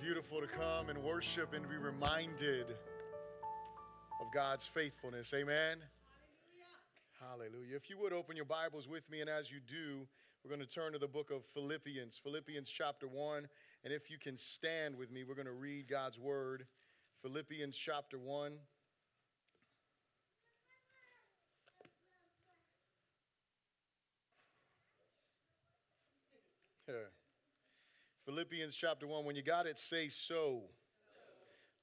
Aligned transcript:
beautiful 0.00 0.40
to 0.40 0.46
come 0.46 0.90
and 0.90 1.02
worship 1.02 1.54
and 1.54 1.68
be 1.68 1.76
reminded 1.76 2.66
of 4.20 4.32
God's 4.32 4.64
faithfulness. 4.66 5.32
Amen. 5.34 5.78
Hallelujah. 7.20 7.50
Hallelujah. 7.52 7.76
If 7.76 7.90
you 7.90 7.98
would 7.98 8.12
open 8.12 8.36
your 8.36 8.44
Bibles 8.44 8.86
with 8.86 9.08
me, 9.10 9.20
and 9.20 9.28
as 9.28 9.50
you 9.50 9.58
do, 9.66 10.06
we're 10.44 10.54
going 10.54 10.64
to 10.64 10.72
turn 10.72 10.92
to 10.92 11.00
the 11.00 11.08
book 11.08 11.30
of 11.32 11.44
Philippians, 11.52 12.20
Philippians 12.22 12.70
chapter 12.70 13.08
1. 13.08 13.48
And 13.82 13.92
if 13.92 14.08
you 14.08 14.18
can 14.18 14.36
stand 14.36 14.96
with 14.96 15.10
me, 15.10 15.24
we're 15.24 15.34
going 15.34 15.46
to 15.46 15.52
read 15.52 15.88
God's 15.88 16.18
word. 16.18 16.66
Philippians 17.22 17.76
chapter 17.76 18.18
1. 18.18 18.52
Yeah. 26.88 26.94
Philippians 28.38 28.76
chapter 28.76 29.04
1. 29.04 29.24
When 29.24 29.34
you 29.34 29.42
got 29.42 29.66
it, 29.66 29.80
say 29.80 30.08
so. 30.08 30.62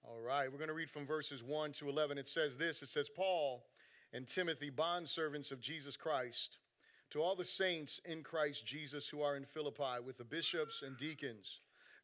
All 0.05 0.21
right, 0.21 0.49
we're 0.49 0.57
going 0.57 0.69
to 0.69 0.73
read 0.73 0.89
from 0.89 1.05
verses 1.05 1.43
1 1.43 1.73
to 1.73 1.89
11. 1.89 2.17
It 2.17 2.29
says 2.29 2.55
this 2.55 2.81
It 2.81 2.87
says, 2.87 3.09
Paul 3.09 3.65
and 4.13 4.25
Timothy, 4.25 4.71
bondservants 4.71 5.51
of 5.51 5.59
Jesus 5.59 5.97
Christ, 5.97 6.59
to 7.09 7.21
all 7.21 7.35
the 7.35 7.43
saints 7.43 7.99
in 8.05 8.23
Christ 8.23 8.65
Jesus 8.65 9.09
who 9.09 9.21
are 9.21 9.35
in 9.35 9.43
Philippi, 9.43 9.99
with 10.05 10.17
the 10.17 10.23
bishops 10.23 10.81
and 10.81 10.97
deacons, 10.97 11.59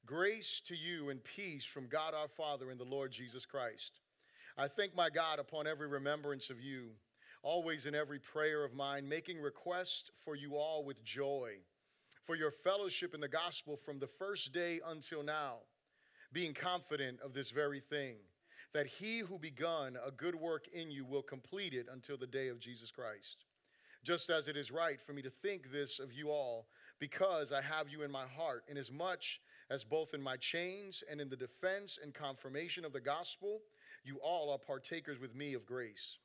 grace 0.05 0.61
to 0.65 0.75
you 0.75 1.11
and 1.11 1.23
peace 1.23 1.63
from 1.63 1.87
God 1.87 2.13
our 2.13 2.27
Father 2.27 2.71
and 2.71 2.77
the 2.77 2.83
Lord 2.83 3.13
Jesus 3.13 3.45
Christ. 3.45 4.01
I 4.57 4.67
thank 4.67 4.93
my 4.93 5.09
God 5.09 5.39
upon 5.39 5.65
every 5.65 5.87
remembrance 5.87 6.49
of 6.49 6.59
you, 6.59 6.89
always 7.41 7.85
in 7.85 7.95
every 7.95 8.19
prayer 8.19 8.65
of 8.65 8.73
mine, 8.73 9.07
making 9.07 9.39
request 9.39 10.11
for 10.25 10.35
you 10.35 10.57
all 10.57 10.83
with 10.83 11.01
joy 11.05 11.53
for 12.25 12.35
your 12.35 12.51
fellowship 12.51 13.13
in 13.13 13.19
the 13.19 13.27
gospel 13.27 13.75
from 13.75 13.99
the 13.99 14.07
first 14.07 14.53
day 14.53 14.79
until 14.87 15.23
now, 15.23 15.55
being 16.31 16.53
confident 16.53 17.19
of 17.23 17.33
this 17.33 17.51
very 17.51 17.79
thing, 17.79 18.15
that 18.73 18.87
he 18.87 19.19
who 19.19 19.37
begun 19.37 19.97
a 20.05 20.11
good 20.11 20.35
work 20.35 20.65
in 20.73 20.91
you 20.91 21.03
will 21.03 21.21
complete 21.21 21.73
it 21.73 21.87
until 21.91 22.17
the 22.17 22.27
day 22.27 22.47
of 22.47 22.59
Jesus 22.59 22.91
Christ. 22.91 23.45
Just 24.03 24.29
as 24.29 24.47
it 24.47 24.57
is 24.57 24.71
right 24.71 24.99
for 25.01 25.13
me 25.13 25.21
to 25.21 25.29
think 25.29 25.71
this 25.71 25.99
of 25.99 26.11
you 26.11 26.29
all, 26.29 26.67
because 26.99 27.51
I 27.51 27.61
have 27.61 27.89
you 27.89 28.03
in 28.03 28.11
my 28.11 28.25
heart, 28.25 28.63
inasmuch 28.69 29.23
as 29.69 29.83
both 29.83 30.13
in 30.13 30.21
my 30.21 30.37
chains 30.37 31.03
and 31.09 31.21
in 31.21 31.29
the 31.29 31.35
defense 31.35 31.99
and 32.01 32.13
confirmation 32.13 32.85
of 32.85 32.93
the 32.93 32.99
gospel, 32.99 33.61
you 34.03 34.17
all 34.23 34.51
are 34.51 34.57
partakers 34.57 35.19
with 35.19 35.35
me 35.35 35.53
of 35.53 35.65
grace. 35.65 36.17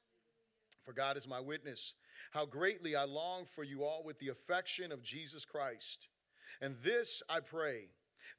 For 0.85 0.93
God 0.93 1.17
is 1.17 1.27
my 1.27 1.41
witness 1.41 1.95
how 2.33 2.47
greatly 2.47 2.97
I 2.97 3.05
long 3.05 3.45
for 3.45 3.65
you 3.65 3.85
all 3.85 4.03
with 4.05 4.19
the 4.19 4.29
affection 4.29 4.93
of 4.93 5.03
Jesus 5.03 5.45
Christ. 5.45 6.09
And 6.61 6.77
this 6.83 7.23
I 7.29 7.41
pray, 7.41 7.89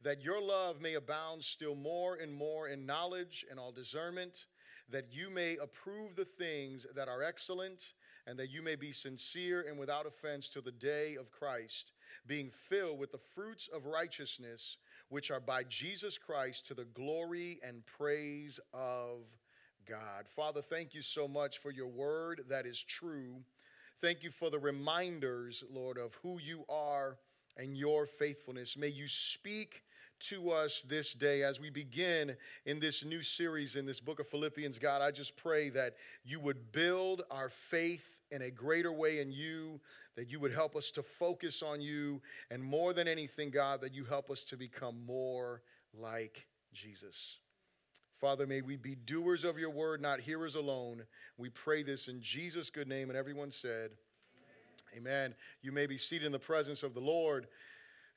that 0.04 0.22
your 0.22 0.42
love 0.42 0.82
may 0.82 0.96
abound 0.96 1.44
still 1.44 1.76
more 1.76 2.16
and 2.16 2.34
more 2.34 2.68
in 2.68 2.86
knowledge 2.86 3.46
and 3.50 3.60
all 3.60 3.72
discernment, 3.72 4.48
that 4.90 5.08
you 5.12 5.30
may 5.30 5.58
approve 5.58 6.16
the 6.16 6.26
things 6.26 6.86
that 6.96 7.08
are 7.08 7.24
excellent, 7.24 7.94
and 8.26 8.38
that 8.38 8.50
you 8.50 8.62
may 8.62 8.76
be 8.76 8.92
sincere 8.92 9.66
and 9.68 9.78
without 9.78 10.06
offense 10.06 10.50
till 10.50 10.62
the 10.62 10.72
day 10.72 11.16
of 11.16 11.32
Christ, 11.32 11.94
being 12.26 12.50
filled 12.52 13.00
with 13.00 13.12
the 13.12 13.18
fruits 13.18 13.70
of 13.74 13.86
righteousness, 13.86 14.78
which 15.10 15.32
are 15.32 15.40
by 15.40 15.64
Jesus 15.64 16.18
Christ 16.18 16.68
to 16.68 16.74
the 16.74 16.86
glory 16.86 17.60
and 17.64 17.86
praise 17.86 18.60
of 18.74 19.20
God. 19.86 20.28
Father, 20.36 20.62
thank 20.62 20.94
you 20.94 21.02
so 21.02 21.28
much 21.28 21.60
for 21.60 21.72
your 21.72 21.88
word 21.88 22.42
that 22.50 22.66
is 22.66 22.82
true. 22.82 23.38
Thank 24.00 24.22
you 24.22 24.30
for 24.30 24.52
the 24.52 24.60
reminders, 24.60 25.64
Lord, 25.74 25.98
of 25.98 26.14
who 26.22 26.40
you 26.40 26.66
are 26.70 27.18
and 27.58 27.76
your 27.76 28.06
faithfulness. 28.06 28.78
May 28.78 28.90
you 28.90 29.08
speak 29.08 29.82
to 30.20 30.52
us 30.52 30.84
this 30.88 31.14
day 31.14 31.42
as 31.42 31.60
we 31.60 31.72
begin 31.72 32.36
in 32.68 32.80
this 32.80 33.04
new 33.04 33.24
series 33.24 33.76
in 33.76 33.88
this 33.88 34.00
book 34.00 34.20
of 34.20 34.28
Philippians. 34.28 34.78
God, 34.78 35.02
I 35.02 35.10
just 35.10 35.36
pray 35.36 35.70
that 35.70 35.96
you 36.24 36.40
would 36.40 36.72
build 36.72 37.24
our 37.32 37.50
faith 37.50 38.08
in 38.30 38.44
a 38.44 38.52
greater 38.52 38.92
way 38.92 39.20
in 39.20 39.32
you, 39.32 39.82
that 40.16 40.30
you 40.30 40.40
would 40.40 40.54
help 40.54 40.76
us 40.76 40.92
to 40.92 41.02
focus 41.02 41.64
on 41.64 41.82
you, 41.82 42.22
and 42.52 42.64
more 42.64 42.94
than 42.94 43.08
anything, 43.08 43.50
God, 43.50 43.82
that 43.82 43.96
you 43.96 44.06
help 44.06 44.30
us 44.30 44.44
to 44.44 44.58
become 44.58 45.04
more 45.08 45.64
like 45.92 46.46
Jesus. 46.72 47.40
Father, 48.20 48.48
may 48.48 48.62
we 48.62 48.78
be 48.78 48.96
doers 48.96 49.44
of 49.44 49.60
your 49.60 49.70
word, 49.70 50.02
not 50.02 50.20
hearers 50.20 50.56
alone. 50.56 51.04
We 51.38 51.50
pray 51.50 51.84
this 51.84 52.08
in 52.08 52.20
Jesus' 52.20 52.72
good 52.72 52.88
name. 52.88 53.10
And 53.10 53.18
everyone 53.18 53.52
said, 53.52 53.92
Amen. 54.96 55.08
Amen. 55.08 55.36
You 55.62 55.72
may 55.72 55.86
be 55.86 56.00
seated 56.00 56.26
in 56.26 56.32
the 56.32 56.40
presence 56.40 56.82
of 56.82 56.96
the 56.96 57.00
Lord. 57.00 57.46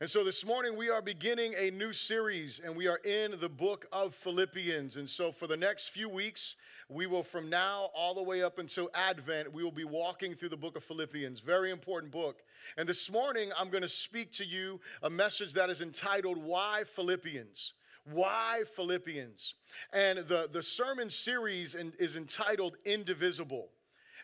And 0.01 0.09
so 0.09 0.25
this 0.25 0.47
morning 0.47 0.79
we 0.79 0.89
are 0.89 1.03
beginning 1.03 1.55
a 1.59 1.71
new 1.71 1.93
series 1.93 2.63
and 2.65 2.75
we 2.75 2.87
are 2.87 2.97
in 3.05 3.39
the 3.39 3.51
book 3.51 3.85
of 3.93 4.15
Philippians. 4.15 4.97
And 4.97 5.07
so 5.07 5.31
for 5.33 5.47
the 5.47 5.59
next 5.59 5.89
few 5.89 6.09
weeks, 6.09 6.57
we 6.89 7.07
will 7.07 7.23
from 7.23 7.51
now 7.51 7.91
all 7.95 8.15
the 8.15 8.23
way 8.23 8.43
up 8.43 8.59
until 8.59 8.89
Advent, 8.95 9.53
we 9.53 9.63
will 9.63 9.71
be 9.71 9.85
walking 9.85 10.35
through 10.35 10.49
the 10.49 10.57
book 10.57 10.79
of 10.79 10.83
Philippians. 10.83 11.41
Very 11.41 11.71
important 11.71 12.11
book. 12.11 12.39
And 12.79 12.89
this 12.89 13.11
morning 13.11 13.51
I'm 13.59 13.69
going 13.69 13.83
to 13.83 13.89
speak 13.89 14.33
to 14.33 14.47
you 14.47 14.81
a 15.03 15.11
message 15.11 15.53
that 15.53 15.69
is 15.69 15.83
entitled 15.83 16.39
Why 16.39 16.85
Philippians? 16.87 17.75
Why 18.05 18.63
Philippians? 18.75 19.55
And 19.93 20.21
the, 20.21 20.49
the 20.51 20.63
sermon 20.63 21.11
series 21.11 21.75
in, 21.75 21.93
is 21.99 22.17
entitled 22.17 22.77
Indivisible. 22.85 23.69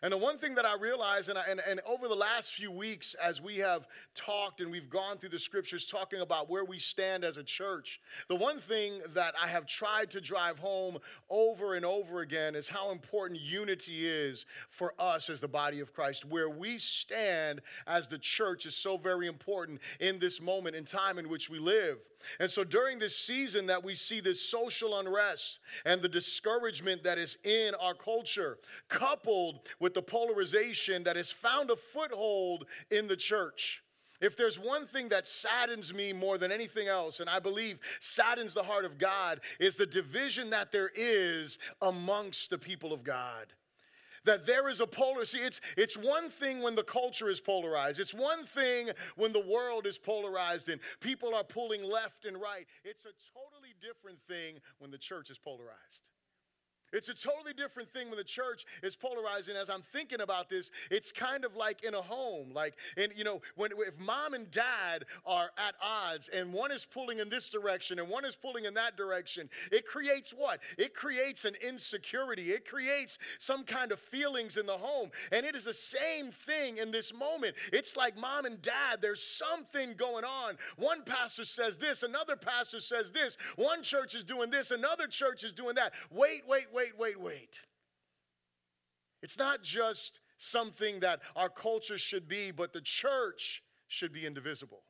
And 0.03 0.13
the 0.13 0.19
one 0.19 0.39
thing 0.39 0.55
that 0.57 0.67
I 0.67 0.75
realize, 0.75 1.29
and, 1.29 1.39
I, 1.39 1.45
and, 1.49 1.61
and 1.67 1.81
over 1.87 2.07
the 2.09 2.15
last 2.15 2.53
few 2.53 2.71
weeks, 2.71 3.15
as 3.15 3.41
we 3.41 3.57
have 3.59 3.87
talked 4.15 4.61
and 4.61 4.71
we've 4.71 4.91
gone 4.91 5.19
through 5.19 5.31
the 5.31 5.39
scriptures 5.39 5.87
talking 5.87 6.21
about 6.21 6.51
where 6.51 6.65
we 6.65 6.79
stand 6.79 7.25
as 7.25 7.39
a 7.39 7.43
church, 7.43 8.01
the 8.29 8.37
one 8.37 8.59
thing 8.59 9.01
that 9.15 9.35
I 9.43 9.49
have 9.49 9.67
tried 9.67 10.11
to 10.11 10.21
drive 10.21 10.59
home 10.59 10.99
over 11.31 11.75
and 11.75 11.85
over 11.85 12.21
again 12.21 12.55
is 12.55 12.69
how 12.69 12.91
important 12.91 13.41
unity 13.41 14.07
is 14.07 14.45
for 14.69 14.93
us 14.99 15.31
as 15.31 15.41
the 15.41 15.49
body 15.49 15.81
of 15.81 15.95
Christ. 15.95 16.25
Where 16.25 16.51
we 16.51 16.79
stand 16.79 17.63
as 17.87 18.07
the 18.07 18.19
church 18.19 18.67
is 18.67 18.77
so 18.77 18.99
very 18.99 19.27
important 19.27 19.81
in 19.99 20.19
this 20.19 20.41
moment 20.41 20.77
in 20.77 20.85
time 20.85 21.19
in 21.19 21.29
which 21.29 21.49
we 21.49 21.59
live. 21.59 21.99
And 22.41 22.51
so 22.51 22.65
during 22.65 22.99
this 22.99 23.17
season 23.17 23.67
that 23.67 23.85
we 23.85 23.95
see 23.95 24.21
this 24.21 24.41
social 24.41 24.99
unrest 24.99 25.61
and 25.85 26.03
the 26.03 26.09
discouragement 26.09 27.05
that 27.05 27.19
is 27.19 27.39
in 27.45 27.75
our 27.81 27.95
culture, 27.95 28.59
coupled 28.89 29.61
with 29.81 29.95
the 29.95 30.03
polarization 30.03 31.05
that 31.05 31.17
has 31.17 31.31
found 31.31 31.71
a 31.71 31.77
foothold 31.77 32.67
in 32.91 33.09
the 33.09 33.17
church. 33.17 33.83
If 34.21 34.37
there's 34.37 34.59
one 34.59 34.87
thing 34.87 35.11
that 35.11 35.29
saddens 35.29 35.93
me 35.93 36.13
more 36.13 36.39
than 36.39 36.51
anything 36.51 36.89
else, 36.89 37.21
and 37.21 37.29
I 37.29 37.39
believe 37.39 37.79
saddens 38.01 38.55
the 38.55 38.63
heart 38.63 38.87
of 38.87 38.97
God, 38.97 39.41
is 39.61 39.77
the 39.77 39.87
division 39.87 40.51
that 40.51 40.73
there 40.73 40.91
is 40.95 41.59
amongst 41.83 42.49
the 42.51 42.59
people 42.59 42.93
of 42.93 43.05
God 43.05 43.53
that 44.27 44.47
there 44.47 44.69
is 44.69 44.81
a 44.81 44.87
polar 44.87 45.25
see 45.25 45.39
it's 45.39 45.61
it's 45.77 45.97
one 45.97 46.29
thing 46.29 46.63
when 46.63 46.75
the 46.75 46.85
culture 46.85 47.29
is 47.29 47.41
polarized. 47.41 47.99
It's 47.99 48.15
one 48.15 48.45
thing 48.45 48.91
when 49.17 49.33
the 49.33 49.41
world 49.41 49.87
is 49.87 49.99
polarized 49.99 50.69
and 50.69 50.81
people 51.01 51.35
are 51.35 51.45
pulling 51.45 51.83
left 51.83 52.25
and 52.25 52.41
right. 52.41 52.67
It's 52.85 53.05
a 53.05 53.15
totally 53.33 53.75
different 53.81 54.19
thing 54.29 54.61
when 54.79 54.91
the 54.91 54.99
church 54.99 55.31
is 55.31 55.39
polarized 55.39 56.03
it's 56.97 57.09
a 57.09 57.15
totally 57.15 57.53
different 57.53 57.93
thing 57.93 58.09
when 58.09 58.17
the 58.17 58.25
church 58.25 58.65
is 58.83 58.97
polarizing. 58.97 59.55
As 59.57 59.69
I'm 59.69 59.83
thinking 59.83 60.21
about 60.21 60.49
this, 60.49 60.71
it's 60.91 61.13
kind 61.13 61.45
of 61.45 61.55
like 61.55 61.85
in 61.85 61.95
a 61.95 62.03
home. 62.03 62.53
Like, 62.53 62.75
and 62.97 63.13
you 63.15 63.25
know, 63.25 63.43
when 63.55 63.71
if 63.87 63.99
mom 63.99 64.35
and 64.35 64.51
dad 64.51 65.05
are 65.27 65.51
at 65.59 65.75
odds 65.83 66.29
and 66.29 66.53
one 66.53 66.73
is 66.73 66.87
pulling 66.87 67.19
in 67.19 67.29
this 67.29 67.49
direction 67.49 67.99
and 67.99 68.09
one 68.09 68.25
is 68.25 68.37
pulling 68.37 68.65
in 68.65 68.75
that 68.75 68.97
direction, 68.97 69.49
it 69.71 69.87
creates 69.87 70.31
what? 70.31 70.61
It 70.79 70.95
creates 70.95 71.45
an 71.45 71.55
insecurity. 71.67 72.51
It 72.51 72.67
creates 72.67 73.19
some 73.39 73.65
kind 73.65 73.93
of 73.93 74.01
feelings 74.01 74.57
in 74.57 74.67
the 74.67 74.73
home. 74.73 75.11
And 75.33 75.45
it 75.45 75.55
is 75.55 75.65
the 75.65 75.75
same 75.75 76.31
thing 76.31 76.79
in 76.79 76.91
this 76.91 77.13
moment. 77.13 77.57
It's 77.73 77.97
like 77.97 78.19
mom 78.19 78.45
and 78.47 78.61
dad, 78.63 79.01
there's 79.01 79.23
something 79.23 79.95
going 79.95 80.25
on. 80.25 80.57
One 80.77 81.03
pastor 81.03 81.45
says 81.45 81.77
this, 81.77 82.03
another 82.03 82.37
pastor 82.37 82.81
says 82.81 83.11
this, 83.11 83.37
one 83.57 83.83
church 83.83 84.15
is 84.15 84.25
doing 84.25 84.51
this, 84.51 84.71
another 84.71 85.07
church 85.07 85.45
is 85.45 85.53
doing 85.53 85.75
that. 85.75 85.93
Wait, 86.11 86.43
wait, 86.49 86.67
wait, 86.73 86.86
wait, 86.99 87.19
wait. 87.19 87.21
Wait. 87.21 87.61
It's 89.23 89.39
not 89.39 89.63
just 89.63 90.21
something 90.39 91.01
that 91.01 91.21
our 91.35 91.49
culture 91.49 91.99
should 91.99 92.29
be, 92.29 92.51
but 92.51 92.73
the 92.73 92.81
church 92.81 93.63
should 93.89 94.13
be 94.13 94.27
indivisible. 94.27 94.83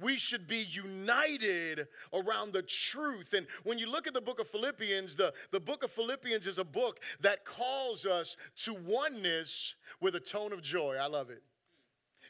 We 0.00 0.16
should 0.16 0.48
be 0.48 0.66
united 0.70 1.86
around 2.12 2.52
the 2.52 2.62
truth. 2.62 3.32
And 3.32 3.46
when 3.62 3.78
you 3.78 3.88
look 3.88 4.06
at 4.08 4.14
the 4.14 4.20
book 4.20 4.40
of 4.40 4.48
Philippians, 4.48 5.14
the, 5.14 5.32
the 5.52 5.60
book 5.60 5.84
of 5.84 5.92
Philippians 5.92 6.46
is 6.46 6.58
a 6.58 6.64
book 6.64 7.00
that 7.20 7.44
calls 7.44 8.04
us 8.04 8.36
to 8.64 8.74
oneness 8.74 9.76
with 10.00 10.16
a 10.16 10.20
tone 10.20 10.52
of 10.52 10.62
joy. 10.62 10.96
I 11.00 11.06
love 11.06 11.30
it. 11.30 11.42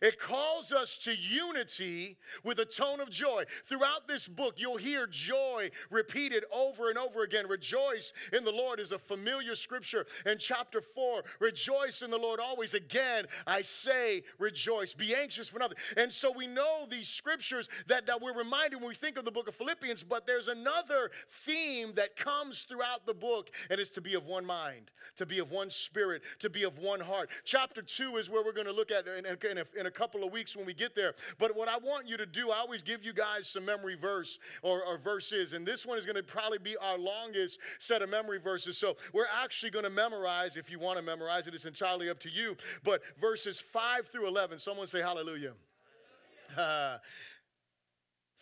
It 0.00 0.20
calls 0.20 0.72
us 0.72 0.96
to 0.98 1.14
unity 1.14 2.16
with 2.42 2.58
a 2.58 2.64
tone 2.64 3.00
of 3.00 3.10
joy. 3.10 3.44
Throughout 3.66 4.08
this 4.08 4.28
book, 4.28 4.54
you'll 4.56 4.76
hear 4.76 5.06
joy 5.06 5.70
repeated 5.90 6.44
over 6.52 6.88
and 6.88 6.98
over 6.98 7.22
again. 7.22 7.46
Rejoice 7.48 8.12
in 8.32 8.44
the 8.44 8.52
Lord 8.52 8.80
is 8.80 8.92
a 8.92 8.98
familiar 8.98 9.54
scripture. 9.54 10.06
In 10.26 10.38
chapter 10.38 10.80
4, 10.80 11.22
rejoice 11.40 12.02
in 12.02 12.10
the 12.10 12.18
Lord 12.18 12.40
always. 12.40 12.74
Again, 12.74 13.26
I 13.46 13.62
say 13.62 14.22
rejoice. 14.38 14.94
Be 14.94 15.14
anxious 15.14 15.48
for 15.48 15.58
nothing. 15.58 15.78
And 15.96 16.12
so 16.12 16.32
we 16.32 16.46
know 16.46 16.86
these 16.88 17.08
scriptures 17.08 17.68
that, 17.86 18.06
that 18.06 18.20
we're 18.20 18.36
reminded 18.36 18.80
when 18.80 18.88
we 18.88 18.94
think 18.94 19.16
of 19.16 19.24
the 19.24 19.32
book 19.32 19.48
of 19.48 19.54
Philippians, 19.54 20.02
but 20.02 20.26
there's 20.26 20.48
another 20.48 21.10
theme 21.28 21.92
that 21.94 22.16
comes 22.16 22.62
throughout 22.62 23.06
the 23.06 23.14
book, 23.14 23.50
and 23.70 23.80
it's 23.80 23.90
to 23.92 24.00
be 24.00 24.14
of 24.14 24.26
one 24.26 24.44
mind, 24.44 24.90
to 25.16 25.26
be 25.26 25.38
of 25.38 25.50
one 25.50 25.70
spirit, 25.70 26.22
to 26.40 26.50
be 26.50 26.64
of 26.64 26.78
one 26.78 27.00
heart. 27.00 27.30
Chapter 27.44 27.82
2 27.82 28.16
is 28.16 28.30
where 28.30 28.44
we're 28.44 28.52
going 28.52 28.66
to 28.66 28.72
look 28.72 28.90
at 28.90 29.06
in, 29.06 29.26
in, 29.26 29.64
in 29.78 29.83
a 29.83 29.83
couple 29.90 30.24
of 30.24 30.32
weeks 30.32 30.56
when 30.56 30.66
we 30.66 30.74
get 30.74 30.94
there. 30.94 31.14
But 31.38 31.56
what 31.56 31.68
I 31.68 31.78
want 31.78 32.08
you 32.08 32.16
to 32.16 32.26
do, 32.26 32.50
I 32.50 32.58
always 32.58 32.82
give 32.82 33.04
you 33.04 33.12
guys 33.12 33.46
some 33.48 33.64
memory 33.64 33.96
verse 33.96 34.38
or, 34.62 34.82
or 34.82 34.98
verses, 34.98 35.52
and 35.52 35.66
this 35.66 35.86
one 35.86 35.98
is 35.98 36.06
going 36.06 36.16
to 36.16 36.22
probably 36.22 36.58
be 36.58 36.76
our 36.76 36.98
longest 36.98 37.58
set 37.78 38.02
of 38.02 38.10
memory 38.10 38.38
verses. 38.38 38.78
So 38.78 38.96
we're 39.12 39.26
actually 39.42 39.70
going 39.70 39.84
to 39.84 39.90
memorize, 39.90 40.56
if 40.56 40.70
you 40.70 40.78
want 40.78 40.98
to 40.98 41.04
memorize 41.04 41.46
it, 41.46 41.54
it's 41.54 41.64
entirely 41.64 42.10
up 42.10 42.18
to 42.20 42.30
you. 42.30 42.56
But 42.82 43.02
verses 43.18 43.60
5 43.60 44.08
through 44.08 44.28
11, 44.28 44.58
someone 44.58 44.86
say 44.86 45.00
hallelujah. 45.00 45.52
hallelujah. 46.54 47.00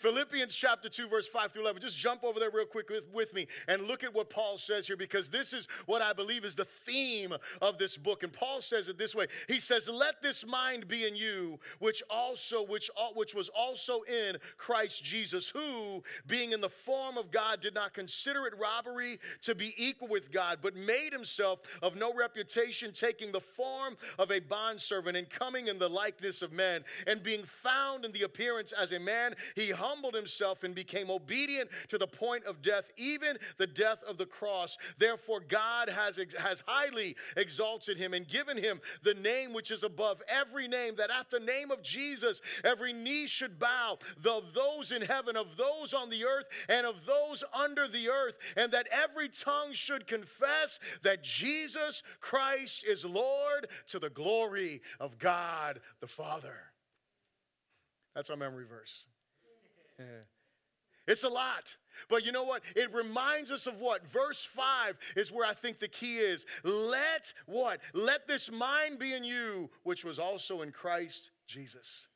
Philippians 0.02 0.56
chapter 0.56 0.88
2, 0.88 1.06
verse 1.06 1.28
5 1.28 1.52
through 1.52 1.62
11. 1.62 1.80
Just 1.80 1.96
jump 1.96 2.24
over 2.24 2.40
there 2.40 2.50
real 2.50 2.66
quick 2.66 2.90
with, 2.90 3.04
with, 3.12 3.32
me 3.32 3.46
and 3.68 3.82
look 3.82 4.02
at 4.02 4.12
what 4.12 4.28
Paul 4.28 4.58
says 4.58 4.88
here 4.88 4.96
because 4.96 5.30
this 5.30 5.52
is 5.52 5.68
what 5.86 6.02
I 6.02 6.12
believe 6.12 6.44
is 6.44 6.56
the 6.56 6.64
theme 6.64 7.32
of 7.60 7.78
this 7.78 7.96
book. 7.96 8.24
And 8.24 8.32
Paul 8.32 8.60
says 8.60 8.88
it 8.88 8.98
this 8.98 9.14
way 9.14 9.28
He 9.46 9.60
says, 9.60 9.88
Let 9.88 10.20
this 10.20 10.44
mind 10.44 10.88
be 10.88 11.06
in 11.06 11.14
you, 11.14 11.60
which 11.78 12.02
also, 12.10 12.66
which, 12.66 12.90
which 13.14 13.32
was 13.32 13.48
also 13.50 14.02
in 14.02 14.38
Christ 14.58 15.04
Jesus, 15.04 15.50
who, 15.50 16.02
being 16.26 16.50
in 16.50 16.60
the 16.60 16.68
form 16.68 17.16
of 17.16 17.30
God, 17.30 17.60
did 17.60 17.74
not 17.74 17.94
consider 17.94 18.44
it 18.46 18.58
robbery 18.58 19.20
to 19.42 19.54
be 19.54 19.72
equal 19.76 20.08
with 20.08 20.32
God, 20.32 20.58
but 20.62 20.74
made 20.74 21.12
himself 21.12 21.60
of 21.80 21.94
no 21.94 22.12
reputation, 22.12 22.90
taking 22.92 23.30
the 23.30 23.40
form 23.40 23.96
of 24.18 24.32
a 24.32 24.40
bondservant 24.40 25.16
and 25.16 25.30
coming 25.30 25.68
in 25.68 25.78
the 25.78 25.88
likeness 25.88 26.42
of 26.42 26.52
men, 26.52 26.82
and 27.06 27.22
being 27.22 27.44
found 27.44 28.04
in 28.04 28.10
the 28.10 28.22
appearance 28.22 28.72
as 28.72 28.90
a 28.90 28.98
man, 28.98 29.36
he 29.54 29.70
hung 29.70 29.91
humbled 29.92 30.14
himself 30.14 30.64
and 30.64 30.74
became 30.74 31.10
obedient 31.10 31.68
to 31.88 31.98
the 31.98 32.06
point 32.06 32.44
of 32.44 32.62
death, 32.62 32.90
even 32.96 33.36
the 33.58 33.66
death 33.66 34.02
of 34.08 34.16
the 34.16 34.24
cross. 34.24 34.78
Therefore, 34.98 35.40
God 35.40 35.90
has, 35.90 36.18
has 36.38 36.62
highly 36.66 37.14
exalted 37.36 37.98
him 37.98 38.14
and 38.14 38.26
given 38.26 38.56
him 38.56 38.80
the 39.02 39.14
name 39.14 39.52
which 39.52 39.70
is 39.70 39.82
above 39.82 40.22
every 40.28 40.66
name, 40.66 40.96
that 40.96 41.10
at 41.10 41.30
the 41.30 41.40
name 41.40 41.70
of 41.70 41.82
Jesus, 41.82 42.40
every 42.64 42.92
knee 42.92 43.26
should 43.26 43.58
bow, 43.58 43.98
of 44.24 44.54
those 44.54 44.92
in 44.92 45.02
heaven, 45.02 45.36
of 45.36 45.58
those 45.58 45.92
on 45.92 46.08
the 46.08 46.24
earth, 46.24 46.46
and 46.70 46.86
of 46.86 47.04
those 47.04 47.44
under 47.52 47.86
the 47.86 48.08
earth, 48.08 48.38
and 48.56 48.72
that 48.72 48.88
every 48.90 49.28
tongue 49.28 49.74
should 49.74 50.06
confess 50.06 50.78
that 51.02 51.22
Jesus 51.22 52.02
Christ 52.20 52.84
is 52.88 53.04
Lord 53.04 53.66
to 53.88 53.98
the 53.98 54.08
glory 54.08 54.80
of 54.98 55.18
God 55.18 55.80
the 56.00 56.06
Father. 56.06 56.56
That's 58.14 58.30
our 58.30 58.36
memory 58.36 58.64
verse. 58.64 59.06
It's 61.06 61.24
a 61.24 61.28
lot. 61.28 61.76
But 62.08 62.24
you 62.24 62.32
know 62.32 62.44
what? 62.44 62.62
It 62.74 62.92
reminds 62.92 63.50
us 63.50 63.66
of 63.66 63.78
what? 63.78 64.06
Verse 64.06 64.44
5 64.44 64.96
is 65.16 65.32
where 65.32 65.46
I 65.46 65.54
think 65.54 65.78
the 65.78 65.88
key 65.88 66.16
is. 66.16 66.46
Let 66.64 67.32
what? 67.46 67.80
Let 67.92 68.28
this 68.28 68.50
mind 68.50 68.98
be 68.98 69.12
in 69.12 69.24
you, 69.24 69.70
which 69.82 70.04
was 70.04 70.18
also 70.18 70.62
in 70.62 70.72
Christ 70.72 71.30
Jesus. 71.46 72.06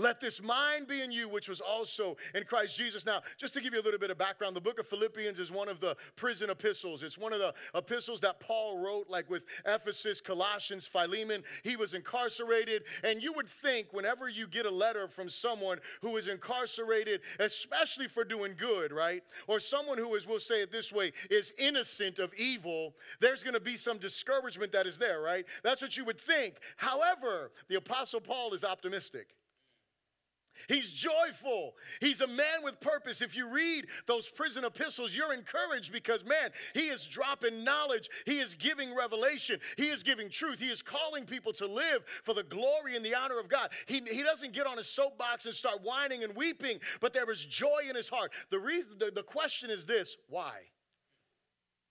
Let 0.00 0.18
this 0.18 0.42
mind 0.42 0.88
be 0.88 1.02
in 1.02 1.12
you, 1.12 1.28
which 1.28 1.46
was 1.46 1.60
also 1.60 2.16
in 2.34 2.44
Christ 2.44 2.74
Jesus. 2.74 3.04
Now, 3.04 3.20
just 3.36 3.52
to 3.52 3.60
give 3.60 3.74
you 3.74 3.80
a 3.80 3.84
little 3.84 4.00
bit 4.00 4.10
of 4.10 4.16
background, 4.16 4.56
the 4.56 4.60
book 4.60 4.78
of 4.78 4.86
Philippians 4.86 5.38
is 5.38 5.52
one 5.52 5.68
of 5.68 5.78
the 5.78 5.94
prison 6.16 6.48
epistles. 6.48 7.02
It's 7.02 7.18
one 7.18 7.34
of 7.34 7.38
the 7.38 7.52
epistles 7.74 8.22
that 8.22 8.40
Paul 8.40 8.78
wrote, 8.78 9.10
like 9.10 9.28
with 9.28 9.42
Ephesus, 9.66 10.22
Colossians, 10.22 10.86
Philemon. 10.86 11.44
He 11.62 11.76
was 11.76 11.92
incarcerated. 11.92 12.84
And 13.04 13.22
you 13.22 13.34
would 13.34 13.46
think, 13.46 13.88
whenever 13.92 14.26
you 14.26 14.46
get 14.46 14.64
a 14.64 14.70
letter 14.70 15.06
from 15.06 15.28
someone 15.28 15.80
who 16.00 16.16
is 16.16 16.28
incarcerated, 16.28 17.20
especially 17.38 18.08
for 18.08 18.24
doing 18.24 18.54
good, 18.58 18.92
right? 18.92 19.22
Or 19.48 19.60
someone 19.60 19.98
who 19.98 20.14
is, 20.14 20.26
we'll 20.26 20.40
say 20.40 20.62
it 20.62 20.72
this 20.72 20.94
way, 20.94 21.12
is 21.30 21.52
innocent 21.58 22.18
of 22.18 22.32
evil, 22.38 22.94
there's 23.20 23.42
going 23.42 23.52
to 23.52 23.60
be 23.60 23.76
some 23.76 23.98
discouragement 23.98 24.72
that 24.72 24.86
is 24.86 24.96
there, 24.96 25.20
right? 25.20 25.44
That's 25.62 25.82
what 25.82 25.98
you 25.98 26.06
would 26.06 26.18
think. 26.18 26.54
However, 26.78 27.50
the 27.68 27.74
Apostle 27.74 28.22
Paul 28.22 28.54
is 28.54 28.64
optimistic. 28.64 29.34
He's 30.68 30.90
joyful. 30.90 31.74
He's 32.00 32.20
a 32.20 32.26
man 32.26 32.62
with 32.62 32.80
purpose. 32.80 33.22
If 33.22 33.36
you 33.36 33.52
read 33.52 33.86
those 34.06 34.30
prison 34.30 34.64
epistles, 34.64 35.14
you're 35.14 35.32
encouraged 35.32 35.92
because, 35.92 36.24
man, 36.24 36.50
he 36.74 36.88
is 36.88 37.06
dropping 37.06 37.64
knowledge. 37.64 38.08
He 38.26 38.38
is 38.38 38.54
giving 38.54 38.94
revelation. 38.94 39.60
He 39.76 39.88
is 39.88 40.02
giving 40.02 40.30
truth. 40.30 40.58
He 40.58 40.68
is 40.68 40.82
calling 40.82 41.24
people 41.24 41.52
to 41.54 41.66
live 41.66 42.04
for 42.22 42.34
the 42.34 42.42
glory 42.42 42.96
and 42.96 43.04
the 43.04 43.14
honor 43.14 43.38
of 43.38 43.48
God. 43.48 43.70
He, 43.86 44.00
he 44.10 44.22
doesn't 44.22 44.52
get 44.52 44.66
on 44.66 44.78
a 44.78 44.84
soapbox 44.84 45.46
and 45.46 45.54
start 45.54 45.82
whining 45.82 46.24
and 46.24 46.34
weeping, 46.34 46.78
but 47.00 47.12
there 47.12 47.30
is 47.30 47.44
joy 47.44 47.80
in 47.88 47.96
his 47.96 48.08
heart. 48.08 48.32
The, 48.50 48.58
reason, 48.58 48.92
the, 48.98 49.10
the 49.10 49.22
question 49.22 49.70
is 49.70 49.86
this 49.86 50.16
why? 50.28 50.52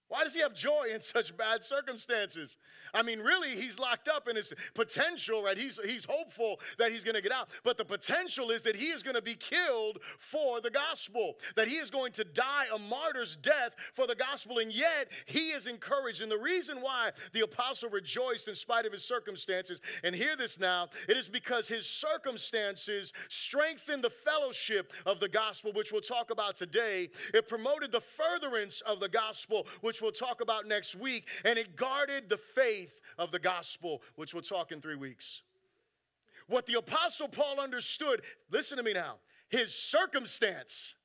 Why 0.10 0.24
does 0.24 0.34
he 0.34 0.42
have 0.42 0.56
joy 0.56 0.88
in 0.94 1.02
such 1.02 1.38
bad 1.38 1.64
circumstances? 1.64 2.58
I 2.96 3.04
mean, 3.04 3.20
really, 3.20 3.50
he's 3.50 3.78
locked 3.78 4.08
up 4.08 4.28
in 4.28 4.36
his 4.36 4.52
potential, 4.74 5.44
right? 5.44 5.58
He's, 5.58 5.80
he's 5.86 6.06
hopeful 6.10 6.60
that 6.80 6.92
he's 6.92 7.04
going 7.04 7.16
to 7.16 7.22
get 7.22 7.32
out. 7.32 7.50
But 7.64 7.78
the 7.78 7.86
potential 7.86 8.50
is 8.50 8.64
that 8.64 8.76
he 8.76 8.88
is 8.88 9.04
going 9.04 9.16
to 9.16 9.22
be 9.22 9.36
killed 9.36 10.00
for 10.18 10.62
the 10.62 10.72
gospel, 10.72 11.36
that 11.56 11.68
he 11.68 11.76
is 11.76 11.92
going 11.92 12.12
to 12.14 12.24
die 12.24 12.66
a 12.74 12.80
martyr's 12.80 13.36
death 13.36 13.76
for 13.94 14.08
the 14.08 14.16
gospel. 14.16 14.58
And 14.58 14.74
yet, 14.74 15.12
he 15.28 15.52
is 15.52 15.68
encouraged. 15.68 16.24
And 16.24 16.32
the 16.32 16.40
reason 16.40 16.82
why 16.82 17.12
the 17.34 17.42
apostle 17.42 17.92
rejoiced 17.92 18.48
in 18.48 18.56
spite 18.56 18.88
of 18.88 18.92
his 18.92 19.06
circumstances, 19.06 19.80
and 20.04 20.16
hear 20.16 20.36
this 20.36 20.60
now, 20.60 20.88
it 21.08 21.18
is 21.18 21.30
because 21.30 21.68
his 21.68 21.86
circumstances 21.86 23.14
strengthened 23.30 24.04
the 24.04 24.10
fellowship 24.10 24.92
of 25.06 25.20
the 25.20 25.30
gospel, 25.30 25.72
which 25.74 25.92
we'll 25.92 26.02
talk 26.02 26.32
about 26.32 26.56
today. 26.56 27.10
It 27.32 27.48
promoted 27.48 27.92
the 27.92 28.02
furtherance 28.02 28.82
of 28.82 29.00
the 29.00 29.10
gospel, 29.10 29.68
which 29.82 29.99
which 30.00 30.20
we'll 30.20 30.28
talk 30.28 30.42
about 30.42 30.66
next 30.66 30.96
week, 30.96 31.28
and 31.44 31.60
it 31.60 31.76
guarded 31.76 32.30
the 32.30 32.38
faith 32.38 33.02
of 33.18 33.32
the 33.32 33.40
gospel, 33.40 34.02
which 34.16 34.34
we'll 34.34 34.44
talk 34.44 34.72
in 34.72 34.82
three 34.82 34.96
weeks. 34.96 35.42
What 36.48 36.66
the 36.66 36.76
Apostle 36.76 37.28
Paul 37.28 37.60
understood, 37.60 38.22
listen 38.50 38.78
to 38.78 38.84
me 38.84 38.94
now, 38.94 39.16
his 39.50 39.74
circumstance 39.74 40.96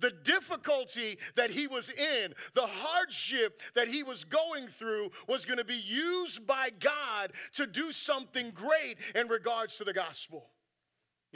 the 0.00 0.10
difficulty 0.10 1.16
that 1.36 1.48
he 1.48 1.68
was 1.68 1.90
in, 1.90 2.34
the 2.54 2.66
hardship 2.66 3.62
that 3.76 3.86
he 3.86 4.02
was 4.02 4.24
going 4.24 4.66
through 4.66 5.12
was 5.28 5.44
going 5.44 5.58
to 5.58 5.64
be 5.64 5.76
used 5.76 6.44
by 6.44 6.70
God 6.80 7.32
to 7.52 7.68
do 7.68 7.92
something 7.92 8.50
great 8.50 8.98
in 9.14 9.28
regards 9.28 9.76
to 9.78 9.84
the 9.84 9.92
gospel. 9.92 10.50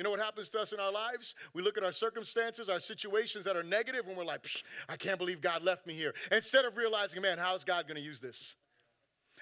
You 0.01 0.05
know 0.05 0.11
what 0.13 0.21
happens 0.21 0.49
to 0.49 0.61
us 0.61 0.73
in 0.73 0.81
our 0.81 0.91
lives? 0.91 1.35
We 1.53 1.61
look 1.61 1.77
at 1.77 1.85
our 1.85 1.93
circumstances, 1.93 2.71
our 2.71 2.81
situations 2.81 3.45
that 3.45 3.55
are 3.55 3.63
negative, 3.63 4.09
and 4.09 4.17
we're 4.17 4.25
like, 4.25 4.47
I 4.89 4.97
can't 4.97 5.19
believe 5.19 5.43
God 5.43 5.63
left 5.63 5.87
me 5.87 5.93
here. 5.93 6.15
Instead 6.33 6.65
of 6.65 6.79
realizing, 6.79 7.21
man, 7.21 7.37
how 7.37 7.55
is 7.55 7.65
God 7.65 7.87
going 7.87 7.97
to 7.97 8.03
use 8.03 8.19
this? 8.19 8.55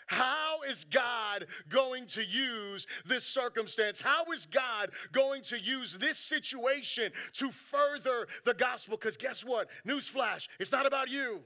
How 0.09 0.62
is 0.69 0.83
God 0.83 1.47
going 1.69 2.07
to 2.07 2.25
use 2.25 2.88
this 3.07 3.23
circumstance? 3.23 4.00
How 4.00 4.25
is 4.33 4.47
God 4.47 4.91
going 5.12 5.43
to 5.43 5.61
use 5.61 5.97
this 5.97 6.19
situation 6.19 7.12
to 7.35 7.53
further 7.53 8.27
the 8.45 8.55
gospel? 8.55 8.97
Because 8.97 9.17
guess 9.17 9.45
what? 9.45 9.69
Newsflash, 9.87 10.49
it's 10.59 10.73
not 10.73 10.87
about 10.87 11.09
you. 11.09 11.38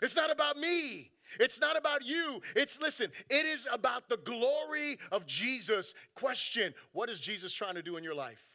It's 0.00 0.14
not 0.14 0.30
about 0.30 0.56
me. 0.56 1.10
It's 1.40 1.60
not 1.60 1.76
about 1.76 2.04
you. 2.04 2.40
It's, 2.54 2.80
listen, 2.80 3.10
it 3.28 3.46
is 3.46 3.66
about 3.72 4.08
the 4.08 4.18
glory 4.18 4.98
of 5.10 5.26
Jesus. 5.26 5.94
Question 6.14 6.74
What 6.92 7.08
is 7.08 7.20
Jesus 7.20 7.52
trying 7.52 7.74
to 7.74 7.82
do 7.82 7.96
in 7.96 8.04
your 8.04 8.14
life? 8.14 8.52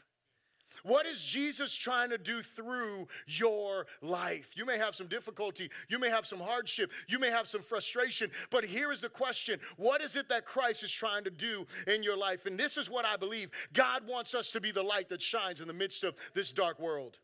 What 0.83 1.05
is 1.05 1.23
Jesus 1.23 1.75
trying 1.75 2.09
to 2.11 2.17
do 2.17 2.41
through 2.41 3.07
your 3.25 3.87
life? 4.01 4.51
You 4.55 4.65
may 4.65 4.77
have 4.77 4.95
some 4.95 5.07
difficulty, 5.07 5.69
you 5.89 5.99
may 5.99 6.09
have 6.09 6.25
some 6.25 6.39
hardship, 6.39 6.91
you 7.07 7.19
may 7.19 7.29
have 7.29 7.47
some 7.47 7.61
frustration, 7.61 8.31
but 8.49 8.63
here 8.63 8.91
is 8.91 9.01
the 9.01 9.09
question 9.09 9.59
What 9.77 10.01
is 10.01 10.15
it 10.15 10.29
that 10.29 10.45
Christ 10.45 10.83
is 10.83 10.91
trying 10.91 11.23
to 11.23 11.29
do 11.29 11.65
in 11.87 12.03
your 12.03 12.17
life? 12.17 12.45
And 12.45 12.57
this 12.57 12.77
is 12.77 12.89
what 12.89 13.05
I 13.05 13.17
believe 13.17 13.49
God 13.73 14.07
wants 14.07 14.35
us 14.35 14.51
to 14.51 14.61
be 14.61 14.71
the 14.71 14.83
light 14.83 15.09
that 15.09 15.21
shines 15.21 15.61
in 15.61 15.67
the 15.67 15.73
midst 15.73 16.03
of 16.03 16.15
this 16.33 16.51
dark 16.51 16.79
world. 16.79 17.17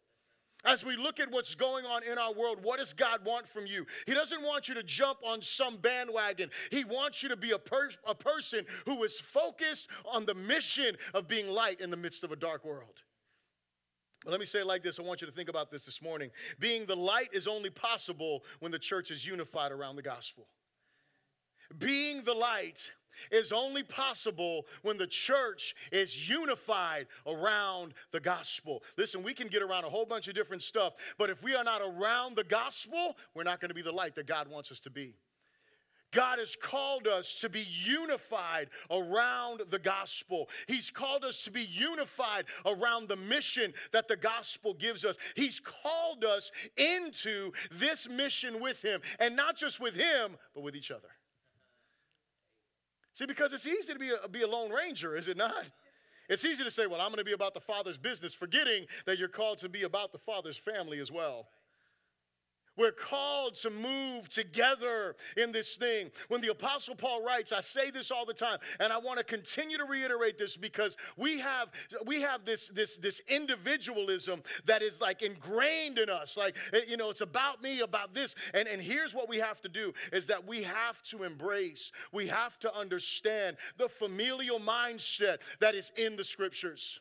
As 0.65 0.86
we 0.86 0.96
look 0.96 1.20
at 1.20 1.29
what's 1.29 1.55
going 1.55 1.86
on 1.86 2.03
in 2.03 2.17
our 2.17 2.34
world, 2.34 2.60
what 2.62 2.79
does 2.79 2.93
God 2.93 3.25
want 3.25 3.48
from 3.48 3.65
you? 3.65 3.86
He 4.08 4.13
doesn't 4.13 4.41
want 4.41 4.70
you 4.70 4.75
to 4.75 4.84
jump 4.84 5.20
on 5.25 5.41
some 5.41 5.75
bandwagon. 5.77 6.50
He 6.72 6.86
wants 6.86 7.22
you 7.22 7.29
to 7.29 7.36
be 7.36 7.51
a, 7.51 7.60
per- 7.60 7.89
a 8.08 8.15
person 8.15 8.65
who 8.86 9.03
is 9.03 9.20
focused 9.20 9.89
on 10.05 10.25
the 10.25 10.34
mission 10.34 10.96
of 11.13 11.27
being 11.27 11.50
light 11.50 11.82
in 11.82 11.89
the 11.89 11.98
midst 11.98 12.24
of 12.24 12.32
a 12.32 12.38
dark 12.38 12.63
world. 12.63 13.01
let 14.25 14.39
me 14.39 14.46
say 14.46 14.60
it 14.60 14.67
like 14.67 14.84
this. 14.84 15.00
I 15.00 15.01
want 15.01 15.20
you 15.20 15.27
to 15.27 15.34
think 15.34 15.50
about 15.50 15.70
this 15.70 15.84
this 15.84 16.01
morning. 16.01 16.32
Being 16.60 16.86
the 16.86 16.96
light 16.96 17.29
is 17.34 17.46
only 17.46 17.70
possible 17.70 18.43
when 18.60 18.72
the 18.72 18.79
church 18.79 19.12
is 19.12 19.27
unified 19.27 19.74
around 19.74 19.98
the 19.98 20.01
gospel. 20.01 20.48
being 21.77 22.24
the 22.24 22.34
light 22.34 22.91
is 23.32 23.51
only 23.51 23.84
possible 23.84 24.65
when 24.82 24.98
the 24.98 25.08
church 25.08 25.75
is 25.91 26.29
unified 26.29 27.08
around 27.27 27.93
the 28.12 28.20
gospel. 28.20 28.84
Listen, 28.98 29.24
we 29.24 29.34
can 29.34 29.48
get 29.48 29.62
around 29.62 29.84
a 29.84 29.89
whole 29.89 30.05
bunch 30.05 30.27
of 30.27 30.36
different 30.36 30.63
stuff, 30.63 30.93
but 31.17 31.29
if 31.29 31.43
we 31.43 31.55
are 31.55 31.63
not 31.63 31.82
around 31.82 32.36
the 32.36 32.43
gospel, 32.43 33.15
we're 33.34 33.43
not 33.43 33.60
going 33.60 33.70
to 33.70 33.75
be 33.75 33.82
the 33.82 33.91
light 33.91 34.15
that 34.15 34.27
God 34.27 34.48
wants 34.48 34.72
us 34.72 34.79
to 34.82 34.89
be. 34.89 35.15
God 36.13 36.39
has 36.39 36.55
called 36.55 37.08
us 37.08 37.34
to 37.41 37.50
be 37.50 37.65
unified 37.67 38.70
around 38.89 39.63
the 39.70 39.79
gospel. 39.79 40.48
He's 40.67 40.89
called 40.89 41.25
us 41.25 41.43
to 41.43 41.51
be 41.51 41.63
unified 41.63 42.46
around 42.65 43.10
the 43.10 43.15
mission 43.15 43.74
that 43.91 44.08
the 44.08 44.15
gospel 44.15 44.74
gives 44.75 45.03
us. 45.03 45.17
He's 45.36 45.60
called 45.60 46.24
us 46.24 46.51
into 46.77 47.51
this 47.72 48.08
mission 48.08 48.62
with 48.62 48.82
Him, 48.84 49.01
and 49.20 49.36
not 49.36 49.58
just 49.58 49.79
with 49.79 49.96
Him, 49.96 50.38
but 50.53 50.62
with 50.62 50.75
each 50.75 50.91
other. 50.91 51.10
See, 53.13 53.25
because 53.25 53.53
it's 53.53 53.67
easy 53.67 53.93
to 53.93 54.00
be 54.00 54.12
a, 54.24 54.27
be 54.27 54.41
a 54.41 54.48
lone 54.48 54.72
ranger, 54.72 55.15
is 55.15 55.27
it 55.27 55.38
not? 55.38 55.65
It's 56.29 56.46
easy 56.46 56.63
to 56.63 56.72
say, 56.72 56.88
well, 56.88 57.01
I'm 57.01 57.10
going 57.10 57.17
to 57.17 57.25
be 57.25 57.34
about 57.34 57.53
the 57.53 57.60
Father's 57.60 57.98
business, 57.98 58.34
forgetting 58.34 58.86
that 59.05 59.17
you're 59.17 59.27
called 59.27 59.60
to 59.60 59.70
be 59.70 59.84
about 59.84 60.12
the 60.12 60.17
Father's 60.17 60.58
family 60.58 61.00
as 61.00 61.12
well. 61.12 61.48
We're 62.75 62.92
called 62.92 63.56
to 63.56 63.70
move 63.70 64.30
together 64.30 65.15
in 65.38 65.51
this 65.51 65.75
thing. 65.75 66.12
When 66.27 66.42
the 66.42 66.50
Apostle 66.50 66.96
Paul 66.96 67.24
writes, 67.24 67.51
I 67.51 67.60
say 67.60 67.92
this 67.92 68.10
all 68.10 68.25
the 68.25 68.34
time, 68.34 68.58
and 68.80 68.92
I 68.92 68.98
want 68.98 69.20
to 69.20 69.24
continue 69.24 69.77
to 69.77 69.86
reiterate 69.86 70.38
this 70.38 70.58
because 70.58 70.98
we 71.18 71.39
have 71.39 71.70
we 72.06 72.22
have 72.22 72.46
this 72.46 72.68
this 72.70 72.98
this 72.98 73.22
individualism 73.27 74.42
that 74.65 74.82
is 74.82 75.01
like 75.01 75.22
ingrained 75.22 76.00
in 76.00 76.10
us. 76.10 76.36
Like 76.36 76.56
eh, 76.74 76.82
you 76.88 76.98
know, 76.98 77.10
it's 77.10 77.22
about 77.22 77.62
me, 77.62 77.82
about 77.82 78.13
this. 78.13 78.36
And, 78.53 78.68
and 78.68 78.82
here's 78.82 79.13
what 79.13 79.30
we 79.30 79.38
have 79.38 79.62
to 79.62 79.70
do 79.70 79.94
is 80.12 80.25
that 80.27 80.48
we 80.48 80.63
have 80.63 81.03
to 81.03 81.24
embrace, 81.24 81.92
we 82.12 82.27
have 82.27 82.58
to 82.60 82.75
understand 82.75 83.58
the 83.77 83.89
familial 83.89 84.60
mindset 84.60 85.38
that 85.60 85.75
is 85.75 85.92
in 85.96 86.15
the 86.15 86.24
scriptures 86.24 87.00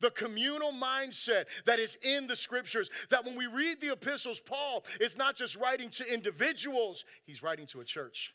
the 0.00 0.10
communal 0.10 0.72
mindset 0.72 1.44
that 1.64 1.78
is 1.78 1.96
in 2.02 2.26
the 2.26 2.36
scriptures. 2.36 2.90
That 3.10 3.24
when 3.24 3.36
we 3.36 3.46
read 3.46 3.80
the 3.80 3.92
epistles, 3.92 4.40
Paul 4.40 4.84
is 5.00 5.16
not 5.16 5.36
just 5.36 5.56
writing 5.56 5.90
to 5.90 6.12
individuals, 6.12 7.04
he's 7.24 7.42
writing 7.42 7.66
to 7.68 7.80
a 7.80 7.84
church. 7.84 8.34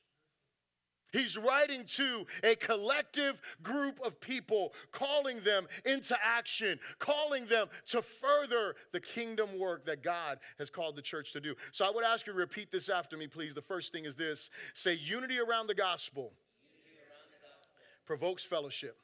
He's 1.11 1.37
writing 1.37 1.83
to 1.97 2.25
a 2.43 2.55
collective 2.55 3.41
group 3.61 3.99
of 4.01 4.19
people, 4.21 4.73
calling 4.91 5.41
them 5.41 5.67
into 5.85 6.15
action, 6.23 6.79
calling 6.99 7.45
them 7.47 7.67
to 7.87 8.01
further 8.01 8.75
the 8.93 8.99
kingdom 8.99 9.59
work 9.59 9.85
that 9.85 10.03
God 10.03 10.39
has 10.57 10.69
called 10.69 10.95
the 10.95 11.01
church 11.01 11.33
to 11.33 11.41
do. 11.41 11.55
So 11.73 11.85
I 11.85 11.91
would 11.91 12.05
ask 12.05 12.27
you 12.27 12.33
to 12.33 12.39
repeat 12.39 12.71
this 12.71 12.87
after 12.87 13.17
me, 13.17 13.27
please. 13.27 13.53
The 13.53 13.61
first 13.61 13.91
thing 13.91 14.05
is 14.05 14.15
this 14.15 14.49
say, 14.73 14.93
unity 14.93 15.37
around 15.37 15.67
the 15.67 15.75
gospel, 15.75 16.23
around 16.23 16.31
the 17.29 17.45
gospel. 17.45 17.75
provokes 18.05 18.45
fellowship. 18.45 18.97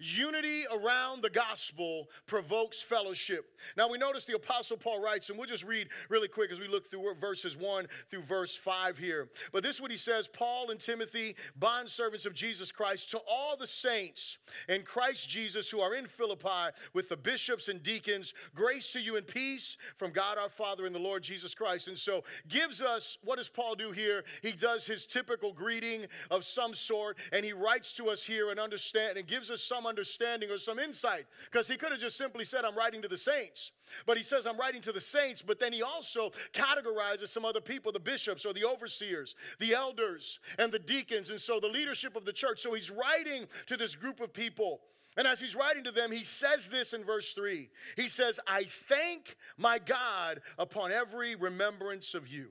Unity 0.00 0.64
around 0.72 1.22
the 1.22 1.30
gospel 1.30 2.08
provokes 2.26 2.82
fellowship. 2.82 3.58
Now 3.76 3.88
we 3.88 3.98
notice 3.98 4.24
the 4.24 4.36
Apostle 4.36 4.76
Paul 4.76 5.00
writes, 5.00 5.28
and 5.28 5.38
we'll 5.38 5.48
just 5.48 5.64
read 5.64 5.88
really 6.08 6.28
quick 6.28 6.50
as 6.50 6.60
we 6.60 6.68
look 6.68 6.90
through 6.90 7.14
verses 7.20 7.56
1 7.56 7.86
through 8.10 8.22
verse 8.22 8.56
5 8.56 8.98
here. 8.98 9.28
But 9.52 9.62
this 9.62 9.76
is 9.76 9.82
what 9.82 9.90
he 9.90 9.96
says 9.96 10.28
Paul 10.28 10.70
and 10.70 10.80
Timothy, 10.80 11.36
bondservants 11.58 12.26
of 12.26 12.34
Jesus 12.34 12.72
Christ, 12.72 13.10
to 13.10 13.20
all 13.30 13.56
the 13.56 13.66
saints 13.66 14.38
in 14.68 14.82
Christ 14.82 15.28
Jesus 15.28 15.70
who 15.70 15.80
are 15.80 15.94
in 15.94 16.06
Philippi 16.06 16.74
with 16.92 17.08
the 17.08 17.16
bishops 17.16 17.68
and 17.68 17.82
deacons, 17.82 18.34
grace 18.54 18.88
to 18.92 19.00
you 19.00 19.16
and 19.16 19.26
peace 19.26 19.76
from 19.96 20.10
God 20.10 20.38
our 20.38 20.48
Father 20.48 20.86
and 20.86 20.94
the 20.94 21.00
Lord 21.00 21.22
Jesus 21.22 21.54
Christ. 21.54 21.88
And 21.88 21.98
so 21.98 22.24
gives 22.48 22.80
us, 22.80 23.18
what 23.22 23.38
does 23.38 23.48
Paul 23.48 23.74
do 23.74 23.92
here? 23.92 24.24
He 24.42 24.52
does 24.52 24.86
his 24.86 25.06
typical 25.06 25.52
greeting 25.52 26.06
of 26.30 26.44
some 26.44 26.74
sort, 26.74 27.18
and 27.32 27.44
he 27.44 27.52
writes 27.52 27.92
to 27.94 28.08
us 28.08 28.22
here 28.22 28.50
and 28.50 28.58
understand 28.58 29.18
and 29.18 29.26
gives 29.26 29.50
us 29.50 29.62
some 29.62 29.83
some 29.84 29.88
understanding 29.88 30.50
or 30.50 30.58
some 30.58 30.78
insight 30.78 31.26
because 31.50 31.68
he 31.68 31.76
could 31.76 31.92
have 31.92 32.00
just 32.00 32.16
simply 32.16 32.44
said, 32.44 32.64
I'm 32.64 32.76
writing 32.76 33.02
to 33.02 33.08
the 33.08 33.18
saints. 33.18 33.72
But 34.06 34.16
he 34.16 34.22
says, 34.22 34.46
I'm 34.46 34.58
writing 34.58 34.80
to 34.82 34.92
the 34.92 35.00
saints, 35.00 35.42
but 35.42 35.60
then 35.60 35.72
he 35.72 35.82
also 35.82 36.30
categorizes 36.52 37.28
some 37.28 37.44
other 37.44 37.60
people, 37.60 37.92
the 37.92 38.00
bishops 38.00 38.46
or 38.46 38.52
the 38.52 38.64
overseers, 38.64 39.34
the 39.60 39.74
elders, 39.74 40.40
and 40.58 40.72
the 40.72 40.78
deacons, 40.78 41.30
and 41.30 41.40
so 41.40 41.60
the 41.60 41.68
leadership 41.68 42.16
of 42.16 42.24
the 42.24 42.32
church. 42.32 42.60
So 42.60 42.72
he's 42.72 42.90
writing 42.90 43.46
to 43.66 43.76
this 43.76 43.94
group 43.94 44.20
of 44.20 44.32
people. 44.32 44.80
And 45.16 45.28
as 45.28 45.40
he's 45.40 45.54
writing 45.54 45.84
to 45.84 45.92
them, 45.92 46.10
he 46.10 46.24
says 46.24 46.68
this 46.68 46.92
in 46.92 47.04
verse 47.04 47.34
3. 47.34 47.68
He 47.96 48.08
says, 48.08 48.40
I 48.48 48.64
thank 48.64 49.36
my 49.56 49.78
God 49.78 50.40
upon 50.58 50.92
every 50.92 51.36
remembrance 51.36 52.14
of 52.14 52.26
you. 52.26 52.48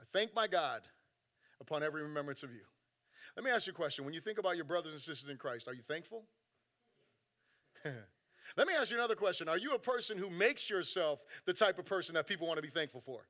I 0.00 0.04
thank 0.12 0.34
my 0.34 0.46
God 0.46 0.82
upon 1.60 1.82
every 1.82 2.02
remembrance 2.02 2.42
of 2.42 2.50
you. 2.50 2.60
Let 3.36 3.44
me 3.44 3.50
ask 3.50 3.66
you 3.66 3.72
a 3.72 3.76
question. 3.76 4.04
When 4.04 4.14
you 4.14 4.20
think 4.20 4.38
about 4.38 4.56
your 4.56 4.64
brothers 4.64 4.92
and 4.92 5.00
sisters 5.00 5.28
in 5.28 5.36
Christ, 5.36 5.66
are 5.66 5.74
you 5.74 5.82
thankful? 5.82 6.24
Let 8.56 8.66
me 8.68 8.74
ask 8.74 8.90
you 8.90 8.96
another 8.96 9.16
question. 9.16 9.48
Are 9.48 9.58
you 9.58 9.74
a 9.74 9.78
person 9.78 10.16
who 10.18 10.30
makes 10.30 10.70
yourself 10.70 11.24
the 11.44 11.52
type 11.52 11.78
of 11.78 11.84
person 11.84 12.14
that 12.14 12.26
people 12.26 12.46
want 12.46 12.58
to 12.58 12.62
be 12.62 12.68
thankful 12.68 13.00
for? 13.00 13.26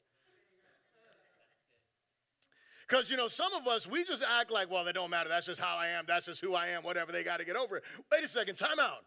Because, 2.86 3.10
you 3.10 3.16
know, 3.16 3.28
some 3.28 3.54
of 3.54 3.66
us, 3.66 3.86
we 3.86 4.04
just 4.04 4.22
act 4.22 4.50
like, 4.50 4.70
well, 4.70 4.86
it 4.86 4.92
don't 4.92 5.08
matter. 5.08 5.30
That's 5.30 5.46
just 5.46 5.60
how 5.60 5.76
I 5.76 5.88
am. 5.88 6.04
That's 6.06 6.26
just 6.26 6.42
who 6.42 6.54
I 6.54 6.68
am. 6.68 6.82
Whatever. 6.82 7.12
They 7.12 7.24
got 7.24 7.38
to 7.38 7.46
get 7.46 7.56
over 7.56 7.78
it. 7.78 7.84
Wait 8.12 8.22
a 8.22 8.28
second. 8.28 8.56
Time 8.56 8.78
out. 8.78 9.04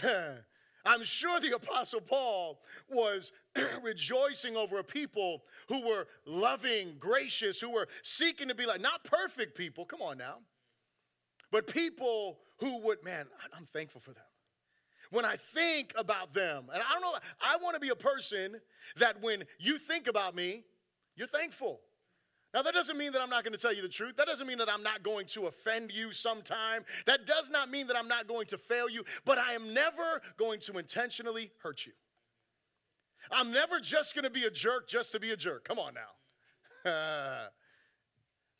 I'm 0.84 1.04
sure 1.04 1.40
the 1.40 1.54
Apostle 1.54 2.00
Paul 2.00 2.60
was 2.88 3.32
rejoicing 3.82 4.56
over 4.56 4.78
a 4.78 4.84
people 4.84 5.42
who 5.68 5.86
were 5.86 6.06
loving, 6.26 6.94
gracious, 6.98 7.60
who 7.60 7.70
were 7.70 7.88
seeking 8.02 8.48
to 8.48 8.54
be 8.54 8.66
like, 8.66 8.80
not 8.80 9.04
perfect 9.04 9.56
people, 9.56 9.84
come 9.84 10.02
on 10.02 10.18
now, 10.18 10.38
but 11.50 11.66
people 11.66 12.38
who 12.58 12.78
would, 12.82 13.04
man, 13.04 13.26
I'm 13.56 13.66
thankful 13.66 14.00
for 14.00 14.12
them. 14.12 14.24
When 15.10 15.24
I 15.24 15.36
think 15.36 15.92
about 15.96 16.32
them, 16.34 16.70
and 16.72 16.82
I 16.82 16.92
don't 16.92 17.02
know, 17.02 17.18
I 17.42 17.56
want 17.56 17.74
to 17.74 17.80
be 17.80 17.88
a 17.88 17.96
person 17.96 18.60
that 18.96 19.20
when 19.20 19.44
you 19.58 19.76
think 19.76 20.06
about 20.06 20.36
me, 20.36 20.62
you're 21.16 21.26
thankful. 21.26 21.80
Now, 22.52 22.62
that 22.62 22.74
doesn't 22.74 22.98
mean 22.98 23.12
that 23.12 23.22
I'm 23.22 23.30
not 23.30 23.44
going 23.44 23.52
to 23.52 23.58
tell 23.58 23.72
you 23.72 23.82
the 23.82 23.88
truth. 23.88 24.16
That 24.16 24.26
doesn't 24.26 24.46
mean 24.46 24.58
that 24.58 24.68
I'm 24.68 24.82
not 24.82 25.02
going 25.02 25.26
to 25.28 25.46
offend 25.46 25.92
you 25.92 26.12
sometime. 26.12 26.84
That 27.06 27.24
does 27.24 27.48
not 27.48 27.70
mean 27.70 27.86
that 27.86 27.96
I'm 27.96 28.08
not 28.08 28.26
going 28.26 28.46
to 28.46 28.58
fail 28.58 28.88
you, 28.88 29.04
but 29.24 29.38
I 29.38 29.52
am 29.52 29.72
never 29.72 30.20
going 30.36 30.58
to 30.60 30.78
intentionally 30.78 31.52
hurt 31.62 31.86
you. 31.86 31.92
I'm 33.30 33.52
never 33.52 33.78
just 33.78 34.14
going 34.14 34.24
to 34.24 34.30
be 34.30 34.44
a 34.44 34.50
jerk 34.50 34.88
just 34.88 35.12
to 35.12 35.20
be 35.20 35.30
a 35.30 35.36
jerk. 35.36 35.64
Come 35.64 35.78
on 35.78 35.94
now. 35.94 37.48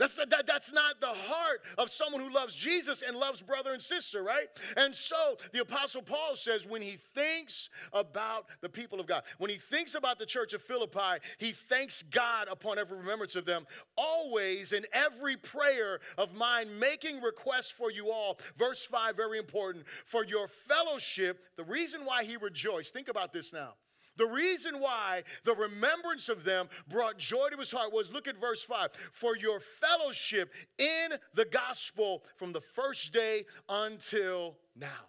That's, 0.01 0.17
that, 0.17 0.47
that's 0.47 0.73
not 0.73 0.99
the 1.03 1.09
heart 1.09 1.61
of 1.77 1.91
someone 1.91 2.23
who 2.23 2.33
loves 2.33 2.55
Jesus 2.55 3.03
and 3.07 3.19
loves 3.19 3.43
brother 3.43 3.75
and 3.75 3.83
sister, 3.83 4.23
right? 4.23 4.49
And 4.75 4.97
so 4.97 5.37
the 5.53 5.61
Apostle 5.61 6.01
Paul 6.01 6.37
says 6.37 6.67
when 6.67 6.81
he 6.81 6.97
thinks 7.15 7.69
about 7.93 8.47
the 8.63 8.71
people 8.71 8.99
of 8.99 9.07
God, 9.07 9.25
when 9.37 9.51
he 9.51 9.59
thinks 9.59 9.95
about 9.95 10.19
the 10.19 10.25
church 10.25 10.55
of 10.55 10.63
Philippi, 10.63 11.19
he 11.37 11.51
thanks 11.51 12.03
God 12.03 12.49
upon 12.51 12.79
every 12.79 12.97
remembrance 12.97 13.37
of 13.37 13.45
them, 13.45 13.67
always 13.95 14.73
in 14.73 14.87
every 14.95 15.37
prayer 15.37 16.01
of 16.17 16.35
mine, 16.35 16.79
making 16.79 17.21
requests 17.21 17.71
for 17.71 17.91
you 17.91 18.11
all. 18.11 18.39
Verse 18.57 18.83
5, 18.83 19.15
very 19.17 19.39
important, 19.39 19.85
for 20.07 20.25
your 20.25 20.49
fellowship, 20.49 21.45
the 21.57 21.65
reason 21.65 22.07
why 22.07 22.25
he 22.25 22.39
rejoiced, 22.39 22.95
think 22.95 23.09
about 23.09 23.35
this 23.35 23.53
now. 23.53 23.75
The 24.17 24.27
reason 24.27 24.81
why 24.81 25.23
the 25.45 25.55
remembrance 25.55 26.29
of 26.29 26.45
them 26.45 26.69
brought 26.89 27.19
joy 27.19 27.49
to 27.51 27.57
his 27.57 27.71
heart 27.71 27.93
was 27.93 28.13
look 28.13 28.29
at 28.29 28.41
verse 28.41 28.63
5 28.65 28.91
for 29.13 29.37
your 29.37 29.61
fellowship 29.61 30.53
in 30.79 31.13
the 31.35 31.45
gospel 31.45 32.25
from 32.37 32.53
the 32.53 32.61
first 32.61 33.13
day 33.13 33.47
until 33.69 34.57
now. 34.77 35.07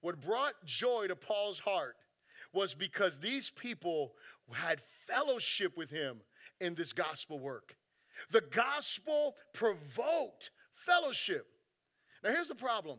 What 0.00 0.20
brought 0.20 0.64
joy 0.64 1.08
to 1.08 1.16
Paul's 1.16 1.60
heart 1.60 1.96
was 2.52 2.74
because 2.74 3.18
these 3.18 3.50
people 3.50 4.14
had 4.52 4.80
fellowship 5.06 5.76
with 5.76 5.90
him 5.90 6.20
in 6.60 6.74
this 6.74 6.92
gospel 6.92 7.38
work. 7.38 7.76
The 8.30 8.40
gospel 8.40 9.36
provoked 9.52 10.50
fellowship. 10.72 11.46
Now, 12.22 12.30
here's 12.30 12.48
the 12.48 12.54
problem 12.54 12.98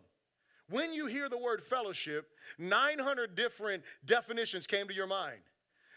when 0.71 0.93
you 0.93 1.05
hear 1.05 1.29
the 1.29 1.37
word 1.37 1.61
fellowship, 1.61 2.29
900 2.57 3.35
different 3.35 3.83
definitions 4.05 4.67
came 4.67 4.87
to 4.87 4.93
your 4.93 5.07
mind. 5.07 5.41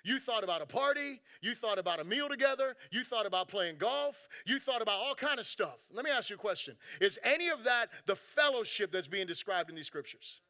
You 0.04 0.18
thought 0.18 0.44
about 0.44 0.60
a 0.60 0.66
party, 0.66 1.22
you 1.40 1.54
thought 1.54 1.78
about 1.78 1.98
a 1.98 2.04
meal 2.04 2.28
together, 2.28 2.76
you 2.90 3.04
thought 3.04 3.24
about 3.24 3.48
playing 3.48 3.76
golf, 3.78 4.28
you 4.44 4.58
thought 4.58 4.82
about 4.82 4.98
all 4.98 5.14
kind 5.14 5.40
of 5.40 5.46
stuff. 5.46 5.78
Let 5.92 6.04
me 6.04 6.10
ask 6.10 6.28
you 6.28 6.36
a 6.36 6.38
question. 6.38 6.76
Is 7.00 7.18
any 7.24 7.48
of 7.48 7.64
that 7.64 7.88
the 8.04 8.14
fellowship 8.14 8.92
that's 8.92 9.08
being 9.08 9.26
described 9.26 9.70
in 9.70 9.76
these 9.76 9.86
scriptures? 9.86 10.40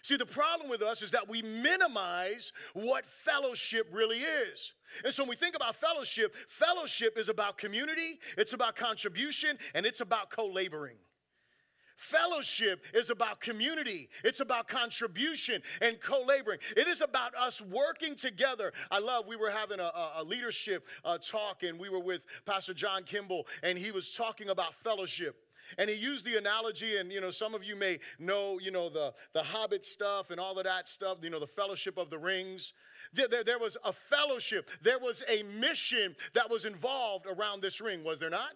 See, 0.00 0.16
the 0.16 0.26
problem 0.26 0.68
with 0.68 0.82
us 0.82 1.02
is 1.02 1.10
that 1.12 1.28
we 1.28 1.40
minimize 1.40 2.52
what 2.74 3.06
fellowship 3.06 3.88
really 3.90 4.18
is. 4.18 4.72
And 5.02 5.12
so 5.12 5.22
when 5.22 5.30
we 5.30 5.36
think 5.36 5.56
about 5.56 5.76
fellowship, 5.76 6.34
fellowship 6.48 7.18
is 7.18 7.30
about 7.30 7.56
community, 7.56 8.18
it's 8.36 8.52
about 8.52 8.76
contribution, 8.76 9.58
and 9.74 9.84
it's 9.84 10.00
about 10.00 10.30
co 10.30 10.46
laboring. 10.46 10.96
Fellowship 11.96 12.84
is 12.92 13.10
about 13.10 13.40
community. 13.40 14.08
It's 14.24 14.40
about 14.40 14.68
contribution 14.68 15.62
and 15.80 16.00
co 16.00 16.22
laboring. 16.22 16.58
It 16.76 16.88
is 16.88 17.00
about 17.00 17.34
us 17.34 17.60
working 17.60 18.16
together. 18.16 18.72
I 18.90 18.98
love, 18.98 19.26
we 19.26 19.36
were 19.36 19.50
having 19.50 19.80
a, 19.80 19.90
a 20.16 20.24
leadership 20.24 20.86
uh, 21.04 21.18
talk, 21.18 21.62
and 21.62 21.78
we 21.78 21.88
were 21.88 22.00
with 22.00 22.22
Pastor 22.46 22.74
John 22.74 23.04
Kimball, 23.04 23.46
and 23.62 23.78
he 23.78 23.90
was 23.90 24.10
talking 24.10 24.48
about 24.48 24.74
fellowship. 24.74 25.36
And 25.78 25.88
he 25.88 25.96
used 25.96 26.24
the 26.24 26.36
analogy, 26.36 26.96
and 26.96 27.10
you 27.10 27.20
know, 27.20 27.30
some 27.30 27.54
of 27.54 27.64
you 27.64 27.76
may 27.76 27.98
know, 28.18 28.58
you 28.60 28.70
know, 28.70 28.88
the, 28.88 29.14
the 29.32 29.42
Hobbit 29.42 29.84
stuff 29.84 30.30
and 30.30 30.38
all 30.38 30.58
of 30.58 30.64
that 30.64 30.88
stuff, 30.88 31.18
you 31.22 31.30
know, 31.30 31.40
the 31.40 31.46
fellowship 31.46 31.96
of 31.96 32.10
the 32.10 32.18
rings. 32.18 32.72
There, 33.12 33.28
there, 33.28 33.44
there 33.44 33.58
was 33.58 33.76
a 33.84 33.92
fellowship, 33.92 34.68
there 34.82 34.98
was 34.98 35.22
a 35.28 35.42
mission 35.44 36.16
that 36.34 36.50
was 36.50 36.64
involved 36.64 37.26
around 37.26 37.62
this 37.62 37.80
ring, 37.80 38.04
was 38.04 38.18
there 38.18 38.30
not? 38.30 38.52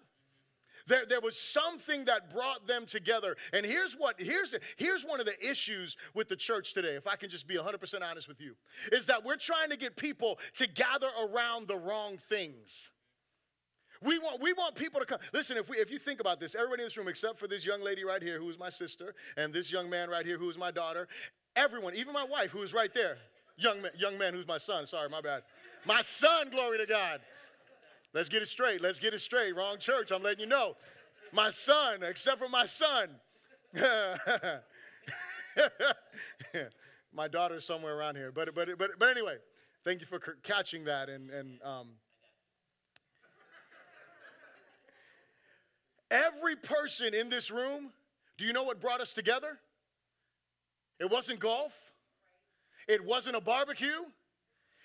There, 0.88 1.04
there 1.06 1.20
was 1.20 1.38
something 1.38 2.06
that 2.06 2.32
brought 2.32 2.66
them 2.66 2.86
together. 2.86 3.36
And 3.52 3.64
here's 3.64 3.94
what, 3.94 4.16
here's, 4.18 4.54
here's 4.76 5.04
one 5.04 5.20
of 5.20 5.26
the 5.26 5.48
issues 5.48 5.96
with 6.14 6.28
the 6.28 6.36
church 6.36 6.72
today, 6.72 6.96
if 6.96 7.06
I 7.06 7.16
can 7.16 7.30
just 7.30 7.46
be 7.46 7.56
100% 7.56 8.02
honest 8.02 8.26
with 8.26 8.40
you, 8.40 8.56
is 8.90 9.06
that 9.06 9.24
we're 9.24 9.36
trying 9.36 9.70
to 9.70 9.76
get 9.76 9.96
people 9.96 10.38
to 10.54 10.66
gather 10.66 11.08
around 11.22 11.68
the 11.68 11.76
wrong 11.76 12.16
things. 12.16 12.90
We 14.02 14.18
want, 14.18 14.40
we 14.40 14.52
want 14.52 14.76
people 14.76 15.00
to 15.00 15.06
come. 15.06 15.18
Listen, 15.32 15.56
if, 15.56 15.68
we, 15.68 15.76
if 15.76 15.90
you 15.90 15.98
think 15.98 16.20
about 16.20 16.40
this, 16.40 16.54
everybody 16.54 16.82
in 16.82 16.86
this 16.86 16.96
room, 16.96 17.08
except 17.08 17.38
for 17.38 17.48
this 17.48 17.66
young 17.66 17.82
lady 17.82 18.04
right 18.04 18.22
here, 18.22 18.38
who 18.38 18.48
is 18.48 18.58
my 18.58 18.68
sister, 18.68 19.14
and 19.36 19.52
this 19.52 19.72
young 19.72 19.90
man 19.90 20.08
right 20.08 20.24
here, 20.24 20.38
who 20.38 20.48
is 20.48 20.56
my 20.56 20.70
daughter, 20.70 21.08
everyone, 21.56 21.94
even 21.96 22.12
my 22.14 22.24
wife, 22.24 22.50
who 22.50 22.62
is 22.62 22.72
right 22.72 22.94
there, 22.94 23.18
young 23.56 23.82
man, 23.82 23.90
young 23.98 24.16
man 24.16 24.32
who's 24.32 24.46
my 24.46 24.58
son, 24.58 24.86
sorry, 24.86 25.08
my 25.08 25.20
bad. 25.20 25.42
My 25.84 26.00
son, 26.02 26.48
glory 26.50 26.78
to 26.78 26.86
God. 26.86 27.20
Let's 28.14 28.28
get 28.28 28.42
it 28.42 28.48
straight. 28.48 28.80
Let's 28.80 28.98
get 28.98 29.14
it 29.14 29.20
straight. 29.20 29.54
Wrong 29.54 29.78
church, 29.78 30.10
I'm 30.10 30.22
letting 30.22 30.40
you 30.40 30.46
know. 30.46 30.76
My 31.32 31.50
son, 31.50 32.02
except 32.02 32.38
for 32.38 32.48
my 32.48 32.66
son. 32.66 33.10
my 37.12 37.28
daughter's 37.28 37.64
somewhere 37.64 37.96
around 37.96 38.16
here. 38.16 38.32
But, 38.32 38.54
but, 38.54 38.68
but, 38.78 38.92
but 38.98 39.08
anyway, 39.10 39.36
thank 39.84 40.00
you 40.00 40.06
for 40.06 40.18
catching 40.42 40.84
that. 40.84 41.08
And, 41.10 41.30
and 41.30 41.62
um, 41.62 41.88
Every 46.10 46.56
person 46.56 47.12
in 47.14 47.28
this 47.28 47.50
room, 47.50 47.90
do 48.38 48.46
you 48.46 48.52
know 48.52 48.62
what 48.62 48.80
brought 48.80 49.00
us 49.00 49.12
together? 49.12 49.58
It 50.98 51.10
wasn't 51.10 51.38
golf. 51.38 51.72
It 52.88 53.04
wasn't 53.04 53.36
a 53.36 53.40
barbecue. 53.40 54.04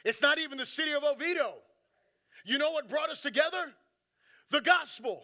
It's 0.03 0.22
not 0.22 0.38
even 0.38 0.58
the 0.58 0.65
city 0.65 0.92
of 0.92 1.03
Oviedo. 1.03 1.53
You 2.45 2.57
know 2.57 2.71
what 2.71 2.89
brought 2.89 3.09
us 3.09 3.21
together? 3.21 3.73
The 4.51 4.62
gospel. 4.62 5.23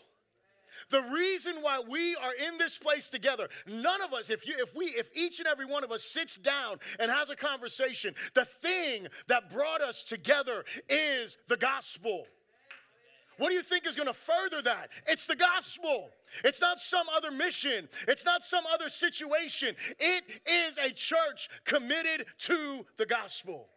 The 0.90 1.02
reason 1.02 1.56
why 1.62 1.82
we 1.88 2.16
are 2.16 2.34
in 2.34 2.58
this 2.58 2.78
place 2.78 3.10
together, 3.10 3.50
none 3.68 4.02
of 4.02 4.14
us, 4.14 4.30
if 4.30 4.48
you 4.48 4.54
if 4.58 4.76
we 4.76 4.86
if 4.86 5.10
each 5.16 5.40
and 5.40 5.48
every 5.48 5.66
one 5.66 5.84
of 5.84 5.92
us 5.92 6.04
sits 6.04 6.38
down 6.38 6.78
and 7.00 7.12
has 7.12 7.30
a 7.30 7.36
conversation, 7.36 8.16
the 8.34 8.46
thing 8.46 9.08
that 9.28 9.52
brought 9.52 9.82
us 9.82 10.04
together 10.04 10.64
is 10.88 11.38
the 11.48 11.58
gospel. 11.58 12.26
What 13.38 13.50
do 13.50 13.56
you 13.56 13.62
think 13.62 13.88
is 13.88 13.96
going 13.96 14.08
to 14.08 14.14
further 14.14 14.62
that? 14.64 14.90
It's 15.08 15.26
the 15.26 15.36
gospel. 15.36 16.10
It's 16.44 16.60
not 16.60 16.78
some 16.78 17.08
other 17.16 17.32
mission. 17.32 17.88
It's 18.08 18.26
not 18.26 18.44
some 18.44 18.66
other 18.72 18.90
situation. 18.90 19.76
It 19.98 20.24
is 20.46 20.78
a 20.78 20.92
church 20.92 21.50
committed 21.64 22.26
to 22.40 22.86
the 22.98 23.06
gospel. 23.06 23.68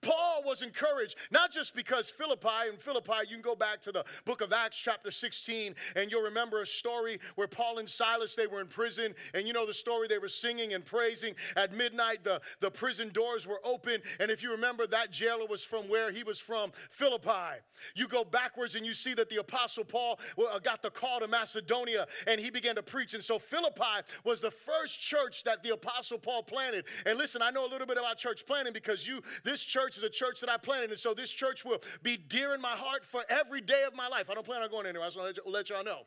Paul 0.00 0.42
was 0.44 0.62
encouraged, 0.62 1.16
not 1.30 1.52
just 1.52 1.74
because 1.74 2.10
Philippi, 2.10 2.68
and 2.68 2.78
Philippi, 2.80 3.28
you 3.28 3.36
can 3.36 3.42
go 3.42 3.54
back 3.54 3.80
to 3.82 3.92
the 3.92 4.04
book 4.24 4.40
of 4.40 4.52
Acts, 4.52 4.78
chapter 4.78 5.10
16, 5.10 5.74
and 5.94 6.10
you'll 6.10 6.22
remember 6.22 6.60
a 6.60 6.66
story 6.66 7.18
where 7.34 7.48
Paul 7.48 7.78
and 7.78 7.88
Silas, 7.88 8.34
they 8.34 8.46
were 8.46 8.60
in 8.60 8.66
prison, 8.66 9.14
and 9.34 9.46
you 9.46 9.52
know 9.52 9.66
the 9.66 9.74
story, 9.74 10.08
they 10.08 10.18
were 10.18 10.28
singing 10.28 10.74
and 10.74 10.84
praising. 10.84 11.34
At 11.56 11.74
midnight, 11.74 12.24
the, 12.24 12.40
the 12.60 12.70
prison 12.70 13.10
doors 13.12 13.46
were 13.46 13.60
open, 13.64 14.00
and 14.20 14.30
if 14.30 14.42
you 14.42 14.50
remember, 14.50 14.86
that 14.86 15.10
jailer 15.10 15.46
was 15.46 15.62
from 15.62 15.88
where 15.88 16.10
he 16.12 16.22
was 16.22 16.40
from, 16.40 16.72
Philippi. 16.90 17.60
You 17.94 18.08
go 18.08 18.24
backwards 18.24 18.74
and 18.74 18.84
you 18.84 18.94
see 18.94 19.14
that 19.14 19.28
the 19.28 19.36
apostle 19.36 19.84
Paul 19.84 20.18
uh, 20.38 20.58
got 20.58 20.82
the 20.82 20.90
call 20.90 21.20
to 21.20 21.28
Macedonia, 21.28 22.06
and 22.26 22.40
he 22.40 22.50
began 22.50 22.74
to 22.76 22.82
preach. 22.82 23.14
And 23.14 23.22
so 23.22 23.38
Philippi 23.38 23.82
was 24.24 24.40
the 24.40 24.50
first 24.50 25.00
church 25.00 25.44
that 25.44 25.62
the 25.62 25.74
apostle 25.74 26.18
Paul 26.18 26.42
planted. 26.42 26.84
And 27.04 27.18
listen, 27.18 27.42
I 27.42 27.50
know 27.50 27.66
a 27.66 27.70
little 27.70 27.86
bit 27.86 27.98
about 27.98 28.18
church 28.18 28.46
planting 28.46 28.72
because 28.72 29.06
you, 29.06 29.22
this 29.44 29.62
church 29.62 29.85
church 29.86 29.98
is 29.98 30.02
a 30.02 30.10
church 30.10 30.40
that 30.40 30.50
I 30.50 30.56
planted, 30.56 30.90
and 30.90 30.98
so 30.98 31.14
this 31.14 31.30
church 31.30 31.64
will 31.64 31.80
be 32.02 32.16
dear 32.16 32.54
in 32.54 32.60
my 32.60 32.70
heart 32.70 33.04
for 33.04 33.22
every 33.28 33.60
day 33.60 33.84
of 33.86 33.94
my 33.94 34.08
life. 34.08 34.28
I 34.28 34.34
don't 34.34 34.44
plan 34.44 34.62
on 34.62 34.70
going 34.70 34.86
anywhere. 34.86 35.04
I 35.04 35.08
just 35.08 35.18
want 35.18 35.36
to 35.36 35.42
let 35.46 35.70
y'all 35.70 35.84
know. 35.84 36.00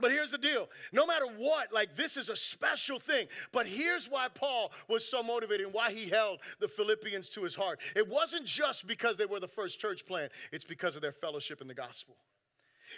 But 0.00 0.10
here's 0.10 0.30
the 0.30 0.38
deal 0.38 0.68
no 0.92 1.06
matter 1.06 1.26
what, 1.26 1.72
like 1.72 1.94
this 1.94 2.16
is 2.16 2.28
a 2.28 2.36
special 2.36 2.98
thing. 2.98 3.26
But 3.52 3.66
here's 3.66 4.08
why 4.08 4.28
Paul 4.28 4.72
was 4.88 5.04
so 5.04 5.22
motivated 5.22 5.66
and 5.66 5.74
why 5.74 5.92
he 5.92 6.08
held 6.08 6.40
the 6.58 6.68
Philippians 6.68 7.28
to 7.30 7.42
his 7.42 7.54
heart. 7.54 7.80
It 7.94 8.08
wasn't 8.08 8.46
just 8.46 8.86
because 8.86 9.16
they 9.16 9.26
were 9.26 9.40
the 9.40 9.48
first 9.48 9.78
church 9.78 10.06
plant, 10.06 10.32
it's 10.52 10.64
because 10.64 10.96
of 10.96 11.02
their 11.02 11.12
fellowship 11.12 11.60
in 11.60 11.68
the 11.68 11.74
gospel. 11.74 12.16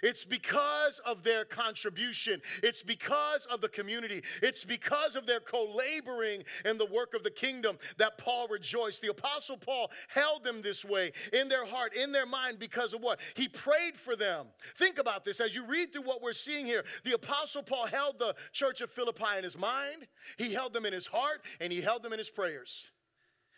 It's 0.03 0.25
because 0.25 1.01
of 1.01 1.23
their 1.23 1.45
contribution. 1.45 2.41
It's 2.63 2.83
because 2.83 3.47
of 3.47 3.61
the 3.61 3.69
community. 3.69 4.23
It's 4.43 4.65
because 4.65 5.17
of 5.17 5.27
their 5.27 5.41
co 5.41 5.65
laboring 5.75 6.45
in 6.65 6.79
the 6.79 6.87
work 6.87 7.15
of 7.15 7.23
the 7.23 7.31
kingdom 7.31 7.79
that 7.99 8.19
Paul 8.19 8.49
rejoiced. 8.49 9.03
The 9.03 9.11
Apostle 9.11 9.57
Paul 9.57 9.91
held 10.09 10.45
them 10.45 10.63
this 10.63 10.85
way 10.85 11.13
in 11.33 11.49
their 11.49 11.67
heart, 11.67 11.95
in 11.95 12.13
their 12.13 12.27
mind, 12.27 12.59
because 12.59 12.93
of 12.93 13.01
what? 13.01 13.21
He 13.35 13.49
prayed 13.49 13.97
for 13.97 14.17
them. 14.17 14.47
Think 14.77 14.99
about 14.99 15.25
this 15.25 15.41
as 15.41 15.55
you 15.55 15.67
read 15.67 15.93
through 15.93 16.03
what 16.03 16.23
we're 16.23 16.33
seeing 16.33 16.67
here. 16.67 16.85
The 17.05 17.15
Apostle 17.15 17.63
Paul 17.63 17.87
held 17.87 18.19
the 18.19 18.35
church 18.53 18.81
of 18.81 18.91
Philippi 18.91 19.39
in 19.39 19.45
his 19.45 19.59
mind, 19.59 20.07
he 20.39 20.53
held 20.53 20.73
them 20.73 20.87
in 20.87 20.93
his 20.93 21.07
heart, 21.07 21.45
and 21.61 21.73
he 21.73 21.81
held 21.81 22.03
them 22.03 22.13
in 22.13 22.19
his 22.19 22.31
prayers. 22.31 22.91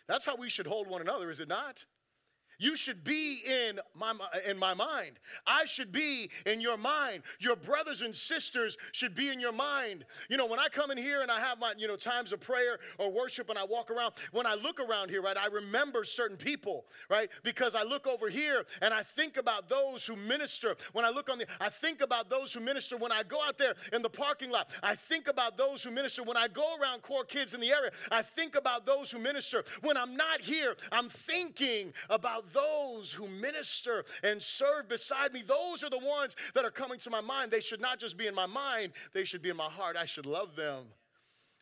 That's 0.07 0.25
how 0.25 0.37
we 0.37 0.51
should 0.51 0.67
hold 0.67 0.89
one 0.89 1.01
another, 1.01 1.31
is 1.31 1.41
it 1.41 1.49
not? 1.49 1.85
You 2.59 2.77
should 2.77 3.05
be 3.05 3.43
in 3.47 3.81
my, 3.95 4.11
uh, 4.11 4.39
in 4.49 4.59
my 4.59 4.75
mind. 4.75 5.19
I 5.47 5.65
should 5.65 5.93
be 5.93 6.31
in 6.47 6.61
your 6.61 6.77
mind. 6.77 7.23
Your 7.41 7.57
brothers 7.57 8.03
and 8.03 8.15
sisters 8.15 8.77
should 8.93 9.15
be 9.15 9.29
in 9.29 9.41
your 9.41 9.53
mind. 9.53 10.05
You 10.29 10.37
know, 10.37 10.47
when 10.47 10.59
I 10.59 10.69
come 10.69 10.91
in 10.91 10.99
here 10.99 11.23
and 11.23 11.31
I 11.31 11.41
have 11.41 11.59
my, 11.59 11.75
you 11.77 11.89
know, 11.89 11.97
times 11.97 12.33
of 12.33 12.41
prayer 12.41 12.79
or 12.99 13.11
worship 13.11 13.51
and 13.51 13.59
I 13.59 13.65
walk 13.65 13.91
around, 13.91 14.15
when 14.33 14.47
I 14.47 14.55
look 14.55 14.81
around 14.81 15.11
here, 15.11 15.23
right, 15.23 15.37
I 15.37 15.47
remember 15.47 16.05
certain 16.05 16.37
people, 16.37 16.87
right? 17.09 17.29
Because 17.43 17.75
I 17.75 17.83
look 17.83 18.07
over 18.07 18.29
here 18.29 18.65
and 18.83 18.95
I 18.95 19.03
think 19.03 19.37
about 19.37 19.69
those 19.69 20.05
who 20.05 20.17
minister. 20.17 20.77
When 20.93 21.05
I 21.05 21.11
look 21.11 21.29
on 21.29 21.39
the, 21.39 21.47
I 21.61 21.69
think 21.69 22.01
about 22.01 22.31
those 22.31 22.53
who 22.53 22.61
minister. 22.61 22.97
When 22.97 23.13
I 23.13 23.23
go 23.23 23.43
out 23.43 23.59
there 23.59 23.75
in 23.93 24.03
the 24.03 24.11
parking 24.11 24.51
lot, 24.51 24.71
I 24.83 24.95
think 24.95 25.29
about 25.29 25.57
those 25.57 25.83
who 25.83 25.91
minister. 25.91 26.23
When 26.23 26.37
I 26.37 26.49
go 26.49 26.77
around 26.81 27.03
core 27.03 27.25
kids 27.25 27.55
in 27.55 27.61
the 27.61 27.71
area, 27.71 27.91
I 28.11 28.23
think 28.23 28.55
about 28.55 28.87
those 28.87 29.11
who 29.11 29.19
minister. 29.19 29.65
When 29.83 29.97
I'm 29.97 30.17
not 30.17 30.41
here, 30.41 30.77
I'm 30.93 31.09
thinking 31.09 31.93
about 32.11 32.44
those 32.53 33.13
who 33.13 33.29
minister 33.29 34.05
and 34.23 34.43
serve 34.43 34.89
beside 34.89 35.33
me, 35.33 35.43
those 35.47 35.83
are 35.83 35.91
the 35.91 35.99
ones 35.99 36.37
that 36.55 36.65
are 36.65 36.71
coming 36.71 36.99
to 37.01 37.11
my 37.11 37.21
mind. 37.21 37.51
They 37.51 37.61
should 37.61 37.81
not 37.81 37.99
just 37.99 38.17
be 38.17 38.27
in 38.27 38.35
my 38.35 38.47
mind, 38.47 38.93
they 39.13 39.25
should 39.25 39.43
be 39.43 39.51
in 39.51 39.57
my 39.57 39.71
heart. 39.71 39.97
I 39.97 40.05
should 40.05 40.27
love 40.27 40.57
them. 40.57 40.85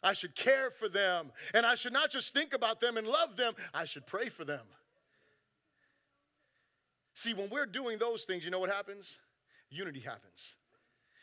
I 0.03 0.13
should 0.13 0.35
care 0.35 0.71
for 0.71 0.89
them. 0.89 1.31
And 1.55 1.65
I 1.65 1.75
should 1.75 1.93
not 1.93 2.11
just 2.11 2.35
think 2.35 2.55
about 2.55 2.81
them 2.81 2.97
and 2.97 3.07
love 3.07 3.37
them, 3.37 3.55
I 3.73 3.85
should 3.85 4.07
pray 4.07 4.29
for 4.29 4.45
them. 4.45 4.65
See, 7.15 7.35
when 7.35 7.51
we're 7.51 7.67
doing 7.67 7.99
those 7.99 8.25
things, 8.25 8.45
you 8.45 8.51
know 8.51 8.59
what 8.59 8.71
happens? 8.71 9.19
Unity 9.71 10.01
happens. 10.01 10.55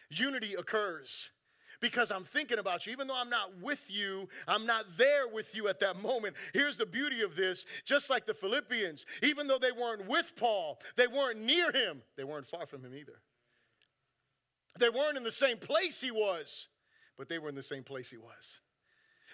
Unity 0.10 0.56
occurs 0.56 1.32
because 1.80 2.12
I'm 2.12 2.24
thinking 2.24 2.60
about 2.60 2.86
you. 2.86 2.92
Even 2.92 3.08
though 3.08 3.16
I'm 3.16 3.30
not 3.30 3.60
with 3.62 3.90
you, 3.90 4.28
I'm 4.48 4.66
not 4.66 4.86
there 4.98 5.28
with 5.28 5.56
you 5.56 5.68
at 5.68 5.80
that 5.80 6.02
moment. 6.02 6.36
Here's 6.54 6.78
the 6.78 6.86
beauty 6.86 7.22
of 7.22 7.36
this 7.36 7.66
just 7.86 8.10
like 8.10 8.26
the 8.26 8.34
Philippians, 8.34 9.06
even 9.24 9.48
though 9.48 9.60
they 9.60 9.72
weren't 9.72 10.08
with 10.08 10.34
Paul, 10.36 10.80
they 10.96 11.08
weren't 11.08 11.40
near 11.40 11.72
him, 11.72 12.02
they 12.18 12.24
weren't 12.24 12.48
far 12.48 12.66
from 12.66 12.84
him 12.84 12.96
either. 12.96 13.22
They 14.78 14.90
weren't 14.90 15.18
in 15.18 15.24
the 15.24 15.32
same 15.32 15.58
place 15.58 16.00
he 16.00 16.12
was, 16.12 16.68
but 17.18 17.28
they 17.28 17.40
were 17.40 17.50
in 17.50 17.56
the 17.56 17.64
same 17.64 17.84
place 17.84 18.10
he 18.10 18.18
was. 18.18 18.60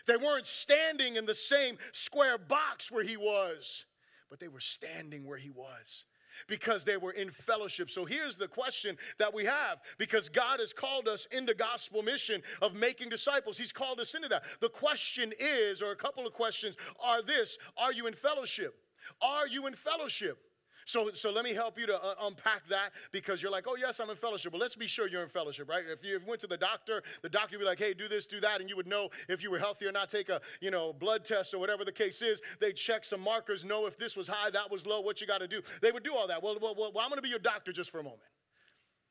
They 0.08 0.18
weren't 0.18 0.46
standing 0.46 1.16
in 1.16 1.26
the 1.26 1.36
same 1.36 1.78
square 1.92 2.38
box 2.38 2.92
where 2.92 3.04
he 3.04 3.18
was, 3.18 3.86
but 4.30 4.40
they 4.40 4.48
were 4.48 4.60
standing 4.60 5.26
where 5.26 5.38
he 5.38 5.50
was 5.50 6.06
because 6.48 6.84
they 6.84 6.98
were 6.98 7.12
in 7.12 7.32
fellowship. 7.32 7.90
So 7.90 8.06
here's 8.06 8.38
the 8.38 8.48
question 8.48 8.98
that 9.20 9.34
we 9.34 9.46
have 9.46 9.80
because 9.98 10.30
God 10.30 10.60
has 10.60 10.74
called 10.74 11.08
us 11.08 11.28
into 11.32 11.54
gospel 11.54 12.02
mission 12.02 12.42
of 12.62 12.76
making 12.76 13.10
disciples. 13.10 13.58
He's 13.58 13.72
called 13.72 14.00
us 14.00 14.16
into 14.16 14.28
that. 14.30 14.44
The 14.60 14.70
question 14.70 15.34
is, 15.40 15.82
or 15.82 15.92
a 15.92 15.96
couple 15.96 16.26
of 16.26 16.34
questions 16.34 16.76
are 17.00 17.22
this 17.22 17.58
Are 17.78 17.94
you 17.94 18.08
in 18.08 18.14
fellowship? 18.14 18.76
Are 19.22 19.48
you 19.48 19.68
in 19.68 19.76
fellowship? 19.76 20.38
So, 20.86 21.10
so 21.14 21.32
let 21.32 21.44
me 21.44 21.54
help 21.54 21.80
you 21.80 21.88
to 21.88 22.02
uh, 22.02 22.14
unpack 22.22 22.68
that 22.68 22.92
because 23.12 23.42
you're 23.42 23.52
like, 23.52 23.66
oh, 23.68 23.76
yes, 23.76 24.00
I'm 24.00 24.12
in 24.12 24.16
fellowship. 24.16 24.54
Well, 24.54 24.62
let's 24.62 24.76
be 24.76 24.86
sure 24.86 25.08
you're 25.08 25.24
in 25.24 25.30
fellowship, 25.30 25.68
right? 25.68 25.84
If 25.92 26.06
you 26.06 26.20
went 26.28 26.40
to 26.42 26.48
the 26.48 26.58
doctor, 26.58 27.02
the 27.24 27.30
doctor 27.30 27.58
would 27.58 27.64
be 27.64 27.66
like, 27.66 27.80
hey, 27.80 27.96
do 27.96 28.08
this, 28.08 28.28
do 28.28 28.40
that, 28.42 28.62
and 28.62 28.70
you 28.70 28.76
would 28.76 28.88
know 28.88 29.10
if 29.28 29.42
you 29.42 29.50
were 29.50 29.58
healthy 29.58 29.88
or 29.88 29.92
not. 29.92 30.10
Take 30.10 30.30
a, 30.30 30.40
you 30.62 30.70
know, 30.70 30.94
blood 30.94 31.26
test 31.26 31.56
or 31.56 31.58
whatever 31.58 31.84
the 31.84 31.92
case 31.92 32.22
is. 32.22 32.40
They'd 32.62 32.76
check 32.76 33.04
some 33.04 33.20
markers, 33.20 33.66
know 33.66 33.88
if 33.88 33.98
this 33.98 34.16
was 34.16 34.28
high, 34.28 34.52
that 34.52 34.70
was 34.70 34.86
low, 34.86 35.02
what 35.02 35.20
you 35.20 35.26
got 35.26 35.40
to 35.40 35.48
do. 35.48 35.64
They 35.82 35.92
would 35.92 36.04
do 36.04 36.14
all 36.14 36.28
that. 36.28 36.44
Well, 36.44 36.56
well, 36.62 36.76
well 36.76 36.92
I'm 37.00 37.10
going 37.10 37.18
to 37.18 37.24
be 37.24 37.30
your 37.30 37.40
doctor 37.40 37.72
just 37.72 37.90
for 37.90 38.00
a 38.00 38.04
moment. 38.04 38.22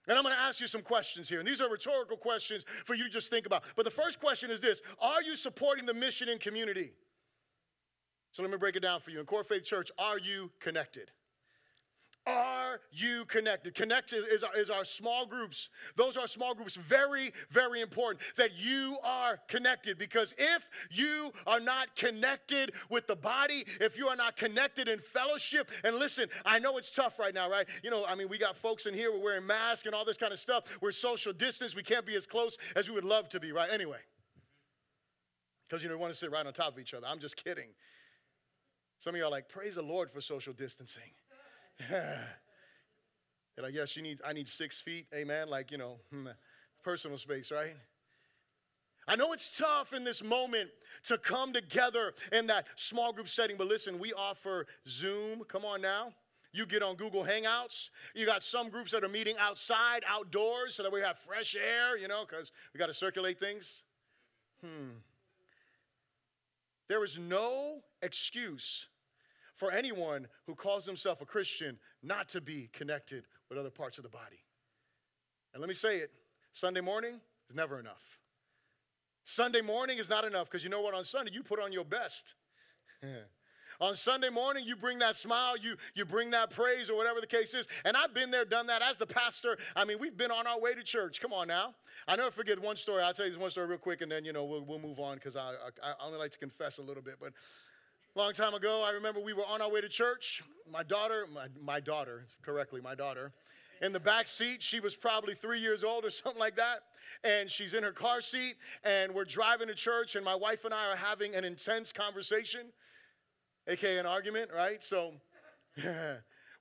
And 0.07 0.17
I'm 0.17 0.23
going 0.23 0.35
to 0.35 0.41
ask 0.41 0.61
you 0.61 0.69
some 0.69 0.83
questions 0.83 1.29
here. 1.29 1.41
And 1.41 1.49
these 1.49 1.61
are 1.61 1.69
rhetorical 1.69 2.17
questions 2.17 2.65
for 2.85 2.95
you 2.95 3.05
to 3.05 3.11
just 3.11 3.31
think 3.31 3.47
about. 3.47 3.65
But 3.75 3.85
the 3.85 3.91
first 3.91 4.21
question 4.21 4.51
is 4.51 4.61
this 4.61 4.81
Are 5.01 5.23
you 5.23 5.35
supporting 5.35 5.87
the 5.87 5.95
mission 5.95 6.29
and 6.29 6.39
community? 6.39 6.93
So 8.31 8.43
let 8.43 8.51
me 8.51 8.59
break 8.59 8.77
it 8.77 8.81
down 8.81 9.01
for 9.01 9.11
you. 9.11 9.19
In 9.19 9.27
Core 9.27 9.45
Faith 9.45 9.65
Church, 9.65 9.91
are 9.99 10.19
you 10.19 10.53
connected? 10.61 11.11
Are 12.27 12.81
you 12.91 13.27
connected? 13.27 13.75
Connect 13.75 14.15
is 14.15 14.43
our, 14.43 14.57
is 14.57 14.71
our 14.71 14.85
small 14.87 15.27
groups. 15.27 15.69
Those 15.95 16.17
are 16.17 16.27
small 16.27 16.55
groups. 16.55 16.75
Very, 16.77 17.33
very 17.51 17.83
important 17.83 18.23
that 18.37 18.57
you 18.57 18.97
are 19.05 19.41
connected 19.47 19.99
because 19.99 20.33
if 20.39 20.71
you 20.91 21.33
are 21.47 21.61
not 21.61 21.95
connected 21.97 22.73
with 22.89 23.07
the 23.07 23.17
body, 23.17 23.65
if 23.79 23.99
you 23.99 24.09
are 24.09 24.17
not 24.17 24.37
connected 24.37 24.89
in 24.89 25.01
fellowship, 25.01 25.71
and 25.85 25.97
listen, 25.97 26.29
I 26.47 26.59
know 26.59 26.79
it's 26.79 26.91
tough 26.91 27.19
right 27.19 27.35
now, 27.35 27.51
right? 27.51 27.67
You 27.83 27.91
know, 27.91 28.07
I 28.07 28.15
mean, 28.15 28.31
we 28.31 28.39
got 28.39 28.57
folks 28.57 28.87
in 28.87 28.95
here, 28.95 29.13
we're 29.13 29.23
wearing 29.23 29.47
masks 29.47 29.85
and 29.85 29.95
all 29.95 30.07
this 30.07 30.17
kind 30.17 30.33
of 30.33 30.39
stuff. 30.39 30.65
We're 30.81 30.93
social 30.93 31.35
distance. 31.35 31.77
We 31.77 31.83
can't 31.83 32.07
be 32.07 32.17
as 32.17 32.27
close 32.27 32.57
as 32.75 32.89
we 32.89 32.95
would 32.95 33.05
love 33.05 33.29
to 33.31 33.41
be, 33.41 33.53
right? 33.53 33.69
Anyway, 33.71 34.01
because 35.69 35.83
you 35.83 35.91
don't 35.91 35.99
want 35.99 36.15
to 36.15 36.19
sit 36.19 36.31
right 36.31 36.47
on 36.47 36.53
top 36.55 36.73
of 36.73 36.79
each 36.79 36.95
other. 36.95 37.07
I'm 37.07 37.19
just 37.19 37.37
kidding. 37.37 37.69
Some 39.01 39.15
of 39.15 39.19
you 39.19 39.25
are 39.27 39.31
like, 39.31 39.51
praise 39.51 39.75
the 39.75 39.83
Lord 39.83 40.11
for 40.11 40.23
social 40.23 40.55
distancing. 40.55 41.13
They're 41.79 43.65
like, 43.65 43.75
yes, 43.75 43.97
you 43.97 44.03
need, 44.03 44.21
I 44.25 44.33
need 44.33 44.49
six 44.49 44.81
feet, 44.81 45.07
amen, 45.15 45.49
like, 45.49 45.71
you 45.71 45.79
know, 45.79 45.99
hmm, 46.11 46.27
personal 46.83 47.19
space, 47.19 47.53
right? 47.53 47.75
I 49.07 49.17
know 49.17 49.33
it's 49.33 49.57
tough 49.57 49.93
in 49.93 50.03
this 50.03 50.25
moment 50.25 50.71
to 51.05 51.19
come 51.19 51.53
together 51.53 52.15
in 52.33 52.47
that 52.47 52.67
small 52.77 53.13
group 53.13 53.29
setting, 53.29 53.57
but 53.57 53.67
listen, 53.67 53.99
we 53.99 54.13
offer 54.15 54.67
Zoom. 54.89 55.45
Come 55.45 55.65
on 55.65 55.83
now. 55.83 56.15
You 56.53 56.67
get 56.67 56.83
on 56.83 56.97
Google 56.97 57.25
Hangouts. 57.25 57.91
You 58.15 58.25
got 58.25 58.43
some 58.43 58.71
groups 58.71 58.93
that 58.93 59.05
are 59.05 59.09
meeting 59.09 59.37
outside, 59.39 60.05
outdoors, 60.09 60.77
so 60.77 60.83
that 60.85 60.93
we 60.93 61.01
have 61.01 61.19
fresh 61.19 61.55
air, 61.55 61.99
you 61.99 62.09
know, 62.09 62.25
because 62.27 62.51
we 62.73 62.79
got 62.79 62.87
to 62.87 62.95
circulate 62.95 63.39
things. 63.39 63.83
Hmm. 64.63 64.91
There 66.89 67.05
is 67.05 67.19
no 67.19 67.81
excuse 68.01 68.87
for 69.55 69.71
anyone 69.71 70.29
who 70.47 70.55
calls 70.55 70.85
himself 70.85 71.21
a 71.21 71.27
Christian 71.27 71.79
not 72.03 72.29
to 72.31 72.41
be 72.41 72.69
connected 72.73 73.25
with 73.49 73.59
other 73.59 73.71
parts 73.71 73.99
of 73.99 74.05
the 74.05 74.11
body. 74.11 74.43
And 75.53 75.61
let 75.61 75.69
me 75.69 75.75
say 75.75 75.99
it 75.99 76.11
Sunday 76.53 76.81
morning 76.81 77.21
is 77.49 77.55
never 77.55 77.79
enough. 77.79 78.19
Sunday 79.25 79.63
morning 79.63 79.99
is 79.99 80.11
not 80.11 80.25
enough 80.25 80.51
because 80.51 80.65
you 80.65 80.71
know 80.71 80.83
what? 80.83 80.95
On 80.95 81.05
Sunday, 81.05 81.33
you 81.33 81.43
put 81.43 81.59
on 81.59 81.73
your 81.73 81.85
best. 81.85 82.35
on 83.81 83.95
Sunday 83.95 84.29
morning, 84.29 84.65
you 84.67 84.77
bring 84.77 84.99
that 84.99 85.17
smile, 85.17 85.57
you, 85.57 85.77
you 85.95 86.05
bring 86.05 86.31
that 86.33 86.51
praise, 86.51 86.91
or 86.91 86.97
whatever 86.97 87.21
the 87.21 87.27
case 87.27 87.55
is. 87.55 87.67
And 87.85 87.97
I've 87.97 88.13
been 88.13 88.31
there, 88.31 88.45
done 88.45 88.67
that 88.67 88.83
as 88.83 88.99
the 88.99 89.07
pastor. 89.07 89.57
I 89.75 89.85
mean, 89.85 89.99
we've 89.99 90.17
been 90.17 90.31
on 90.31 90.47
our 90.47 90.61
way 90.61 90.75
to 90.75 90.83
church. 90.83 91.21
Come 91.21 91.33
on 91.33 91.49
now. 91.49 91.75
I 92.07 92.17
never 92.17 92.31
forget 92.31 92.61
one 92.61 92.77
story. 92.77 93.03
I'll 93.03 93.15
tell 93.15 93.25
you 93.25 93.33
this 93.33 93.41
one 93.41 93.51
story 93.51 93.67
real 93.67 93.79
quick, 93.79 94.03
and 94.03 94.13
then, 94.13 94.25
you 94.25 94.33
know, 94.33 94.45
we'll, 94.45 94.65
we'll 94.65 94.79
move 94.79 95.01
on 95.01 95.17
because 95.17 95.37
I, 95.37 95.55
I, 95.83 95.91
I 95.91 96.07
only 96.07 96.19
like 96.19 96.33
to 96.33 96.39
confess 96.39 96.79
a 96.79 96.83
little 96.83 97.03
bit. 97.03 97.17
But 97.19 97.33
long 98.17 98.33
time 98.33 98.55
ago, 98.55 98.83
I 98.83 98.91
remember 98.91 99.21
we 99.21 99.33
were 99.33 99.47
on 99.47 99.61
our 99.61 99.71
way 99.71 99.81
to 99.81 99.89
church. 99.89 100.43
My 100.71 100.83
daughter, 100.85 101.27
my, 101.33 101.47
my 101.61 101.81
daughter, 101.81 102.27
correctly, 102.43 102.81
my 102.81 102.95
daughter, 102.95 103.33
in 103.83 103.93
the 103.93 104.01
back 104.01 104.29
seat. 104.29 104.63
She 104.63 104.79
was 104.79 104.95
probably 104.95 105.35
three 105.35 105.61
years 105.61 105.83
old 105.83 106.05
or 106.05 106.11
something 106.11 106.39
like 106.39 106.57
that. 106.57 106.81
And 107.25 107.51
she's 107.51 107.75
in 107.75 107.83
her 107.83 107.93
car 107.93 108.21
seat, 108.21 108.55
and 108.83 109.13
we're 109.13 109.25
driving 109.25 109.69
to 109.69 109.75
church, 109.75 110.17
and 110.17 110.25
my 110.25 110.35
wife 110.35 110.65
and 110.65 110.73
I 110.73 110.91
are 110.93 110.97
having 110.97 111.35
an 111.35 111.45
intense 111.45 111.93
conversation, 111.93 112.69
aka 113.67 113.99
an 113.99 114.07
argument, 114.07 114.51
right? 114.55 114.83
So, 114.83 115.13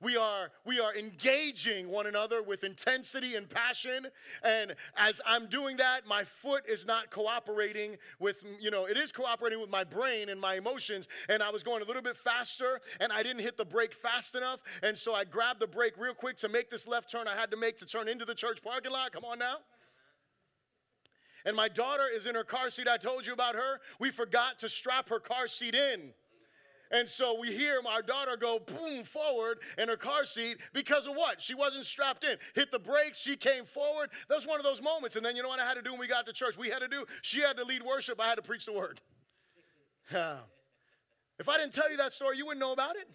We 0.03 0.17
are, 0.17 0.51
we 0.65 0.81
are 0.81 0.93
engaging 0.93 1.89
one 1.89 2.07
another 2.07 2.43
with 2.43 2.65
intensity 2.65 3.35
and 3.35 3.49
passion. 3.49 4.07
And 4.43 4.75
as 4.97 5.21
I'm 5.25 5.47
doing 5.47 5.77
that, 5.77 6.05
my 6.05 6.23
foot 6.23 6.63
is 6.67 6.85
not 6.85 7.09
cooperating 7.09 7.97
with, 8.19 8.43
you 8.59 8.69
know, 8.69 8.85
it 8.85 8.97
is 8.97 9.13
cooperating 9.13 9.61
with 9.61 9.69
my 9.69 9.85
brain 9.85 10.27
and 10.27 10.41
my 10.41 10.55
emotions. 10.55 11.07
And 11.29 11.41
I 11.41 11.49
was 11.51 11.63
going 11.63 11.81
a 11.81 11.85
little 11.85 12.01
bit 12.01 12.17
faster 12.17 12.81
and 12.99 13.13
I 13.13 13.23
didn't 13.23 13.41
hit 13.41 13.55
the 13.55 13.65
brake 13.65 13.93
fast 13.93 14.35
enough. 14.35 14.61
And 14.81 14.97
so 14.97 15.15
I 15.15 15.23
grabbed 15.23 15.61
the 15.61 15.67
brake 15.67 15.93
real 15.97 16.13
quick 16.13 16.35
to 16.37 16.49
make 16.49 16.69
this 16.69 16.85
left 16.85 17.09
turn 17.09 17.27
I 17.27 17.35
had 17.35 17.51
to 17.51 17.57
make 17.57 17.77
to 17.77 17.85
turn 17.85 18.09
into 18.09 18.25
the 18.25 18.35
church 18.35 18.61
parking 18.61 18.91
lot. 18.91 19.13
Come 19.13 19.23
on 19.23 19.39
now. 19.39 19.55
And 21.45 21.55
my 21.55 21.69
daughter 21.69 22.03
is 22.13 22.25
in 22.25 22.35
her 22.35 22.43
car 22.43 22.69
seat. 22.69 22.87
I 22.87 22.97
told 22.97 23.25
you 23.25 23.33
about 23.33 23.55
her. 23.55 23.79
We 23.99 24.11
forgot 24.11 24.59
to 24.59 24.69
strap 24.69 25.09
her 25.09 25.19
car 25.19 25.47
seat 25.47 25.75
in. 25.75 26.13
And 26.91 27.09
so 27.09 27.39
we 27.39 27.51
hear 27.51 27.79
our 27.89 28.01
daughter 28.01 28.37
go 28.37 28.59
boom 28.59 29.03
forward 29.03 29.59
in 29.77 29.89
her 29.89 29.97
car 29.97 30.25
seat 30.25 30.57
because 30.73 31.07
of 31.07 31.15
what? 31.15 31.41
She 31.41 31.55
wasn't 31.55 31.85
strapped 31.85 32.23
in. 32.23 32.37
Hit 32.53 32.71
the 32.71 32.79
brakes, 32.79 33.19
she 33.19 33.35
came 33.35 33.65
forward. 33.65 34.09
That 34.29 34.35
was 34.35 34.45
one 34.45 34.59
of 34.59 34.63
those 34.63 34.81
moments. 34.81 35.15
And 35.15 35.25
then 35.25 35.35
you 35.35 35.41
know 35.41 35.49
what 35.49 35.59
I 35.59 35.65
had 35.65 35.75
to 35.75 35.81
do 35.81 35.91
when 35.91 35.99
we 35.99 36.07
got 36.07 36.25
to 36.27 36.33
church? 36.33 36.57
We 36.57 36.69
had 36.69 36.79
to 36.79 36.87
do, 36.87 37.05
she 37.21 37.41
had 37.41 37.57
to 37.57 37.63
lead 37.63 37.81
worship, 37.83 38.21
I 38.21 38.27
had 38.27 38.35
to 38.35 38.41
preach 38.41 38.65
the 38.65 38.73
word. 38.73 39.01
if 40.11 41.49
I 41.49 41.57
didn't 41.57 41.73
tell 41.73 41.89
you 41.89 41.97
that 41.97 42.13
story, 42.13 42.37
you 42.37 42.45
wouldn't 42.45 42.61
know 42.61 42.73
about 42.73 42.95
it. 42.95 43.09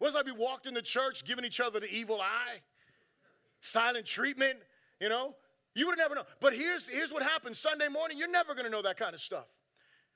Wasn't 0.00 0.26
like 0.26 0.34
we 0.34 0.40
walked 0.40 0.66
in 0.66 0.74
the 0.74 0.82
church 0.82 1.24
giving 1.24 1.44
each 1.44 1.60
other 1.60 1.80
the 1.80 1.92
evil 1.92 2.20
eye, 2.20 2.60
silent 3.60 4.06
treatment, 4.06 4.58
you 5.00 5.08
know? 5.08 5.34
You 5.74 5.86
would 5.86 5.98
have 5.98 6.10
never 6.10 6.14
know. 6.14 6.26
But 6.40 6.54
here's, 6.54 6.88
here's 6.88 7.12
what 7.12 7.22
happens 7.22 7.58
Sunday 7.58 7.88
morning, 7.88 8.18
you're 8.18 8.30
never 8.30 8.54
gonna 8.54 8.70
know 8.70 8.82
that 8.82 8.96
kind 8.96 9.14
of 9.14 9.20
stuff. 9.20 9.46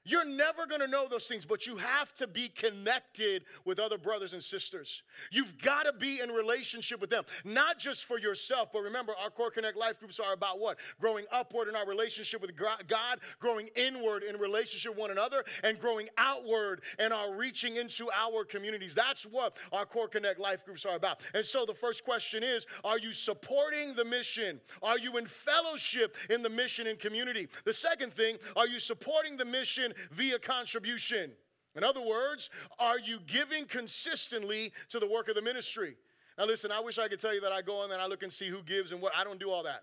You're 0.05 0.25
never 0.25 0.67
going 0.67 0.81
to 0.81 0.87
know 0.87 1.07
those 1.07 1.27
things, 1.27 1.45
but 1.45 1.67
you 1.67 1.77
have 1.77 2.15
to 2.15 2.27
be 2.27 2.49
connected 2.49 3.45
with 3.65 3.79
other 3.79 3.99
brothers 3.99 4.33
and 4.33 4.43
sisters. 4.43 5.03
You've 5.31 5.59
got 5.59 5.83
to 5.83 5.93
be 5.93 6.21
in 6.21 6.31
relationship 6.31 7.01
with 7.01 7.11
them, 7.11 7.25
not 7.45 7.79
just 7.79 8.07
for 8.07 8.19
yourself, 8.19 8.71
but 8.73 8.81
remember, 8.81 9.13
our 9.23 9.29
Core 9.31 9.51
Connect 9.51 9.77
life 9.77 9.99
groups 9.99 10.19
are 10.19 10.33
about 10.33 10.61
what? 10.61 10.79
Growing 10.99 11.27
upward 11.31 11.69
in 11.69 11.77
our 11.77 11.87
relationship 11.87 12.41
with 12.41 12.57
God, 12.57 13.21
growing 13.39 13.69
inward 13.77 14.23
in 14.23 14.39
relationship 14.39 14.93
with 14.93 15.01
one 15.01 15.11
another, 15.11 15.45
and 15.63 15.79
growing 15.79 16.09
outward 16.17 16.81
in 16.99 17.13
our 17.13 17.35
reaching 17.35 17.77
into 17.77 18.09
our 18.11 18.45
communities. 18.45 18.95
That's 18.95 19.25
what 19.25 19.59
our 19.73 19.85
Core 19.85 20.09
Connect 20.09 20.41
life 20.41 20.65
groups 20.65 20.87
are 20.87 20.97
about. 20.97 21.21
And 21.35 21.45
so 21.45 21.67
the 21.67 21.75
first 21.75 22.05
question 22.05 22.43
is 22.43 22.67
Are 22.83 22.99
you 22.99 23.13
supporting 23.13 23.95
the 23.95 24.05
mission? 24.05 24.61
Are 24.83 24.99
you 24.99 25.19
in 25.19 25.27
fellowship 25.27 26.17
in 26.31 26.43
the 26.43 26.51
mission 26.51 26.87
and 26.87 26.99
community? 26.99 27.49
The 27.65 27.75
second 27.75 28.15
thing, 28.15 28.39
are 28.57 28.67
you 28.67 28.81
supporting 28.81 29.37
the 29.37 29.45
mission 29.45 29.93
via 30.11 30.39
contribution. 30.39 31.33
In 31.75 31.85
other 31.85 32.01
words, 32.01 32.51
are 32.79 32.99
you 32.99 33.19
giving 33.27 33.67
consistently 33.67 34.73
to 34.89 34.99
the 34.99 35.07
work 35.07 35.29
of 35.29 35.35
the 35.35 35.43
ministry? 35.43 35.97
Now, 36.37 36.45
listen, 36.45 36.71
I 36.71 36.81
wish 36.81 36.99
I 36.99 37.09
could 37.09 37.21
tell 37.21 37.35
you 37.35 37.41
that 37.41 37.53
I 37.53 37.63
go 37.63 37.85
in 37.85 37.91
and 37.91 38.01
I 38.01 38.07
look 38.07 38.23
and 38.23 38.33
see 38.33 38.49
who 38.49 38.63
gives 38.63 38.93
and 38.93 39.01
what. 39.01 39.13
I 39.17 39.25
don't 39.25 39.41
do 39.41 39.51
all 39.51 39.63
that. 39.65 39.83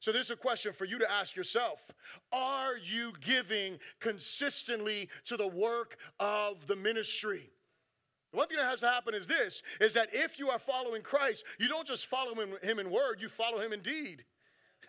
So, 0.00 0.12
this 0.12 0.26
is 0.26 0.30
a 0.30 0.36
question 0.36 0.72
for 0.72 0.86
you 0.86 0.98
to 0.98 1.10
ask 1.10 1.36
yourself 1.36 1.78
Are 2.32 2.76
you 2.76 3.12
giving 3.20 3.78
consistently 4.00 5.08
to 5.26 5.36
the 5.36 5.46
work 5.46 5.98
of 6.18 6.66
the 6.66 6.76
ministry? 6.76 7.50
The 8.32 8.38
one 8.38 8.48
thing 8.48 8.58
that 8.58 8.66
has 8.66 8.80
to 8.80 8.88
happen 8.88 9.14
is 9.14 9.26
this 9.26 9.62
is 9.80 9.92
that 9.94 10.08
if 10.12 10.38
you 10.38 10.48
are 10.50 10.58
following 10.58 11.02
Christ, 11.02 11.44
you 11.58 11.68
don't 11.68 11.86
just 11.86 12.06
follow 12.06 12.34
him, 12.34 12.50
him 12.62 12.78
in 12.78 12.90
word, 12.90 13.18
you 13.20 13.28
follow 13.28 13.58
him 13.58 13.72
in 13.72 13.80
deed. 13.80 14.24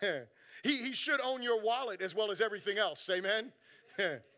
he, 0.62 0.76
he 0.76 0.92
should 0.92 1.20
own 1.20 1.42
your 1.42 1.60
wallet 1.60 2.00
as 2.00 2.14
well 2.14 2.30
as 2.30 2.40
everything 2.40 2.78
else. 2.78 3.08
Amen. 3.10 3.52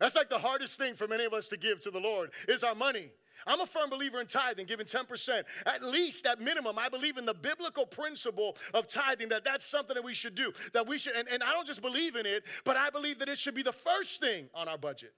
That's 0.00 0.16
like 0.16 0.30
the 0.30 0.38
hardest 0.38 0.78
thing 0.78 0.94
for 0.94 1.06
many 1.06 1.24
of 1.24 1.34
us 1.34 1.48
to 1.48 1.56
give 1.56 1.80
to 1.82 1.90
the 1.90 2.00
Lord 2.00 2.30
is 2.48 2.64
our 2.64 2.74
money. 2.74 3.12
I'm 3.46 3.60
a 3.60 3.66
firm 3.66 3.90
believer 3.90 4.20
in 4.20 4.26
tithing, 4.26 4.66
giving 4.66 4.86
10%. 4.86 5.42
At 5.66 5.82
least, 5.82 6.26
at 6.26 6.40
minimum, 6.40 6.78
I 6.78 6.88
believe 6.88 7.16
in 7.16 7.26
the 7.26 7.34
biblical 7.34 7.86
principle 7.86 8.56
of 8.74 8.86
tithing, 8.86 9.28
that 9.28 9.44
that's 9.44 9.64
something 9.64 9.94
that 9.94 10.04
we 10.04 10.14
should 10.14 10.34
do. 10.34 10.52
That 10.74 10.86
we 10.86 10.98
should, 10.98 11.14
and, 11.14 11.28
and 11.28 11.42
I 11.42 11.52
don't 11.52 11.66
just 11.66 11.82
believe 11.82 12.16
in 12.16 12.26
it, 12.26 12.44
but 12.64 12.76
I 12.76 12.90
believe 12.90 13.18
that 13.20 13.28
it 13.28 13.38
should 13.38 13.54
be 13.54 13.62
the 13.62 13.72
first 13.72 14.20
thing 14.20 14.48
on 14.54 14.68
our 14.68 14.78
budget. 14.78 15.14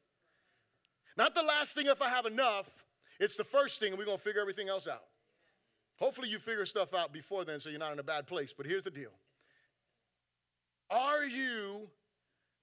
Not 1.17 1.35
the 1.35 1.43
last 1.43 1.75
thing 1.75 1.87
if 1.87 2.01
I 2.01 2.09
have 2.09 2.27
enough, 2.27 2.69
it's 3.21 3.37
the 3.37 3.45
first 3.45 3.81
thing, 3.81 3.91
and 3.91 3.99
we're 3.99 4.05
gonna 4.05 4.19
figure 4.19 4.41
everything 4.41 4.69
else 4.69 4.87
out. 4.87 5.05
Hopefully, 5.97 6.29
you 6.29 6.39
figure 6.39 6.67
stuff 6.67 6.95
out 6.95 7.13
before 7.13 7.45
then 7.45 7.61
so 7.61 7.69
you're 7.69 7.79
not 7.79 7.93
in 7.93 7.99
a 7.99 8.05
bad 8.05 8.27
place. 8.27 8.53
But 8.53 8.67
here's 8.67 8.83
the 8.83 8.91
deal 8.91 9.11
Are 10.91 11.25
you 11.25 11.89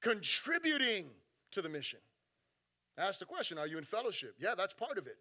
contributing 0.02 1.10
to 1.52 1.62
the 1.62 1.70
mission? 1.70 2.00
Ask 3.00 3.20
the 3.20 3.26
question 3.26 3.58
Are 3.58 3.68
you 3.68 3.78
in 3.78 3.84
fellowship? 3.84 4.36
Yeah, 4.40 4.56
that's 4.56 4.74
part 4.74 4.98
of 4.98 5.08
it. 5.08 5.18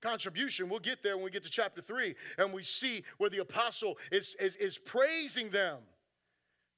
Contribution, 0.00 0.68
we'll 0.68 0.78
get 0.78 1.02
there 1.02 1.16
when 1.16 1.24
we 1.24 1.30
get 1.30 1.42
to 1.42 1.50
chapter 1.50 1.80
3 1.82 2.14
and 2.38 2.52
we 2.52 2.62
see 2.62 3.02
where 3.16 3.30
the 3.30 3.38
apostle 3.38 3.98
is, 4.12 4.36
is, 4.38 4.54
is 4.56 4.78
praising 4.78 5.50
them 5.50 5.78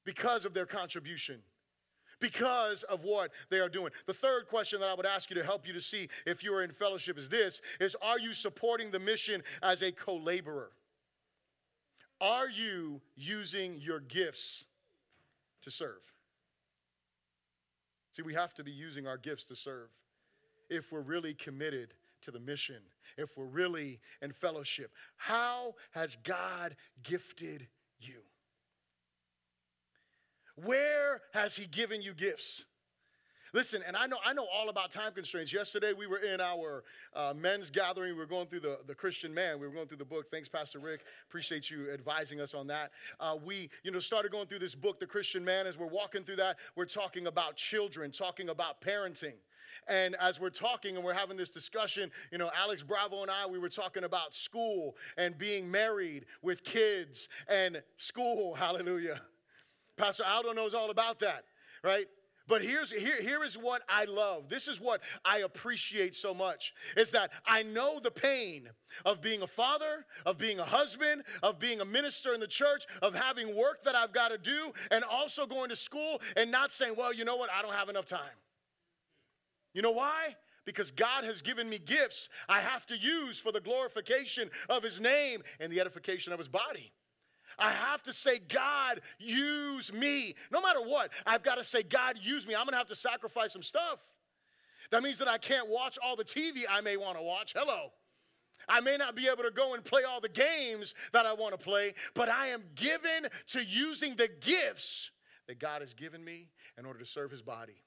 because 0.04 0.46
of 0.46 0.54
their 0.54 0.64
contribution 0.64 1.40
because 2.18 2.82
of 2.84 3.02
what 3.02 3.30
they 3.48 3.60
are 3.60 3.68
doing. 3.68 3.90
The 4.06 4.12
third 4.12 4.46
question 4.46 4.78
that 4.80 4.90
I 4.90 4.94
would 4.94 5.06
ask 5.06 5.30
you 5.30 5.36
to 5.36 5.42
help 5.42 5.66
you 5.66 5.72
to 5.72 5.80
see 5.80 6.08
if 6.26 6.44
you 6.44 6.52
are 6.54 6.62
in 6.62 6.70
fellowship 6.70 7.18
is 7.18 7.28
this 7.28 7.62
is 7.80 7.96
are 8.02 8.18
you 8.18 8.32
supporting 8.32 8.90
the 8.90 8.98
mission 8.98 9.42
as 9.62 9.82
a 9.82 9.90
co-laborer? 9.90 10.70
Are 12.20 12.48
you 12.48 13.00
using 13.16 13.78
your 13.80 14.00
gifts 14.00 14.64
to 15.62 15.70
serve? 15.70 16.00
See, 18.12 18.22
we 18.22 18.34
have 18.34 18.52
to 18.54 18.64
be 18.64 18.70
using 18.70 19.06
our 19.06 19.16
gifts 19.16 19.44
to 19.44 19.56
serve 19.56 19.88
if 20.70 20.92
we're 20.92 21.00
really 21.00 21.34
committed 21.34 21.94
to 22.22 22.30
the 22.30 22.40
mission, 22.40 22.82
if 23.16 23.36
we're 23.36 23.44
really 23.44 24.00
in 24.22 24.32
fellowship. 24.32 24.92
How 25.16 25.74
has 25.92 26.16
God 26.22 26.76
gifted 27.02 27.66
you? 27.98 28.20
Where 30.56 31.22
has 31.32 31.56
He 31.56 31.66
given 31.66 32.02
you 32.02 32.14
gifts? 32.14 32.64
Listen, 33.52 33.82
and 33.84 33.96
I 33.96 34.06
know 34.06 34.18
I 34.24 34.32
know 34.32 34.46
all 34.46 34.68
about 34.68 34.92
time 34.92 35.12
constraints. 35.12 35.52
Yesterday 35.52 35.92
we 35.92 36.06
were 36.06 36.18
in 36.18 36.40
our 36.40 36.84
uh, 37.14 37.34
men's 37.36 37.70
gathering. 37.70 38.12
We 38.12 38.18
were 38.18 38.26
going 38.26 38.46
through 38.46 38.60
the, 38.60 38.78
the 38.86 38.94
Christian 38.94 39.34
man. 39.34 39.58
We 39.58 39.66
were 39.66 39.72
going 39.72 39.88
through 39.88 39.96
the 39.96 40.04
book. 40.04 40.30
Thanks, 40.30 40.48
Pastor 40.48 40.78
Rick. 40.78 41.00
Appreciate 41.28 41.68
you 41.68 41.90
advising 41.90 42.40
us 42.40 42.54
on 42.54 42.68
that. 42.68 42.92
Uh, 43.18 43.36
we, 43.44 43.68
you 43.82 43.90
know, 43.90 43.98
started 43.98 44.30
going 44.30 44.46
through 44.46 44.60
this 44.60 44.76
book, 44.76 45.00
The 45.00 45.06
Christian 45.06 45.44
Man. 45.44 45.66
As 45.66 45.76
we're 45.76 45.86
walking 45.86 46.22
through 46.22 46.36
that, 46.36 46.58
we're 46.76 46.84
talking 46.84 47.26
about 47.26 47.56
children, 47.56 48.12
talking 48.12 48.50
about 48.50 48.80
parenting. 48.80 49.34
And 49.88 50.16
as 50.16 50.40
we're 50.40 50.50
talking 50.50 50.96
and 50.96 51.04
we're 51.04 51.14
having 51.14 51.36
this 51.36 51.50
discussion, 51.50 52.10
you 52.30 52.38
know, 52.38 52.50
Alex 52.56 52.82
Bravo 52.82 53.22
and 53.22 53.30
I, 53.30 53.46
we 53.46 53.58
were 53.58 53.68
talking 53.68 54.04
about 54.04 54.34
school 54.34 54.96
and 55.16 55.36
being 55.36 55.70
married 55.70 56.26
with 56.42 56.64
kids 56.64 57.28
and 57.48 57.82
school. 57.96 58.54
Hallelujah. 58.60 59.20
Pastor 59.96 60.24
Aldo 60.26 60.52
knows 60.52 60.72
all 60.72 60.90
about 60.90 61.20
that, 61.20 61.44
right? 61.84 62.06
But 62.50 62.62
here's 62.62 62.90
here, 62.90 63.22
here 63.22 63.44
is 63.44 63.56
what 63.56 63.82
I 63.88 64.06
love. 64.06 64.48
This 64.48 64.66
is 64.66 64.80
what 64.80 65.02
I 65.24 65.38
appreciate 65.38 66.16
so 66.16 66.34
much. 66.34 66.74
Is 66.96 67.12
that 67.12 67.30
I 67.46 67.62
know 67.62 68.00
the 68.00 68.10
pain 68.10 68.68
of 69.04 69.22
being 69.22 69.42
a 69.42 69.46
father, 69.46 70.04
of 70.26 70.36
being 70.36 70.58
a 70.58 70.64
husband, 70.64 71.22
of 71.44 71.60
being 71.60 71.80
a 71.80 71.84
minister 71.84 72.34
in 72.34 72.40
the 72.40 72.48
church, 72.48 72.86
of 73.02 73.14
having 73.14 73.56
work 73.56 73.84
that 73.84 73.94
I've 73.94 74.12
got 74.12 74.30
to 74.30 74.38
do, 74.38 74.72
and 74.90 75.04
also 75.04 75.46
going 75.46 75.70
to 75.70 75.76
school 75.76 76.20
and 76.36 76.50
not 76.50 76.72
saying, 76.72 76.94
well, 76.98 77.14
you 77.14 77.24
know 77.24 77.36
what, 77.36 77.50
I 77.56 77.62
don't 77.62 77.74
have 77.74 77.88
enough 77.88 78.06
time. 78.06 78.18
You 79.72 79.82
know 79.82 79.90
why? 79.90 80.36
Because 80.64 80.90
God 80.90 81.24
has 81.24 81.42
given 81.42 81.68
me 81.68 81.78
gifts 81.78 82.28
I 82.48 82.60
have 82.60 82.86
to 82.86 82.96
use 82.96 83.38
for 83.38 83.52
the 83.52 83.60
glorification 83.60 84.50
of 84.68 84.82
His 84.82 85.00
name 85.00 85.42
and 85.58 85.72
the 85.72 85.80
edification 85.80 86.32
of 86.32 86.38
His 86.38 86.48
body. 86.48 86.92
I 87.58 87.72
have 87.72 88.02
to 88.04 88.12
say, 88.12 88.38
God, 88.38 89.00
use 89.18 89.92
me. 89.92 90.34
No 90.50 90.62
matter 90.62 90.80
what, 90.80 91.10
I've 91.26 91.42
got 91.42 91.56
to 91.56 91.64
say, 91.64 91.82
God, 91.82 92.16
use 92.20 92.46
me. 92.46 92.54
I'm 92.54 92.64
going 92.64 92.72
to 92.72 92.78
have 92.78 92.88
to 92.88 92.94
sacrifice 92.94 93.52
some 93.52 93.62
stuff. 93.62 94.00
That 94.90 95.02
means 95.02 95.18
that 95.18 95.28
I 95.28 95.38
can't 95.38 95.68
watch 95.68 95.98
all 96.02 96.16
the 96.16 96.24
TV 96.24 96.62
I 96.68 96.80
may 96.80 96.96
want 96.96 97.16
to 97.16 97.22
watch. 97.22 97.52
Hello. 97.56 97.92
I 98.68 98.80
may 98.80 98.96
not 98.96 99.14
be 99.14 99.28
able 99.28 99.42
to 99.42 99.50
go 99.50 99.74
and 99.74 99.84
play 99.84 100.02
all 100.04 100.20
the 100.20 100.28
games 100.28 100.94
that 101.12 101.26
I 101.26 101.32
want 101.32 101.58
to 101.58 101.58
play, 101.58 101.94
but 102.14 102.28
I 102.28 102.48
am 102.48 102.62
given 102.74 103.28
to 103.48 103.64
using 103.64 104.14
the 104.14 104.28
gifts 104.40 105.10
that 105.48 105.58
God 105.58 105.80
has 105.80 105.94
given 105.94 106.24
me 106.24 106.48
in 106.78 106.84
order 106.84 106.98
to 106.98 107.06
serve 107.06 107.30
his 107.30 107.42
body, 107.42 107.82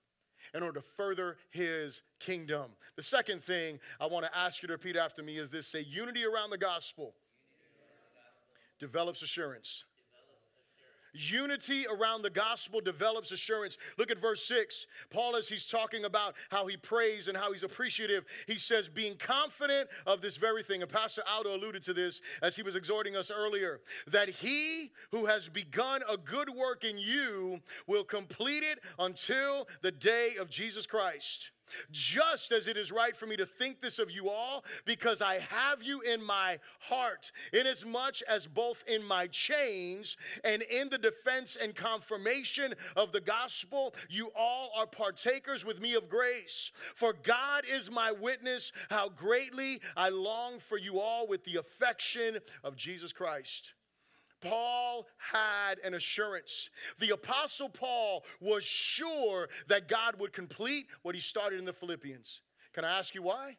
in 0.53 0.63
order 0.63 0.79
to 0.79 0.85
further 0.95 1.37
his 1.51 2.01
kingdom. 2.19 2.71
The 2.95 3.03
second 3.03 3.43
thing 3.43 3.79
I 3.99 4.05
want 4.05 4.25
to 4.25 4.37
ask 4.37 4.61
you 4.61 4.67
to 4.67 4.73
repeat 4.73 4.95
after 4.95 5.23
me 5.23 5.37
is 5.37 5.49
this 5.49 5.67
say, 5.67 5.81
unity 5.81 6.23
around 6.25 6.49
the 6.51 6.57
gospel 6.57 7.13
develops 8.79 9.21
assurance. 9.21 9.85
Unity 11.13 11.85
around 11.87 12.23
the 12.23 12.29
gospel 12.29 12.81
develops 12.81 13.31
assurance. 13.31 13.77
Look 13.97 14.11
at 14.11 14.19
verse 14.19 14.43
6. 14.45 14.87
Paul, 15.09 15.35
as 15.35 15.47
he's 15.47 15.65
talking 15.65 16.05
about 16.05 16.35
how 16.49 16.67
he 16.67 16.75
prays 16.75 17.27
and 17.27 17.37
how 17.37 17.51
he's 17.51 17.63
appreciative, 17.63 18.25
he 18.47 18.57
says, 18.57 18.89
being 18.89 19.15
confident 19.15 19.89
of 20.05 20.21
this 20.21 20.37
very 20.37 20.63
thing. 20.63 20.81
And 20.81 20.91
Pastor 20.91 21.23
Aldo 21.31 21.55
alluded 21.55 21.83
to 21.83 21.93
this 21.93 22.21
as 22.41 22.55
he 22.55 22.63
was 22.63 22.75
exhorting 22.75 23.15
us 23.15 23.31
earlier 23.31 23.81
that 24.07 24.29
he 24.29 24.91
who 25.11 25.25
has 25.25 25.49
begun 25.49 26.01
a 26.09 26.17
good 26.17 26.49
work 26.49 26.83
in 26.83 26.97
you 26.97 27.59
will 27.87 28.03
complete 28.03 28.63
it 28.63 28.79
until 28.99 29.67
the 29.81 29.91
day 29.91 30.35
of 30.39 30.49
Jesus 30.49 30.85
Christ 30.85 31.51
just 31.91 32.51
as 32.51 32.67
it 32.67 32.77
is 32.77 32.91
right 32.91 33.15
for 33.15 33.25
me 33.25 33.35
to 33.37 33.45
think 33.45 33.81
this 33.81 33.99
of 33.99 34.11
you 34.11 34.29
all, 34.29 34.63
because 34.85 35.21
I 35.21 35.39
have 35.39 35.81
you 35.81 36.01
in 36.01 36.23
my 36.23 36.59
heart, 36.79 37.31
inasmuch 37.51 38.21
as 38.27 38.47
both 38.47 38.83
in 38.87 39.03
my 39.03 39.27
chains 39.27 40.17
and 40.43 40.61
in 40.63 40.89
the 40.89 40.97
defense 40.97 41.57
and 41.61 41.75
confirmation 41.75 42.73
of 42.95 43.11
the 43.11 43.21
gospel, 43.21 43.93
you 44.09 44.31
all 44.35 44.71
are 44.75 44.87
partakers 44.87 45.65
with 45.65 45.81
me 45.81 45.93
of 45.93 46.09
grace. 46.09 46.71
For 46.95 47.13
God 47.13 47.63
is 47.69 47.89
my 47.89 48.11
witness, 48.11 48.71
how 48.89 49.09
greatly 49.09 49.81
I 49.95 50.09
long 50.09 50.59
for 50.59 50.77
you 50.77 50.99
all 50.99 51.27
with 51.27 51.43
the 51.45 51.57
affection 51.57 52.39
of 52.63 52.75
Jesus 52.75 53.11
Christ. 53.11 53.73
Paul 54.43 55.07
had 55.17 55.79
an 55.83 55.93
assurance. 55.93 56.69
The 56.99 57.11
Apostle 57.11 57.69
Paul 57.69 58.25
was 58.39 58.63
sure 58.63 59.49
that 59.67 59.87
God 59.87 60.19
would 60.19 60.33
complete 60.33 60.87
what 61.01 61.15
he 61.15 61.21
started 61.21 61.59
in 61.59 61.65
the 61.65 61.73
Philippians. 61.73 62.41
Can 62.73 62.85
I 62.85 62.99
ask 62.99 63.15
you 63.15 63.21
why? 63.21 63.57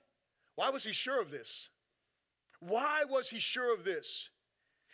Why 0.56 0.70
was 0.70 0.84
he 0.84 0.92
sure 0.92 1.20
of 1.20 1.30
this? 1.30 1.68
Why 2.60 3.02
was 3.08 3.28
he 3.30 3.38
sure 3.38 3.74
of 3.74 3.84
this? 3.84 4.28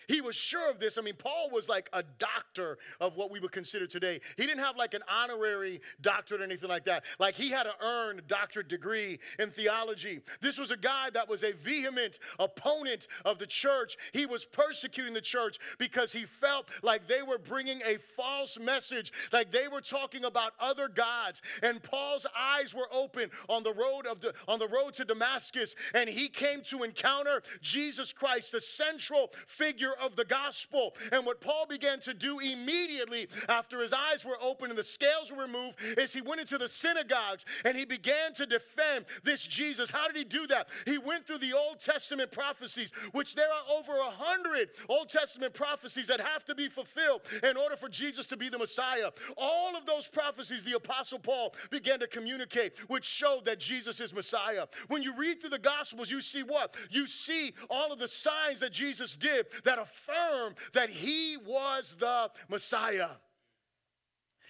He 0.09 0.21
was 0.21 0.37
sure 0.37 0.71
of 0.71 0.79
this. 0.81 0.99
I 0.99 1.03
mean, 1.03 1.15
Paul 1.15 1.51
was 1.53 1.69
like 1.69 1.89
a 1.93 2.03
doctor 2.19 2.79
of 3.01 3.17
what 3.17 3.31
we 3.31 3.41
would 3.41 3.53
consider 3.53 3.87
today. 3.87 4.21
He 4.37 4.47
didn't 4.47 4.65
have 4.65 4.77
like 4.77 4.95
an 4.95 5.03
honorary 5.09 5.81
doctorate 6.01 6.41
or 6.41 6.45
anything 6.45 6.69
like 6.69 6.85
that. 6.87 7.05
Like 7.19 7.35
he 7.35 7.51
had 7.51 7.65
to 7.65 7.75
earn 7.83 8.19
a 8.19 8.23
doctorate 8.23 8.69
degree 8.69 9.19
in 9.39 9.51
theology. 9.51 10.21
This 10.41 10.59
was 10.59 10.71
a 10.71 10.77
guy 10.77 11.11
that 11.11 11.29
was 11.29 11.45
a 11.45 11.53
vehement 11.53 12.19
opponent 12.39 13.07
of 13.25 13.39
the 13.39 13.47
church. 13.47 13.97
He 14.13 14.27
was 14.27 14.45
persecuting 14.45 15.15
the 15.15 15.21
church 15.21 15.59
because 15.79 16.13
he 16.13 16.25
felt 16.27 16.69
like 16.83 17.09
they 17.09 17.23
were 17.23 17.39
bringing 17.39 17.81
a 17.83 17.99
false 18.17 18.59
message, 18.59 19.13
like 19.33 19.51
they 19.51 19.69
were 19.69 19.81
talking 19.81 20.25
about 20.25 20.53
other 20.61 20.89
gods. 20.89 21.43
And 21.63 21.83
Paul's 21.83 22.27
eyes 22.39 22.75
were 22.75 22.89
open 22.93 23.31
on 23.49 23.63
the 23.63 23.73
road 23.73 24.07
of 24.07 24.21
the, 24.21 24.35
on 24.49 24.59
the 24.59 24.69
road 24.69 24.95
to 24.95 25.05
Damascus, 25.05 25.75
and 25.95 26.09
he 26.09 26.29
came 26.29 26.63
to 26.63 26.83
encounter 26.83 27.43
Jesus 27.61 28.13
Christ, 28.13 28.53
the 28.53 28.61
central 28.61 29.31
figure 29.47 29.90
of 30.03 30.17
the 30.17 30.25
gospel. 30.25 30.95
And 31.13 31.27
what 31.27 31.41
Paul 31.41 31.67
began 31.67 32.01
to 32.01 32.15
do 32.15 32.39
immediately 32.39 33.29
after 33.49 33.81
his 33.81 33.93
eyes 33.93 34.25
were 34.25 34.39
open 34.41 34.71
and 34.71 34.79
the 34.79 34.85
scales 34.85 35.33
were 35.33 35.43
removed 35.43 35.77
is 35.99 36.13
he 36.13 36.21
went 36.21 36.41
into 36.41 36.59
the 36.59 36.69
synagogues 36.69 37.45
and 37.65 37.77
he 37.77 37.85
began 37.85 38.33
to 38.35 38.47
defend 38.47 39.07
this 39.25 39.47
Jesus. 39.47 39.91
How 39.91 40.07
did 40.07 40.17
he 40.17 40.25
do 40.25 40.47
that? 40.49 40.69
He 40.87 40.99
went 40.99 41.27
through 41.27 41.39
the 41.39 41.53
Old 41.53 41.81
Testament 41.81 42.33
prophecies, 42.33 42.93
which 43.13 43.35
there 43.35 43.49
are 43.49 43.79
over 43.79 43.93
a 43.93 44.11
hundred 44.11 44.71
Old 44.89 45.11
Testament 45.11 45.55
prophecies 45.55 46.07
that 46.07 46.21
have 46.21 46.45
to 46.47 46.55
be 46.55 46.69
fulfilled 46.69 47.23
in 47.43 47.57
order 47.57 47.77
for 47.77 47.89
Jesus 47.89 48.27
to 48.27 48.37
be 48.37 48.49
the 48.49 48.59
Messiah. 48.59 49.11
All 49.37 49.77
of 49.77 49.87
those 49.87 50.09
prophecies, 50.09 50.65
the 50.65 50.77
Apostle 50.77 51.19
Paul 51.19 51.55
began 51.71 51.99
to 52.01 52.07
communicate, 52.07 52.75
which 52.89 53.05
showed 53.05 53.45
that 53.47 53.59
Jesus 53.59 54.01
is 54.01 54.15
Messiah. 54.15 54.67
When 54.89 55.03
you 55.03 55.15
read 55.17 55.41
through 55.41 55.51
the 55.51 55.59
Gospels, 55.59 56.11
you 56.11 56.21
see 56.21 56.43
what? 56.43 56.77
You 56.91 57.07
see 57.07 57.53
all 57.69 57.93
of 57.93 57.99
the 57.99 58.09
signs 58.09 58.61
that 58.61 58.73
Jesus 58.73 59.17
did 59.17 59.47
that 59.65 59.79
affirm 59.81 60.55
that 60.73 60.91
he 60.91 61.37
was 61.37 61.97
the 61.99 62.31
Messiah. 62.49 63.11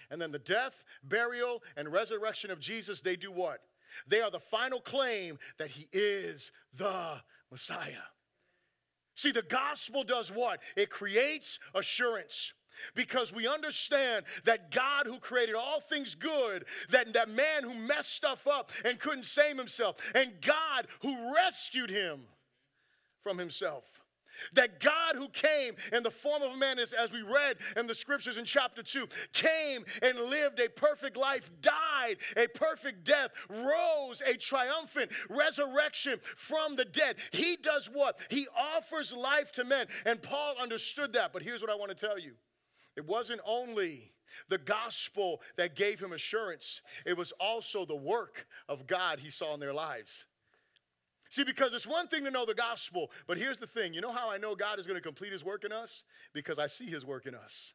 And 0.09 0.21
then 0.21 0.31
the 0.31 0.39
death, 0.39 0.83
burial, 1.03 1.63
and 1.77 1.91
resurrection 1.91 2.51
of 2.51 2.59
Jesus, 2.59 3.01
they 3.01 3.15
do 3.15 3.31
what? 3.31 3.61
They 4.07 4.21
are 4.21 4.31
the 4.31 4.39
final 4.39 4.79
claim 4.79 5.39
that 5.57 5.69
he 5.69 5.87
is 5.93 6.51
the 6.77 7.21
Messiah. 7.49 8.07
See, 9.15 9.31
the 9.31 9.41
gospel 9.41 10.03
does 10.03 10.29
what? 10.29 10.61
It 10.75 10.89
creates 10.89 11.59
assurance 11.75 12.53
because 12.95 13.33
we 13.33 13.47
understand 13.47 14.25
that 14.45 14.71
God 14.71 15.05
who 15.05 15.19
created 15.19 15.55
all 15.55 15.81
things 15.81 16.15
good, 16.15 16.65
that, 16.89 17.13
that 17.13 17.29
man 17.29 17.63
who 17.63 17.73
messed 17.73 18.13
stuff 18.13 18.47
up 18.47 18.71
and 18.83 18.99
couldn't 18.99 19.25
save 19.25 19.57
himself, 19.57 19.97
and 20.15 20.33
God 20.41 20.87
who 21.01 21.35
rescued 21.35 21.89
him 21.89 22.21
from 23.21 23.37
himself. 23.37 24.00
That 24.53 24.79
God 24.79 25.15
who 25.15 25.27
came 25.29 25.75
in 25.91 26.03
the 26.03 26.11
form 26.11 26.41
of 26.41 26.51
a 26.51 26.57
man, 26.57 26.79
as, 26.79 26.93
as 26.93 27.11
we 27.11 27.21
read 27.21 27.57
in 27.77 27.87
the 27.87 27.95
scriptures 27.95 28.37
in 28.37 28.45
chapter 28.45 28.83
2, 28.83 29.07
came 29.33 29.83
and 30.01 30.19
lived 30.19 30.59
a 30.59 30.69
perfect 30.69 31.17
life, 31.17 31.49
died 31.61 32.17
a 32.37 32.47
perfect 32.47 33.03
death, 33.03 33.31
rose 33.49 34.21
a 34.21 34.35
triumphant 34.35 35.11
resurrection 35.29 36.19
from 36.35 36.75
the 36.75 36.85
dead. 36.85 37.17
He 37.31 37.57
does 37.57 37.89
what? 37.91 38.19
He 38.29 38.47
offers 38.57 39.13
life 39.13 39.51
to 39.53 39.63
men. 39.63 39.87
And 40.05 40.21
Paul 40.21 40.55
understood 40.61 41.13
that. 41.13 41.33
But 41.33 41.43
here's 41.43 41.61
what 41.61 41.69
I 41.69 41.75
want 41.75 41.89
to 41.97 42.07
tell 42.07 42.19
you 42.19 42.33
it 42.95 43.05
wasn't 43.05 43.41
only 43.45 44.11
the 44.49 44.57
gospel 44.57 45.41
that 45.57 45.75
gave 45.75 45.99
him 45.99 46.13
assurance, 46.13 46.81
it 47.05 47.17
was 47.17 47.31
also 47.39 47.85
the 47.85 47.95
work 47.95 48.47
of 48.67 48.87
God 48.87 49.19
he 49.19 49.29
saw 49.29 49.53
in 49.53 49.59
their 49.59 49.73
lives. 49.73 50.25
See, 51.31 51.45
because 51.45 51.73
it's 51.73 51.87
one 51.87 52.09
thing 52.09 52.25
to 52.25 52.31
know 52.31 52.45
the 52.45 52.53
gospel, 52.53 53.09
but 53.25 53.37
here's 53.37 53.57
the 53.57 53.65
thing 53.65 53.93
you 53.93 54.01
know 54.01 54.11
how 54.11 54.29
I 54.29 54.37
know 54.37 54.53
God 54.53 54.79
is 54.79 54.85
going 54.85 54.97
to 54.97 55.01
complete 55.01 55.31
his 55.31 55.45
work 55.45 55.63
in 55.63 55.71
us? 55.71 56.03
Because 56.33 56.59
I 56.59 56.67
see 56.67 56.85
his 56.85 57.05
work 57.05 57.25
in 57.25 57.33
us. 57.33 57.73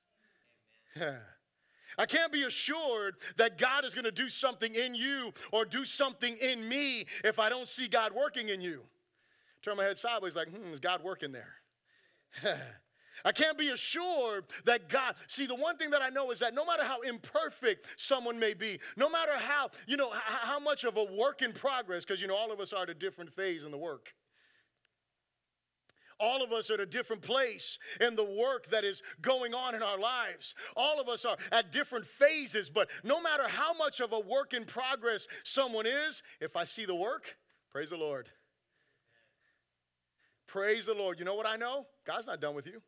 I 1.98 2.04
can't 2.06 2.30
be 2.30 2.42
assured 2.42 3.14
that 3.38 3.56
God 3.56 3.86
is 3.86 3.94
going 3.94 4.04
to 4.04 4.12
do 4.12 4.28
something 4.28 4.74
in 4.74 4.94
you 4.94 5.32
or 5.52 5.64
do 5.64 5.86
something 5.86 6.36
in 6.36 6.68
me 6.68 7.06
if 7.24 7.38
I 7.38 7.48
don't 7.48 7.66
see 7.66 7.88
God 7.88 8.12
working 8.12 8.50
in 8.50 8.60
you. 8.60 8.82
Turn 9.62 9.78
my 9.78 9.84
head 9.84 9.98
sideways, 9.98 10.36
like, 10.36 10.48
hmm, 10.48 10.74
is 10.74 10.80
God 10.80 11.02
working 11.02 11.32
there? 11.32 11.54
I 13.24 13.32
can't 13.32 13.58
be 13.58 13.70
assured 13.70 14.44
that 14.64 14.88
God, 14.88 15.16
see, 15.26 15.46
the 15.46 15.54
one 15.54 15.76
thing 15.76 15.90
that 15.90 16.02
I 16.02 16.10
know 16.10 16.30
is 16.30 16.38
that 16.40 16.54
no 16.54 16.64
matter 16.64 16.84
how 16.84 17.00
imperfect 17.00 17.86
someone 17.96 18.38
may 18.38 18.54
be, 18.54 18.78
no 18.96 19.08
matter 19.08 19.32
how, 19.36 19.70
you 19.86 19.96
know, 19.96 20.10
how 20.12 20.58
much 20.58 20.84
of 20.84 20.96
a 20.96 21.04
work 21.04 21.42
in 21.42 21.52
progress, 21.52 22.04
because, 22.04 22.20
you 22.20 22.28
know, 22.28 22.36
all 22.36 22.52
of 22.52 22.60
us 22.60 22.72
are 22.72 22.82
at 22.82 22.90
a 22.90 22.94
different 22.94 23.32
phase 23.32 23.64
in 23.64 23.70
the 23.70 23.78
work. 23.78 24.14
All 26.18 26.42
of 26.42 26.50
us 26.52 26.70
are 26.70 26.74
at 26.74 26.80
a 26.80 26.86
different 26.86 27.22
place 27.22 27.78
in 28.00 28.16
the 28.16 28.24
work 28.24 28.70
that 28.70 28.84
is 28.84 29.02
going 29.20 29.52
on 29.52 29.74
in 29.74 29.82
our 29.82 29.98
lives. 29.98 30.54
All 30.74 31.00
of 31.00 31.08
us 31.08 31.24
are 31.24 31.36
at 31.52 31.72
different 31.72 32.06
phases, 32.06 32.70
but 32.70 32.88
no 33.04 33.20
matter 33.20 33.44
how 33.48 33.74
much 33.74 34.00
of 34.00 34.12
a 34.12 34.20
work 34.20 34.54
in 34.54 34.64
progress 34.64 35.26
someone 35.44 35.86
is, 35.86 36.22
if 36.40 36.56
I 36.56 36.64
see 36.64 36.86
the 36.86 36.94
work, 36.94 37.36
praise 37.70 37.90
the 37.90 37.98
Lord. 37.98 38.30
Praise 40.46 40.86
the 40.86 40.94
Lord. 40.94 41.18
You 41.18 41.26
know 41.26 41.34
what 41.34 41.44
I 41.44 41.56
know? 41.56 41.86
God's 42.06 42.26
not 42.26 42.40
done 42.40 42.54
with 42.54 42.66
you. 42.66 42.80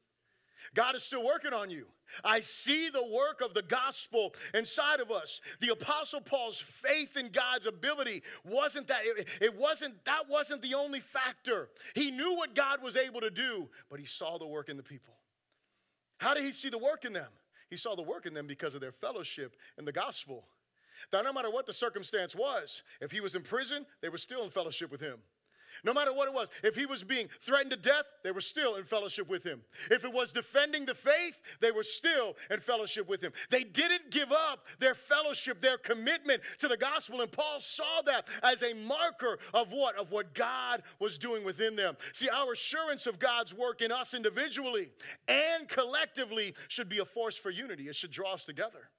God 0.74 0.94
is 0.94 1.02
still 1.02 1.24
working 1.24 1.52
on 1.52 1.70
you. 1.70 1.86
I 2.24 2.40
see 2.40 2.88
the 2.88 3.04
work 3.04 3.40
of 3.40 3.54
the 3.54 3.62
gospel 3.62 4.34
inside 4.54 5.00
of 5.00 5.10
us. 5.10 5.40
The 5.60 5.70
apostle 5.70 6.20
Paul's 6.20 6.60
faith 6.60 7.16
in 7.16 7.28
God's 7.28 7.66
ability 7.66 8.22
wasn't 8.44 8.88
that 8.88 9.00
it, 9.04 9.28
it, 9.40 9.56
wasn't 9.58 10.04
that 10.04 10.28
wasn't 10.28 10.62
the 10.62 10.74
only 10.74 11.00
factor. 11.00 11.68
He 11.94 12.10
knew 12.10 12.34
what 12.34 12.54
God 12.54 12.82
was 12.82 12.96
able 12.96 13.20
to 13.20 13.30
do, 13.30 13.68
but 13.90 14.00
he 14.00 14.06
saw 14.06 14.38
the 14.38 14.46
work 14.46 14.68
in 14.68 14.76
the 14.76 14.82
people. 14.82 15.14
How 16.18 16.34
did 16.34 16.44
he 16.44 16.52
see 16.52 16.70
the 16.70 16.78
work 16.78 17.04
in 17.04 17.12
them? 17.12 17.30
He 17.70 17.76
saw 17.76 17.94
the 17.94 18.02
work 18.02 18.26
in 18.26 18.34
them 18.34 18.46
because 18.46 18.74
of 18.74 18.80
their 18.80 18.92
fellowship 18.92 19.56
in 19.78 19.84
the 19.84 19.92
gospel. 19.92 20.46
That 21.12 21.24
no 21.24 21.32
matter 21.32 21.50
what 21.50 21.66
the 21.66 21.72
circumstance 21.72 22.34
was, 22.34 22.82
if 23.00 23.12
he 23.12 23.20
was 23.20 23.34
in 23.34 23.42
prison, 23.42 23.86
they 24.00 24.08
were 24.08 24.18
still 24.18 24.42
in 24.42 24.50
fellowship 24.50 24.90
with 24.90 25.00
him. 25.00 25.18
No 25.84 25.92
matter 25.92 26.12
what 26.12 26.28
it 26.28 26.34
was, 26.34 26.48
if 26.62 26.76
he 26.76 26.86
was 26.86 27.04
being 27.04 27.28
threatened 27.40 27.70
to 27.70 27.76
death, 27.76 28.04
they 28.22 28.30
were 28.30 28.40
still 28.40 28.76
in 28.76 28.84
fellowship 28.84 29.28
with 29.28 29.44
him. 29.44 29.62
If 29.90 30.04
it 30.04 30.12
was 30.12 30.32
defending 30.32 30.86
the 30.86 30.94
faith, 30.94 31.40
they 31.60 31.70
were 31.70 31.82
still 31.82 32.36
in 32.50 32.60
fellowship 32.60 33.08
with 33.08 33.20
him. 33.20 33.32
They 33.50 33.64
didn't 33.64 34.10
give 34.10 34.32
up 34.32 34.66
their 34.78 34.94
fellowship, 34.94 35.60
their 35.60 35.78
commitment 35.78 36.42
to 36.58 36.68
the 36.68 36.76
gospel. 36.76 37.20
And 37.20 37.30
Paul 37.30 37.60
saw 37.60 38.02
that 38.06 38.28
as 38.42 38.62
a 38.62 38.74
marker 38.74 39.38
of 39.54 39.72
what? 39.72 39.96
Of 39.96 40.10
what 40.10 40.34
God 40.34 40.82
was 40.98 41.18
doing 41.18 41.44
within 41.44 41.76
them. 41.76 41.96
See, 42.12 42.28
our 42.28 42.52
assurance 42.52 43.06
of 43.06 43.18
God's 43.18 43.54
work 43.54 43.82
in 43.82 43.92
us 43.92 44.14
individually 44.14 44.90
and 45.28 45.68
collectively 45.68 46.54
should 46.68 46.88
be 46.88 46.98
a 46.98 47.04
force 47.04 47.36
for 47.36 47.50
unity, 47.50 47.88
it 47.88 47.96
should 47.96 48.10
draw 48.10 48.34
us 48.34 48.44
together. 48.44 48.90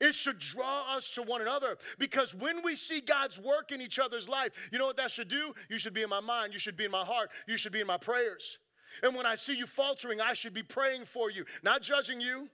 It 0.00 0.14
should 0.14 0.38
draw 0.38 0.96
us 0.96 1.10
to 1.10 1.22
one 1.22 1.42
another 1.42 1.76
because 1.98 2.34
when 2.34 2.62
we 2.62 2.74
see 2.74 3.00
God's 3.00 3.38
work 3.38 3.70
in 3.70 3.82
each 3.82 3.98
other's 3.98 4.28
life, 4.28 4.52
you 4.72 4.78
know 4.78 4.86
what 4.86 4.96
that 4.96 5.10
should 5.10 5.28
do? 5.28 5.54
You 5.68 5.78
should 5.78 5.92
be 5.92 6.02
in 6.02 6.08
my 6.08 6.20
mind, 6.20 6.54
you 6.54 6.58
should 6.58 6.76
be 6.76 6.86
in 6.86 6.90
my 6.90 7.04
heart, 7.04 7.30
you 7.46 7.56
should 7.58 7.72
be 7.72 7.80
in 7.80 7.86
my 7.86 7.98
prayers. 7.98 8.58
And 9.02 9.14
when 9.14 9.26
I 9.26 9.34
see 9.34 9.54
you 9.54 9.66
faltering, 9.66 10.20
I 10.20 10.32
should 10.32 10.54
be 10.54 10.62
praying 10.62 11.04
for 11.04 11.30
you, 11.30 11.44
not 11.62 11.82
judging 11.82 12.20
you, 12.20 12.48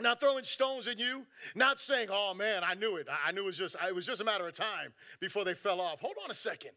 not 0.00 0.20
throwing 0.20 0.44
stones 0.44 0.86
at 0.86 0.98
you, 0.98 1.26
not 1.54 1.78
saying, 1.78 2.08
"Oh 2.10 2.32
man, 2.32 2.62
I 2.64 2.74
knew 2.74 2.96
it. 2.96 3.06
I 3.10 3.32
knew 3.32 3.42
it 3.42 3.46
was 3.46 3.58
just 3.58 3.76
it 3.86 3.94
was 3.94 4.06
just 4.06 4.20
a 4.20 4.24
matter 4.24 4.46
of 4.46 4.54
time 4.54 4.94
before 5.20 5.44
they 5.44 5.54
fell 5.54 5.80
off." 5.80 6.00
Hold 6.00 6.16
on 6.22 6.30
a 6.30 6.34
second. 6.34 6.72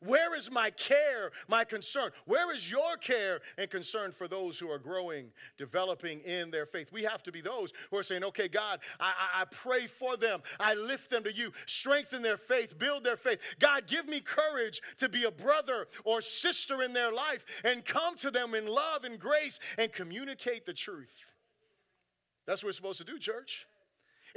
Where 0.00 0.36
is 0.36 0.48
my 0.50 0.70
care, 0.70 1.32
my 1.48 1.64
concern? 1.64 2.12
Where 2.24 2.54
is 2.54 2.70
your 2.70 2.96
care 2.96 3.40
and 3.56 3.68
concern 3.68 4.12
for 4.12 4.28
those 4.28 4.56
who 4.58 4.70
are 4.70 4.78
growing, 4.78 5.32
developing 5.56 6.20
in 6.20 6.52
their 6.52 6.66
faith? 6.66 6.92
We 6.92 7.02
have 7.02 7.22
to 7.24 7.32
be 7.32 7.40
those 7.40 7.72
who 7.90 7.96
are 7.96 8.04
saying, 8.04 8.22
okay, 8.24 8.46
God, 8.46 8.78
I, 9.00 9.12
I, 9.34 9.44
pray 9.46 9.88
for 9.88 10.16
them. 10.16 10.42
I 10.60 10.74
lift 10.74 11.10
them 11.10 11.24
to 11.24 11.34
you. 11.34 11.52
Strengthen 11.66 12.22
their 12.22 12.36
faith, 12.36 12.78
build 12.78 13.02
their 13.02 13.16
faith. 13.16 13.40
God, 13.58 13.88
give 13.88 14.06
me 14.08 14.20
courage 14.20 14.80
to 14.98 15.08
be 15.08 15.24
a 15.24 15.32
brother 15.32 15.88
or 16.04 16.22
sister 16.22 16.82
in 16.82 16.92
their 16.92 17.12
life 17.12 17.44
and 17.64 17.84
come 17.84 18.16
to 18.18 18.30
them 18.30 18.54
in 18.54 18.66
love 18.66 19.02
and 19.02 19.18
grace 19.18 19.58
and 19.78 19.92
communicate 19.92 20.64
the 20.64 20.74
truth. 20.74 21.24
That's 22.46 22.62
what 22.62 22.68
we're 22.68 22.72
supposed 22.72 22.98
to 22.98 23.04
do, 23.04 23.18
church. 23.18 23.66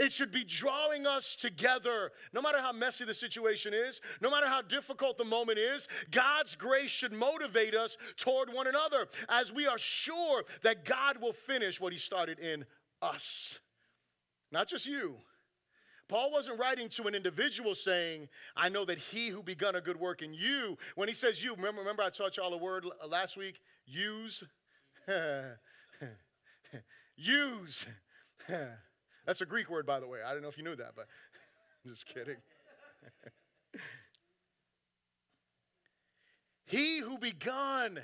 It 0.01 0.11
should 0.11 0.31
be 0.31 0.43
drawing 0.43 1.05
us 1.05 1.35
together. 1.35 2.11
No 2.33 2.41
matter 2.41 2.59
how 2.59 2.71
messy 2.71 3.05
the 3.05 3.13
situation 3.13 3.71
is, 3.71 4.01
no 4.19 4.31
matter 4.31 4.47
how 4.47 4.63
difficult 4.63 5.19
the 5.19 5.23
moment 5.23 5.59
is, 5.59 5.87
God's 6.09 6.55
grace 6.55 6.89
should 6.89 7.13
motivate 7.13 7.75
us 7.75 7.97
toward 8.17 8.51
one 8.51 8.65
another 8.65 9.07
as 9.29 9.53
we 9.53 9.67
are 9.67 9.77
sure 9.77 10.43
that 10.63 10.85
God 10.85 11.21
will 11.21 11.33
finish 11.33 11.79
what 11.79 11.93
He 11.93 11.99
started 11.99 12.39
in 12.39 12.65
us. 12.99 13.59
Not 14.51 14.67
just 14.67 14.87
you. 14.87 15.17
Paul 16.07 16.31
wasn't 16.31 16.59
writing 16.59 16.89
to 16.89 17.03
an 17.03 17.13
individual 17.13 17.75
saying, 17.75 18.27
I 18.57 18.69
know 18.69 18.85
that 18.85 18.97
he 18.97 19.27
who 19.27 19.43
begun 19.43 19.75
a 19.75 19.81
good 19.81 19.99
work 19.99 20.23
in 20.23 20.33
you, 20.33 20.79
when 20.95 21.09
he 21.09 21.15
says 21.15 21.43
you, 21.43 21.53
remember, 21.53 21.79
remember 21.79 22.01
I 22.01 22.09
taught 22.09 22.37
y'all 22.37 22.53
a 22.53 22.57
word 22.57 22.85
last 23.07 23.37
week? 23.37 23.61
Use. 23.85 24.43
Use. 27.15 27.85
That's 29.25 29.41
a 29.41 29.45
Greek 29.45 29.69
word, 29.69 29.86
by 29.86 29.99
the 29.99 30.07
way. 30.07 30.19
I 30.25 30.34
don't 30.34 30.41
know 30.41 30.47
if 30.47 30.57
you 30.57 30.63
knew 30.63 30.75
that, 30.75 30.93
but 30.95 31.07
just 31.88 32.05
kidding. 32.05 32.38
he 36.65 36.99
who 36.99 37.17
begun, 37.17 37.99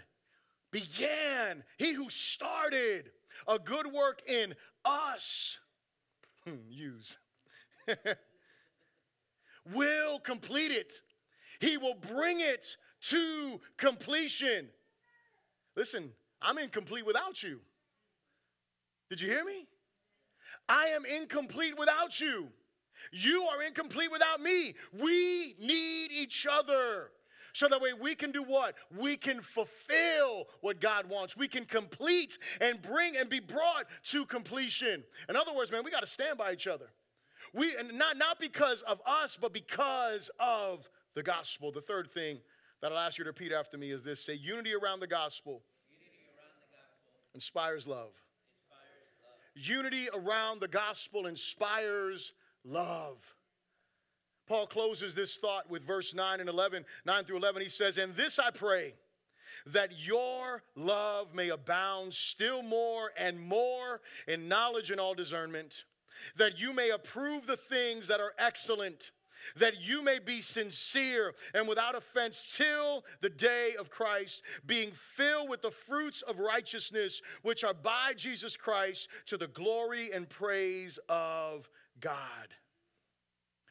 began, 0.71 1.63
he 1.77 1.93
who 1.93 2.10
started 2.10 3.12
a 3.47 3.60
good 3.60 3.88
work 3.88 4.21
in 4.27 4.56
us, 4.86 5.58
hmm, 6.45 6.56
use, 6.69 7.17
will 9.73 10.19
complete 10.19 10.71
it. 10.71 11.01
He 11.60 11.77
will 11.77 11.95
bring 11.95 12.39
it 12.39 12.77
to 13.10 13.60
completion. 13.77 14.69
Listen, 15.75 16.12
I'm 16.41 16.58
incomplete 16.58 17.06
without 17.06 17.41
you. 17.41 17.62
Did 19.10 19.21
you 19.21 19.30
hear 19.30 19.45
me? 19.45 19.67
I 20.69 20.88
am 20.88 21.06
incomplete 21.06 21.77
without 21.77 22.19
you. 22.19 22.49
You 23.12 23.43
are 23.43 23.63
incomplete 23.63 24.12
without 24.12 24.41
me. 24.41 24.75
We 24.91 25.56
need 25.60 26.12
each 26.12 26.45
other. 26.49 27.12
So 27.53 27.67
that 27.69 27.82
way 27.82 27.93
we 27.93 28.13
can 28.13 28.32
do 28.32 28.43
what? 28.43 28.75
We 28.95 29.17
can 29.17 29.41
fulfill 29.41 30.45
what 30.62 30.80
God 30.80 31.10
wants. 31.10 31.36
We 31.36 31.47
can 31.47 31.65
complete 31.65 32.38
and 32.62 32.82
bring 32.82 33.17
and 33.17 33.30
be 33.30 33.39
brought 33.39 33.86
to 34.12 34.25
completion. 34.25 35.03
In 35.27 35.36
other 35.36 35.53
words, 35.53 35.71
man, 35.71 35.84
we 35.84 35.89
got 35.89 36.01
to 36.01 36.08
stand 36.08 36.38
by 36.38 36.53
each 36.53 36.67
other. 36.67 36.86
We 37.53 37.75
and 37.75 37.97
not, 37.97 38.17
not 38.17 38.39
because 38.39 38.82
of 38.84 39.01
us, 39.08 39.38
but 39.41 39.53
because 39.53 40.30
of 40.39 40.88
the 41.15 41.23
gospel. 41.23 41.71
The 41.71 41.82
third 41.82 42.12
thing 42.12 42.39
that 42.82 42.91
I'll 42.91 42.99
ask 42.99 43.17
you 43.17 43.23
to 43.23 43.30
repeat 43.30 43.51
after 43.51 43.77
me 43.77 43.89
is 43.89 44.03
this 44.03 44.23
say 44.23 44.34
unity 44.36 44.73
around 44.75 44.99
the 44.99 45.08
gospel, 45.08 45.53
around 45.53 45.62
the 46.62 46.77
gospel. 46.77 47.32
inspires 47.34 47.88
love. 47.88 48.12
Unity 49.58 50.08
around 50.13 50.62
the 50.62 50.67
gospel 50.67 51.28
inspires 51.28 52.34
love. 52.63 53.17
Paul 54.48 54.67
closes 54.67 55.13
this 55.13 55.36
thought 55.36 55.70
with 55.70 55.86
verse 55.86 56.13
9 56.13 56.39
and 56.39 56.48
11, 56.48 56.86
9 57.06 57.24
through 57.26 57.38
11. 57.38 57.62
He 57.62 57.70
says, 57.70 57.98
And 57.98 58.15
this 58.15 58.39
I 58.39 58.52
pray, 58.52 58.93
that 59.65 60.00
your 60.00 60.63
love 60.76 61.34
may 61.34 61.50
abound 61.50 62.13
still 62.13 62.63
more 62.63 63.12
and 63.17 63.39
more 63.39 64.02
in 64.28 64.48
knowledge 64.48 64.91
and 64.91 65.00
all 65.00 65.13
discernment, 65.13 65.84
that 66.38 66.60
you 66.60 66.74
may 66.74 66.89
approve 66.91 67.46
the 67.46 67.58
things 67.58 68.08
that 68.08 68.22
are 68.22 68.34
excellent 68.39 69.12
that 69.55 69.81
you 69.81 70.03
may 70.03 70.19
be 70.19 70.41
sincere 70.41 71.33
and 71.53 71.67
without 71.67 71.95
offense 71.95 72.55
till 72.57 73.03
the 73.21 73.29
day 73.29 73.75
of 73.79 73.89
Christ, 73.89 74.43
being 74.65 74.91
filled 74.91 75.49
with 75.49 75.62
the 75.62 75.71
fruits 75.71 76.21
of 76.21 76.39
righteousness 76.39 77.21
which 77.41 77.63
are 77.63 77.73
by 77.73 78.13
Jesus 78.15 78.57
Christ 78.57 79.07
to 79.27 79.38
the 79.38 79.47
glory 79.47 80.12
and 80.12 80.27
praise 80.27 80.99
of 81.10 81.69
God. 81.99 82.47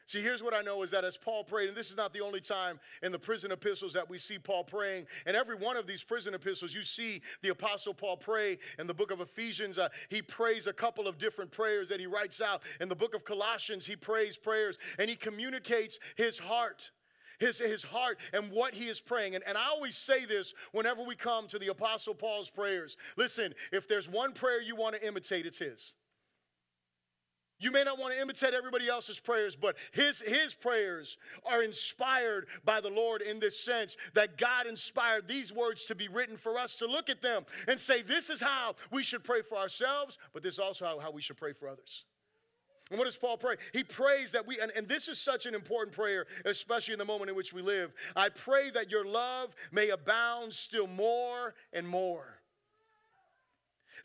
See, 0.07 0.21
here's 0.21 0.41
what 0.41 0.53
I 0.53 0.61
know 0.61 0.83
is 0.83 0.91
that 0.91 1.03
as 1.03 1.17
Paul 1.17 1.43
prayed, 1.43 1.67
and 1.67 1.77
this 1.77 1.91
is 1.91 1.97
not 1.97 2.13
the 2.13 2.21
only 2.21 2.39
time 2.39 2.79
in 3.03 3.11
the 3.11 3.19
prison 3.19 3.51
epistles 3.51 3.91
that 3.91 4.09
we 4.09 4.17
see 4.17 4.39
Paul 4.39 4.63
praying, 4.63 5.05
and 5.25 5.35
every 5.35 5.57
one 5.57 5.75
of 5.75 5.85
these 5.85 6.01
prison 6.01 6.33
epistles, 6.33 6.73
you 6.73 6.81
see 6.81 7.21
the 7.41 7.49
apostle 7.49 7.93
Paul 7.93 8.15
pray. 8.15 8.57
In 8.79 8.87
the 8.87 8.93
book 8.93 9.11
of 9.11 9.19
Ephesians, 9.19 9.77
uh, 9.77 9.89
he 10.07 10.21
prays 10.21 10.65
a 10.65 10.71
couple 10.71 11.09
of 11.09 11.17
different 11.17 11.51
prayers 11.51 11.89
that 11.89 11.99
he 11.99 12.05
writes 12.05 12.39
out. 12.39 12.61
In 12.79 12.87
the 12.87 12.95
book 12.95 13.13
of 13.13 13.25
Colossians, 13.25 13.85
he 13.85 13.97
prays 13.97 14.37
prayers 14.37 14.77
and 14.97 15.09
he 15.09 15.17
communicates 15.17 15.99
his 16.15 16.39
heart. 16.39 16.89
His, 17.39 17.59
his 17.59 17.83
heart 17.83 18.17
and 18.33 18.49
what 18.49 18.73
he 18.73 18.87
is 18.87 18.99
praying. 18.99 19.35
And, 19.35 19.43
and 19.45 19.59
I 19.59 19.67
always 19.67 19.95
say 19.95 20.25
this 20.25 20.55
whenever 20.71 21.03
we 21.03 21.15
come 21.15 21.45
to 21.49 21.59
the 21.59 21.67
Apostle 21.67 22.15
Paul's 22.15 22.49
prayers. 22.49 22.97
Listen, 23.15 23.53
if 23.71 23.87
there's 23.87 24.09
one 24.09 24.31
prayer 24.31 24.59
you 24.59 24.75
want 24.75 24.95
to 24.95 25.05
imitate, 25.05 25.45
it's 25.45 25.59
his. 25.59 25.93
You 27.59 27.71
may 27.71 27.83
not 27.83 27.97
want 27.97 28.13
to 28.13 28.21
imitate 28.21 28.53
everybody 28.53 28.87
else's 28.87 29.19
prayers, 29.19 29.55
but 29.55 29.77
his, 29.91 30.21
his 30.21 30.53
prayers 30.53 31.17
are 31.43 31.63
inspired 31.63 32.47
by 32.63 32.81
the 32.81 32.89
Lord 32.89 33.21
in 33.21 33.39
this 33.39 33.59
sense 33.59 33.97
that 34.13 34.37
God 34.37 34.67
inspired 34.67 35.27
these 35.27 35.51
words 35.51 35.85
to 35.85 35.95
be 35.95 36.07
written 36.07 36.37
for 36.37 36.59
us 36.59 36.75
to 36.75 36.85
look 36.85 37.09
at 37.09 37.21
them 37.21 37.45
and 37.67 37.79
say, 37.79 38.03
This 38.03 38.29
is 38.29 38.41
how 38.41 38.75
we 38.91 39.01
should 39.01 39.23
pray 39.23 39.41
for 39.41 39.57
ourselves, 39.57 40.19
but 40.33 40.43
this 40.43 40.55
is 40.55 40.59
also 40.59 40.85
how, 40.85 40.99
how 40.99 41.11
we 41.11 41.21
should 41.21 41.37
pray 41.37 41.53
for 41.53 41.67
others. 41.67 42.03
And 42.89 42.97
what 42.97 43.05
does 43.05 43.17
Paul 43.17 43.37
pray? 43.37 43.55
He 43.73 43.83
prays 43.83 44.31
that 44.31 44.47
we, 44.47 44.59
and, 44.59 44.71
and 44.75 44.87
this 44.87 45.07
is 45.07 45.19
such 45.19 45.45
an 45.45 45.53
important 45.53 45.95
prayer, 45.95 46.25
especially 46.45 46.93
in 46.93 46.99
the 46.99 47.05
moment 47.05 47.29
in 47.29 47.35
which 47.35 47.53
we 47.53 47.61
live. 47.61 47.91
I 48.15 48.29
pray 48.29 48.69
that 48.69 48.89
your 48.89 49.05
love 49.05 49.55
may 49.71 49.89
abound 49.89 50.53
still 50.53 50.87
more 50.87 51.55
and 51.73 51.87
more 51.87 52.36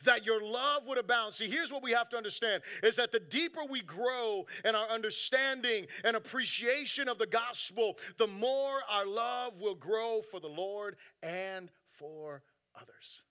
that 0.03 0.25
your 0.25 0.41
love 0.43 0.85
would 0.87 0.97
abound. 0.97 1.33
See, 1.33 1.49
here's 1.49 1.71
what 1.71 1.83
we 1.83 1.91
have 1.91 2.09
to 2.09 2.17
understand 2.17 2.63
is 2.83 2.95
that 2.97 3.11
the 3.11 3.19
deeper 3.19 3.61
we 3.69 3.81
grow 3.81 4.45
in 4.65 4.75
our 4.75 4.87
understanding 4.89 5.87
and 6.03 6.15
appreciation 6.15 7.07
of 7.07 7.17
the 7.17 7.27
gospel, 7.27 7.97
the 8.17 8.27
more 8.27 8.81
our 8.89 9.05
love 9.05 9.59
will 9.59 9.75
grow 9.75 10.21
for 10.29 10.39
the 10.39 10.47
Lord 10.47 10.95
and 11.21 11.69
for 11.87 12.43
others. 12.79 13.21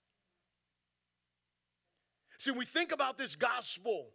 See, 2.39 2.51
we 2.51 2.65
think 2.65 2.91
about 2.91 3.17
this 3.17 3.35
gospel, 3.35 4.07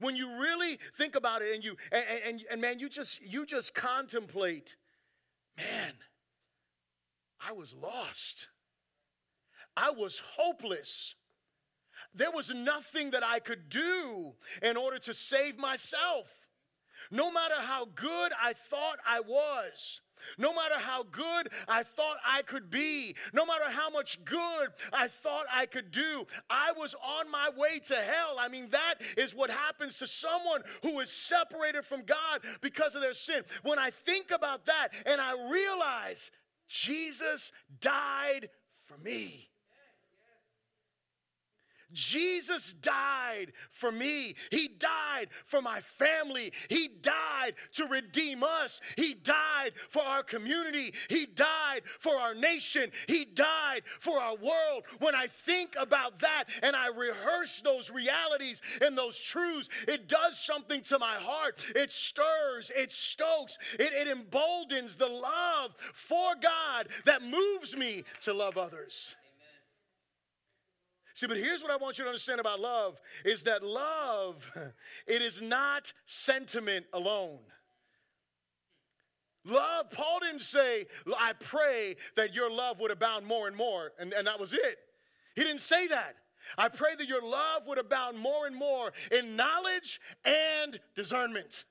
when 0.00 0.16
you 0.16 0.40
really 0.40 0.78
think 0.96 1.14
about 1.14 1.42
it 1.42 1.54
and 1.54 1.64
you 1.64 1.76
and, 1.92 2.04
and, 2.26 2.44
and 2.50 2.60
man, 2.60 2.78
you 2.78 2.88
just 2.88 3.20
you 3.20 3.44
just 3.46 3.74
contemplate, 3.74 4.76
man, 5.56 5.92
I 7.46 7.52
was 7.52 7.74
lost. 7.74 8.48
I 9.76 9.90
was 9.90 10.20
hopeless. 10.36 11.14
There 12.14 12.30
was 12.30 12.50
nothing 12.50 13.10
that 13.10 13.24
I 13.24 13.40
could 13.40 13.68
do 13.68 14.34
in 14.62 14.76
order 14.76 14.98
to 15.00 15.14
save 15.14 15.58
myself. 15.58 16.28
No 17.10 17.30
matter 17.30 17.56
how 17.58 17.86
good 17.86 18.32
I 18.40 18.54
thought 18.54 18.98
I 19.06 19.20
was, 19.20 20.00
no 20.38 20.54
matter 20.54 20.78
how 20.78 21.02
good 21.02 21.50
I 21.68 21.82
thought 21.82 22.16
I 22.26 22.42
could 22.42 22.70
be, 22.70 23.14
no 23.32 23.44
matter 23.44 23.68
how 23.68 23.90
much 23.90 24.24
good 24.24 24.68
I 24.92 25.08
thought 25.08 25.46
I 25.52 25.66
could 25.66 25.90
do, 25.90 26.26
I 26.48 26.72
was 26.72 26.94
on 26.94 27.30
my 27.30 27.50
way 27.56 27.78
to 27.88 27.94
hell. 27.94 28.36
I 28.38 28.48
mean, 28.48 28.70
that 28.70 28.94
is 29.16 29.34
what 29.34 29.50
happens 29.50 29.96
to 29.96 30.06
someone 30.06 30.62
who 30.82 31.00
is 31.00 31.10
separated 31.10 31.84
from 31.84 32.02
God 32.02 32.40
because 32.60 32.94
of 32.94 33.02
their 33.02 33.12
sin. 33.12 33.42
When 33.62 33.78
I 33.78 33.90
think 33.90 34.30
about 34.30 34.66
that 34.66 34.88
and 35.04 35.20
I 35.20 35.50
realize 35.50 36.30
Jesus 36.68 37.52
died 37.80 38.48
for 38.86 38.96
me. 38.98 39.50
Jesus 41.94 42.72
died 42.74 43.52
for 43.70 43.90
me. 43.90 44.34
He 44.50 44.68
died 44.68 45.28
for 45.44 45.62
my 45.62 45.80
family. 45.80 46.52
He 46.68 46.88
died 46.88 47.54
to 47.74 47.86
redeem 47.86 48.42
us. 48.42 48.80
He 48.96 49.14
died 49.14 49.72
for 49.88 50.02
our 50.02 50.22
community. 50.22 50.92
He 51.08 51.26
died 51.26 51.82
for 51.98 52.16
our 52.16 52.34
nation. 52.34 52.90
He 53.08 53.24
died 53.24 53.82
for 54.00 54.20
our 54.20 54.36
world. 54.36 54.84
When 54.98 55.14
I 55.14 55.26
think 55.28 55.76
about 55.78 56.18
that 56.20 56.44
and 56.62 56.76
I 56.76 56.88
rehearse 56.88 57.60
those 57.60 57.90
realities 57.90 58.60
and 58.80 58.98
those 58.98 59.18
truths, 59.18 59.68
it 59.88 60.08
does 60.08 60.38
something 60.38 60.82
to 60.82 60.98
my 60.98 61.14
heart. 61.14 61.64
It 61.74 61.90
stirs, 61.90 62.70
it 62.76 62.90
stokes, 62.90 63.58
it, 63.78 63.92
it 63.92 64.08
emboldens 64.08 64.96
the 64.96 65.08
love 65.08 65.74
for 65.78 66.34
God 66.40 66.88
that 67.04 67.22
moves 67.22 67.76
me 67.76 68.04
to 68.22 68.32
love 68.32 68.58
others. 68.58 69.14
See, 71.14 71.28
but 71.28 71.36
here's 71.36 71.62
what 71.62 71.70
I 71.70 71.76
want 71.76 71.96
you 71.96 72.04
to 72.04 72.10
understand 72.10 72.40
about 72.40 72.58
love 72.58 73.00
is 73.24 73.44
that 73.44 73.62
love, 73.62 74.50
it 75.06 75.22
is 75.22 75.40
not 75.40 75.92
sentiment 76.06 76.86
alone. 76.92 77.38
Love, 79.44 79.90
Paul 79.90 80.20
didn't 80.20 80.42
say, 80.42 80.86
I 81.18 81.34
pray 81.34 81.96
that 82.16 82.34
your 82.34 82.50
love 82.50 82.80
would 82.80 82.90
abound 82.90 83.26
more 83.26 83.46
and 83.46 83.56
more, 83.56 83.92
and, 83.98 84.12
and 84.12 84.26
that 84.26 84.40
was 84.40 84.52
it. 84.52 84.78
He 85.36 85.42
didn't 85.42 85.60
say 85.60 85.86
that. 85.88 86.16
I 86.58 86.68
pray 86.68 86.94
that 86.96 87.08
your 87.08 87.22
love 87.22 87.66
would 87.66 87.78
abound 87.78 88.18
more 88.18 88.46
and 88.46 88.56
more 88.56 88.92
in 89.12 89.36
knowledge 89.36 90.00
and 90.24 90.80
discernment. 90.96 91.64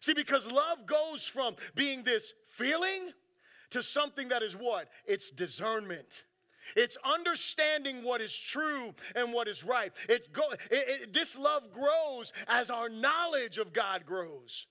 See, 0.00 0.14
because 0.14 0.50
love 0.50 0.86
goes 0.86 1.26
from 1.26 1.56
being 1.74 2.04
this 2.04 2.32
feeling 2.50 3.10
to 3.70 3.82
something 3.82 4.28
that 4.28 4.42
is 4.42 4.54
what? 4.54 4.88
It's 5.06 5.30
discernment. 5.30 6.24
It's 6.74 6.96
understanding 7.04 8.02
what 8.02 8.20
is 8.20 8.36
true 8.36 8.94
and 9.14 9.32
what 9.32 9.48
is 9.48 9.62
right. 9.62 9.92
It 10.08 10.32
go, 10.32 10.50
it, 10.52 10.62
it, 10.70 11.12
this 11.12 11.38
love 11.38 11.70
grows 11.72 12.32
as 12.48 12.70
our 12.70 12.88
knowledge 12.88 13.58
of 13.58 13.72
God 13.72 14.06
grows. 14.06 14.66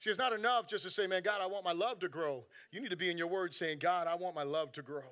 See, 0.00 0.08
it's 0.08 0.18
not 0.18 0.32
enough 0.32 0.66
just 0.66 0.84
to 0.84 0.90
say, 0.90 1.06
man, 1.06 1.22
God, 1.22 1.40
I 1.42 1.46
want 1.46 1.64
my 1.64 1.72
love 1.72 1.98
to 2.00 2.08
grow. 2.08 2.44
You 2.72 2.80
need 2.80 2.90
to 2.90 2.96
be 2.96 3.10
in 3.10 3.18
your 3.18 3.26
word 3.26 3.54
saying, 3.54 3.80
God, 3.80 4.06
I 4.06 4.14
want 4.14 4.34
my 4.34 4.44
love 4.44 4.72
to 4.72 4.82
grow. 4.82 5.02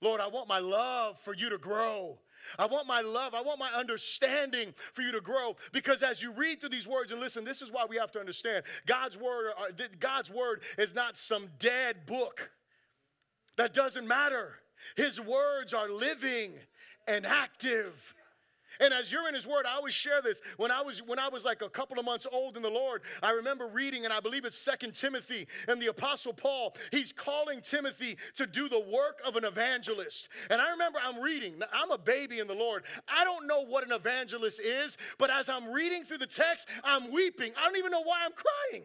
Lord, 0.00 0.20
I 0.20 0.28
want 0.28 0.48
my 0.48 0.58
love 0.58 1.18
for 1.20 1.34
you 1.34 1.50
to 1.50 1.58
grow. 1.58 2.18
I 2.58 2.66
want 2.66 2.86
my 2.86 3.02
love, 3.02 3.34
I 3.34 3.40
want 3.40 3.60
my 3.60 3.70
understanding 3.70 4.74
for 4.92 5.02
you 5.02 5.12
to 5.12 5.20
grow 5.20 5.56
because 5.72 6.02
as 6.02 6.20
you 6.20 6.32
read 6.32 6.60
through 6.60 6.70
these 6.70 6.88
words 6.88 7.12
and 7.12 7.20
listen, 7.20 7.44
this 7.44 7.62
is 7.62 7.70
why 7.70 7.86
we 7.88 7.96
have 7.98 8.10
to 8.12 8.20
understand 8.20 8.64
God's 8.84 9.16
word 9.16 9.52
uh, 9.56 9.84
God's 10.00 10.28
word 10.28 10.62
is 10.76 10.92
not 10.92 11.16
some 11.16 11.50
dead 11.60 12.04
book. 12.04 12.50
That 13.56 13.74
doesn't 13.74 14.08
matter. 14.08 14.56
His 14.96 15.20
words 15.20 15.72
are 15.74 15.90
living 15.90 16.52
and 17.06 17.26
active. 17.26 18.14
And 18.80 18.94
as 18.94 19.12
you're 19.12 19.28
in 19.28 19.34
his 19.34 19.46
word, 19.46 19.66
I 19.66 19.74
always 19.74 19.94
share 19.94 20.22
this. 20.22 20.40
When 20.56 20.70
I 20.70 20.80
was 20.82 21.02
when 21.02 21.18
I 21.18 21.28
was 21.28 21.44
like 21.44 21.62
a 21.62 21.68
couple 21.68 21.98
of 21.98 22.04
months 22.04 22.26
old 22.32 22.56
in 22.56 22.62
the 22.62 22.70
Lord, 22.70 23.02
I 23.22 23.32
remember 23.32 23.66
reading, 23.66 24.04
and 24.04 24.12
I 24.12 24.20
believe 24.20 24.44
it's 24.44 24.58
Second 24.58 24.94
Timothy, 24.94 25.46
and 25.68 25.80
the 25.80 25.88
Apostle 25.88 26.32
Paul, 26.32 26.74
he's 26.90 27.12
calling 27.12 27.60
Timothy 27.60 28.16
to 28.36 28.46
do 28.46 28.68
the 28.68 28.80
work 28.80 29.20
of 29.26 29.36
an 29.36 29.44
evangelist. 29.44 30.28
And 30.50 30.60
I 30.60 30.70
remember 30.70 30.98
I'm 31.04 31.20
reading, 31.20 31.60
I'm 31.72 31.90
a 31.90 31.98
baby 31.98 32.38
in 32.38 32.46
the 32.46 32.54
Lord. 32.54 32.84
I 33.08 33.24
don't 33.24 33.46
know 33.46 33.64
what 33.64 33.84
an 33.84 33.92
evangelist 33.92 34.60
is, 34.60 34.96
but 35.18 35.30
as 35.30 35.48
I'm 35.48 35.70
reading 35.70 36.04
through 36.04 36.18
the 36.18 36.26
text, 36.26 36.66
I'm 36.82 37.12
weeping. 37.12 37.52
I 37.58 37.64
don't 37.64 37.76
even 37.76 37.92
know 37.92 38.02
why 38.02 38.24
I'm 38.24 38.32
crying. 38.32 38.84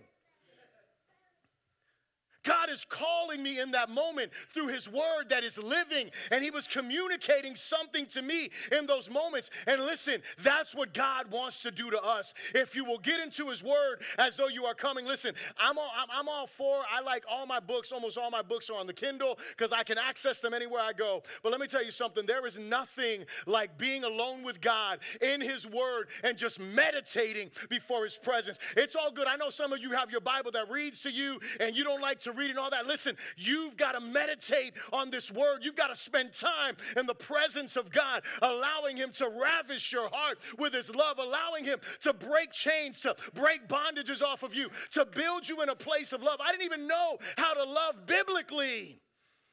God 2.48 2.70
is 2.70 2.86
calling 2.86 3.44
me 3.44 3.60
in 3.60 3.72
that 3.72 3.90
moment 3.90 4.32
through 4.50 4.68
His 4.68 4.88
Word 4.88 5.26
that 5.30 5.44
is 5.44 5.58
living, 5.58 6.10
and 6.32 6.42
He 6.42 6.50
was 6.50 6.66
communicating 6.66 7.58
something 7.58 8.06
to 8.08 8.22
me 8.22 8.50
in 8.72 8.86
those 8.88 9.10
moments. 9.10 9.50
And 9.68 9.82
listen, 9.82 10.22
that's 10.42 10.74
what 10.74 10.94
God 10.94 11.30
wants 11.30 11.62
to 11.64 11.72
do 11.72 11.92
to 11.92 12.02
us. 12.02 12.34
If 12.56 12.74
you 12.74 12.86
will 12.86 13.00
get 13.00 13.20
into 13.20 13.50
His 13.50 13.62
Word 13.62 14.02
as 14.18 14.38
though 14.38 14.48
you 14.48 14.64
are 14.64 14.74
coming, 14.74 15.06
listen, 15.06 15.36
I'm 15.60 15.78
all, 15.78 15.92
I'm, 16.10 16.30
all 16.30 16.48
for, 16.48 16.84
I 16.90 17.02
like 17.02 17.26
all 17.30 17.46
my 17.46 17.60
books, 17.60 17.92
almost 17.92 18.18
all 18.18 18.32
my 18.32 18.42
books 18.42 18.70
are 18.70 18.80
on 18.80 18.88
the 18.88 18.94
Kindle 18.94 19.38
because 19.50 19.74
I 19.74 19.84
can 19.84 19.98
access 19.98 20.40
them 20.40 20.54
anywhere 20.54 20.82
I 20.82 20.94
go. 20.94 21.24
But 21.44 21.52
let 21.52 21.60
me 21.60 21.68
tell 21.68 21.84
you 21.84 21.92
something 21.92 22.26
there 22.26 22.46
is 22.48 22.58
nothing 22.58 23.26
like 23.46 23.78
being 23.78 24.06
alone 24.06 24.44
with 24.44 24.62
God 24.62 25.00
in 25.22 25.42
His 25.42 25.68
Word 25.68 26.08
and 26.24 26.38
just 26.38 26.62
meditating 26.62 27.52
before 27.70 28.06
His 28.06 28.18
presence. 28.18 28.58
It's 28.78 28.96
all 28.96 29.12
good. 29.12 29.28
I 29.28 29.36
know 29.36 29.50
some 29.50 29.74
of 29.74 29.80
you 29.80 29.92
have 29.92 30.12
your 30.12 30.22
Bible 30.22 30.52
that 30.52 30.72
reads 30.72 31.02
to 31.02 31.12
you 31.12 31.42
and 31.60 31.76
you 31.76 31.84
don't 31.84 32.02
like 32.02 32.20
to 32.22 32.37
reading 32.38 32.58
all 32.58 32.70
that. 32.70 32.86
Listen, 32.86 33.18
you've 33.36 33.76
got 33.76 33.94
to 33.94 34.00
meditate 34.00 34.74
on 34.94 35.10
this 35.10 35.32
word. 35.32 35.60
You've 35.62 35.76
got 35.76 35.88
to 35.88 35.96
spend 35.96 36.34
time 36.34 36.78
in 36.96 37.06
the 37.06 37.16
presence 37.16 37.76
of 37.76 37.92
God, 37.92 38.24
allowing 38.42 38.98
Him 38.98 39.12
to 39.14 39.30
ravish 39.30 39.92
your 39.92 40.10
heart 40.12 40.40
with 40.58 40.74
His 40.74 40.94
love, 40.94 41.20
allowing 41.20 41.66
Him 41.66 41.80
to 42.02 42.14
break 42.14 42.52
chains, 42.52 43.02
to 43.02 43.16
break 43.34 43.68
bondages 43.68 44.22
off 44.22 44.44
of 44.44 44.54
you, 44.54 44.70
to 44.92 45.06
build 45.06 45.48
you 45.50 45.62
in 45.62 45.70
a 45.70 45.76
place 45.76 46.14
of 46.14 46.22
love. 46.22 46.40
I 46.42 46.52
didn't 46.52 46.66
even 46.66 46.88
know 46.88 47.18
how 47.38 47.54
to 47.54 47.64
love 47.64 48.06
biblically 48.06 49.02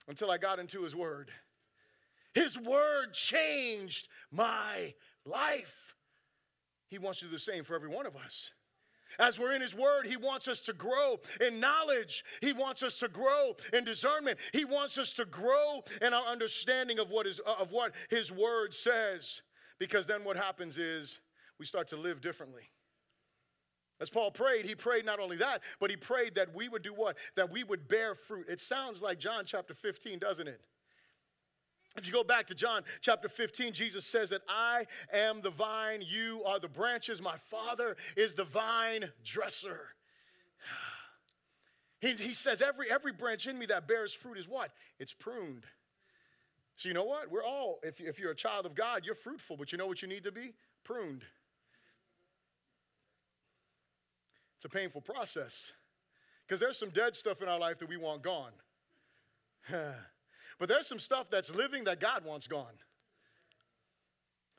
until 0.08 0.30
I 0.30 0.38
got 0.38 0.58
into 0.58 0.82
His 0.82 0.94
word. 0.94 1.30
His 2.34 2.58
word 2.58 3.12
changed 3.12 4.08
my 4.32 4.94
life. 5.24 5.94
He 6.88 6.98
wants 6.98 7.20
to 7.20 7.26
do 7.26 7.30
the 7.30 7.38
same 7.38 7.64
for 7.64 7.74
every 7.74 7.88
one 7.88 8.06
of 8.06 8.16
us. 8.16 8.50
As 9.18 9.38
we're 9.38 9.54
in 9.54 9.62
His 9.62 9.74
Word, 9.74 10.06
He 10.06 10.16
wants 10.16 10.48
us 10.48 10.60
to 10.60 10.72
grow 10.72 11.20
in 11.40 11.60
knowledge. 11.60 12.24
He 12.40 12.52
wants 12.52 12.82
us 12.82 12.98
to 12.98 13.08
grow 13.08 13.56
in 13.72 13.84
discernment. 13.84 14.38
He 14.52 14.64
wants 14.64 14.98
us 14.98 15.12
to 15.14 15.24
grow 15.24 15.82
in 16.00 16.12
our 16.12 16.26
understanding 16.26 16.98
of 16.98 17.10
what, 17.10 17.26
is, 17.26 17.40
uh, 17.46 17.54
of 17.60 17.72
what 17.72 17.92
His 18.10 18.30
Word 18.30 18.74
says. 18.74 19.42
Because 19.78 20.06
then 20.06 20.24
what 20.24 20.36
happens 20.36 20.78
is 20.78 21.20
we 21.58 21.66
start 21.66 21.88
to 21.88 21.96
live 21.96 22.20
differently. 22.20 22.70
As 24.00 24.10
Paul 24.10 24.30
prayed, 24.30 24.66
he 24.66 24.74
prayed 24.74 25.04
not 25.04 25.20
only 25.20 25.36
that, 25.36 25.62
but 25.78 25.90
he 25.90 25.96
prayed 25.96 26.34
that 26.34 26.54
we 26.54 26.68
would 26.68 26.82
do 26.82 26.92
what? 26.92 27.16
That 27.36 27.50
we 27.50 27.62
would 27.62 27.86
bear 27.86 28.14
fruit. 28.14 28.46
It 28.48 28.60
sounds 28.60 29.00
like 29.00 29.18
John 29.18 29.44
chapter 29.46 29.72
15, 29.72 30.18
doesn't 30.18 30.48
it? 30.48 30.60
If 31.96 32.06
you 32.06 32.12
go 32.12 32.24
back 32.24 32.48
to 32.48 32.54
John 32.54 32.82
chapter 33.00 33.28
15, 33.28 33.72
Jesus 33.72 34.04
says 34.04 34.30
that 34.30 34.42
I 34.48 34.86
am 35.12 35.42
the 35.42 35.50
vine, 35.50 36.02
you 36.04 36.42
are 36.44 36.58
the 36.58 36.68
branches, 36.68 37.22
my 37.22 37.36
Father 37.50 37.96
is 38.16 38.34
the 38.34 38.44
vine 38.44 39.10
dresser. 39.24 39.88
He, 42.00 42.12
he 42.12 42.34
says, 42.34 42.60
every, 42.60 42.90
every 42.90 43.12
branch 43.12 43.46
in 43.46 43.58
me 43.58 43.64
that 43.64 43.88
bears 43.88 44.12
fruit 44.12 44.36
is 44.36 44.46
what? 44.46 44.72
It's 44.98 45.14
pruned. 45.14 45.64
So, 46.76 46.88
you 46.88 46.94
know 46.94 47.04
what? 47.04 47.30
We're 47.30 47.44
all, 47.44 47.78
if, 47.82 47.98
if 47.98 48.18
you're 48.18 48.32
a 48.32 48.36
child 48.36 48.66
of 48.66 48.74
God, 48.74 49.06
you're 49.06 49.14
fruitful, 49.14 49.56
but 49.56 49.72
you 49.72 49.78
know 49.78 49.86
what 49.86 50.02
you 50.02 50.08
need 50.08 50.24
to 50.24 50.32
be? 50.32 50.52
Pruned. 50.84 51.22
It's 54.58 54.66
a 54.66 54.68
painful 54.68 55.00
process 55.00 55.72
because 56.46 56.60
there's 56.60 56.78
some 56.78 56.90
dead 56.90 57.16
stuff 57.16 57.40
in 57.40 57.48
our 57.48 57.58
life 57.58 57.78
that 57.78 57.88
we 57.88 57.96
want 57.96 58.22
gone. 58.22 58.52
But 60.58 60.68
there's 60.68 60.86
some 60.86 60.98
stuff 60.98 61.30
that's 61.30 61.50
living 61.50 61.84
that 61.84 62.00
God 62.00 62.24
wants 62.24 62.46
gone. 62.46 62.74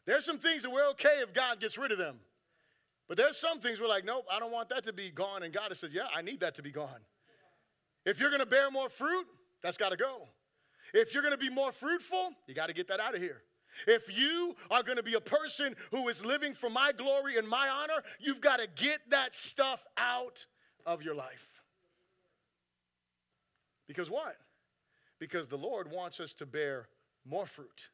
There's 0.06 0.26
some 0.26 0.38
things 0.38 0.64
that 0.64 0.72
we're 0.72 0.90
okay 0.90 1.22
if 1.22 1.34
God 1.34 1.60
gets 1.60 1.78
rid 1.78 1.92
of 1.92 1.98
them. 1.98 2.20
But 3.08 3.18
there's 3.18 3.38
some 3.38 3.60
things 3.60 3.80
we're 3.80 3.88
like, 3.88 4.06
nope, 4.06 4.26
I 4.32 4.40
don't 4.40 4.52
want 4.52 4.70
that 4.70 4.84
to 4.86 4.94
be 4.94 5.10
gone. 5.10 5.44
And 5.44 5.54
God 5.54 5.70
has 5.70 5.80
said, 5.80 5.92
yeah, 5.94 6.08
I 6.16 6.22
need 6.22 6.40
that 6.42 6.56
to 6.56 6.64
be 6.64 6.72
gone. 6.72 7.02
If 8.06 8.20
you're 8.20 8.30
going 8.30 8.42
to 8.42 8.46
bear 8.46 8.70
more 8.70 8.90
fruit, 8.90 9.26
that's 9.64 9.78
got 9.78 9.90
to 9.90 9.98
go. 9.98 10.28
If 10.94 11.14
you're 11.14 11.24
going 11.24 11.34
to 11.34 11.40
be 11.40 11.50
more 11.50 11.72
fruitful, 11.72 12.32
you 12.48 12.54
got 12.54 12.68
to 12.68 12.74
get 12.74 12.88
that 12.88 13.00
out 13.00 13.16
of 13.16 13.22
here. 13.22 13.42
If 13.88 14.16
you 14.16 14.56
are 14.72 14.84
going 14.84 14.98
to 14.98 15.04
be 15.04 15.16
a 15.16 15.22
person 15.22 15.76
who 15.92 16.08
is 16.08 16.24
living 16.24 16.54
for 16.54 16.70
my 16.70 16.92
glory 16.92 17.38
and 17.38 17.48
my 17.48 17.68
honor, 17.68 18.04
you've 18.20 18.42
got 18.42 18.58
to 18.58 18.68
get 18.68 19.00
that 19.10 19.36
stuff 19.36 19.86
out 19.98 20.46
of 20.86 21.02
your 21.02 21.16
life. 21.16 21.62
Because 23.88 24.10
what? 24.10 24.38
Because 25.20 25.48
the 25.48 25.58
Lord 25.58 25.92
wants 25.92 26.20
us 26.20 26.34
to 26.34 26.46
bear 26.46 26.88
more 27.26 27.46
fruit. 27.46 27.90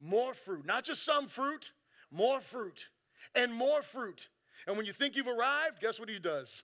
More 0.00 0.34
fruit, 0.34 0.66
not 0.66 0.84
just 0.84 1.04
some 1.04 1.26
fruit, 1.26 1.72
more 2.10 2.40
fruit, 2.40 2.88
and 3.34 3.52
more 3.52 3.82
fruit. 3.82 4.28
And 4.66 4.76
when 4.76 4.86
you 4.86 4.92
think 4.92 5.16
you've 5.16 5.26
arrived, 5.26 5.80
guess 5.80 5.98
what 5.98 6.08
he 6.08 6.18
does? 6.18 6.62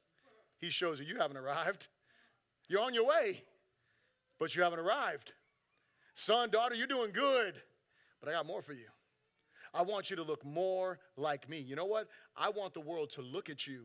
He 0.61 0.71
shows 0.71 1.01
you 1.01 1.07
you 1.07 1.17
haven't 1.17 1.37
arrived. 1.37 1.89
You're 2.69 2.83
on 2.83 2.95
your 2.95 3.07
way, 3.07 3.43
but 4.39 4.55
you 4.55 4.63
haven't 4.63 4.79
arrived. 4.79 5.33
Son, 6.15 6.51
daughter, 6.51 6.75
you're 6.75 6.87
doing 6.87 7.11
good, 7.13 7.55
but 8.21 8.29
I 8.29 8.33
got 8.33 8.47
more 8.47 8.63
for 8.63 8.73
you. 8.73 8.89
I 9.75 9.83
want 9.83 10.11
you 10.11 10.17
to 10.17 10.23
look 10.23 10.45
more 10.45 10.99
like 11.17 11.49
me. 11.49 11.59
You 11.59 11.77
know 11.77 11.87
what? 11.87 12.09
I 12.37 12.51
want 12.51 12.75
the 12.75 12.81
world 12.81 13.11
to 13.13 13.23
look 13.23 13.49
at 13.49 13.67
you 13.67 13.85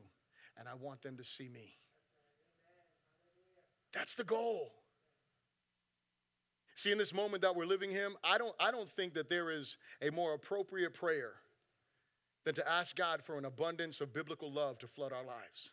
and 0.58 0.68
I 0.68 0.74
want 0.74 1.02
them 1.02 1.18
to 1.18 1.24
see 1.24 1.48
me. 1.48 1.78
That's 3.94 4.16
the 4.16 4.26
goal. 4.26 4.74
See, 6.78 6.92
in 6.92 7.00
this 7.00 7.12
moment 7.12 7.42
that 7.42 7.56
we're 7.56 7.66
living 7.66 7.90
him, 7.90 8.16
I 8.24 8.38
don't, 8.38 8.54
I 8.60 8.70
don't 8.70 8.88
think 8.88 9.16
that 9.16 9.32
there 9.32 9.50
is 9.50 9.78
a 10.00 10.12
more 10.12 10.36
appropriate 10.36 10.94
prayer 10.94 11.34
than 12.46 12.54
to 12.54 12.72
ask 12.72 12.96
God 12.96 13.24
for 13.24 13.36
an 13.40 13.46
abundance 13.46 14.00
of 14.00 14.14
biblical 14.14 14.54
love 14.54 14.78
to 14.80 14.88
flood 14.88 15.12
our 15.12 15.26
lives. 15.26 15.72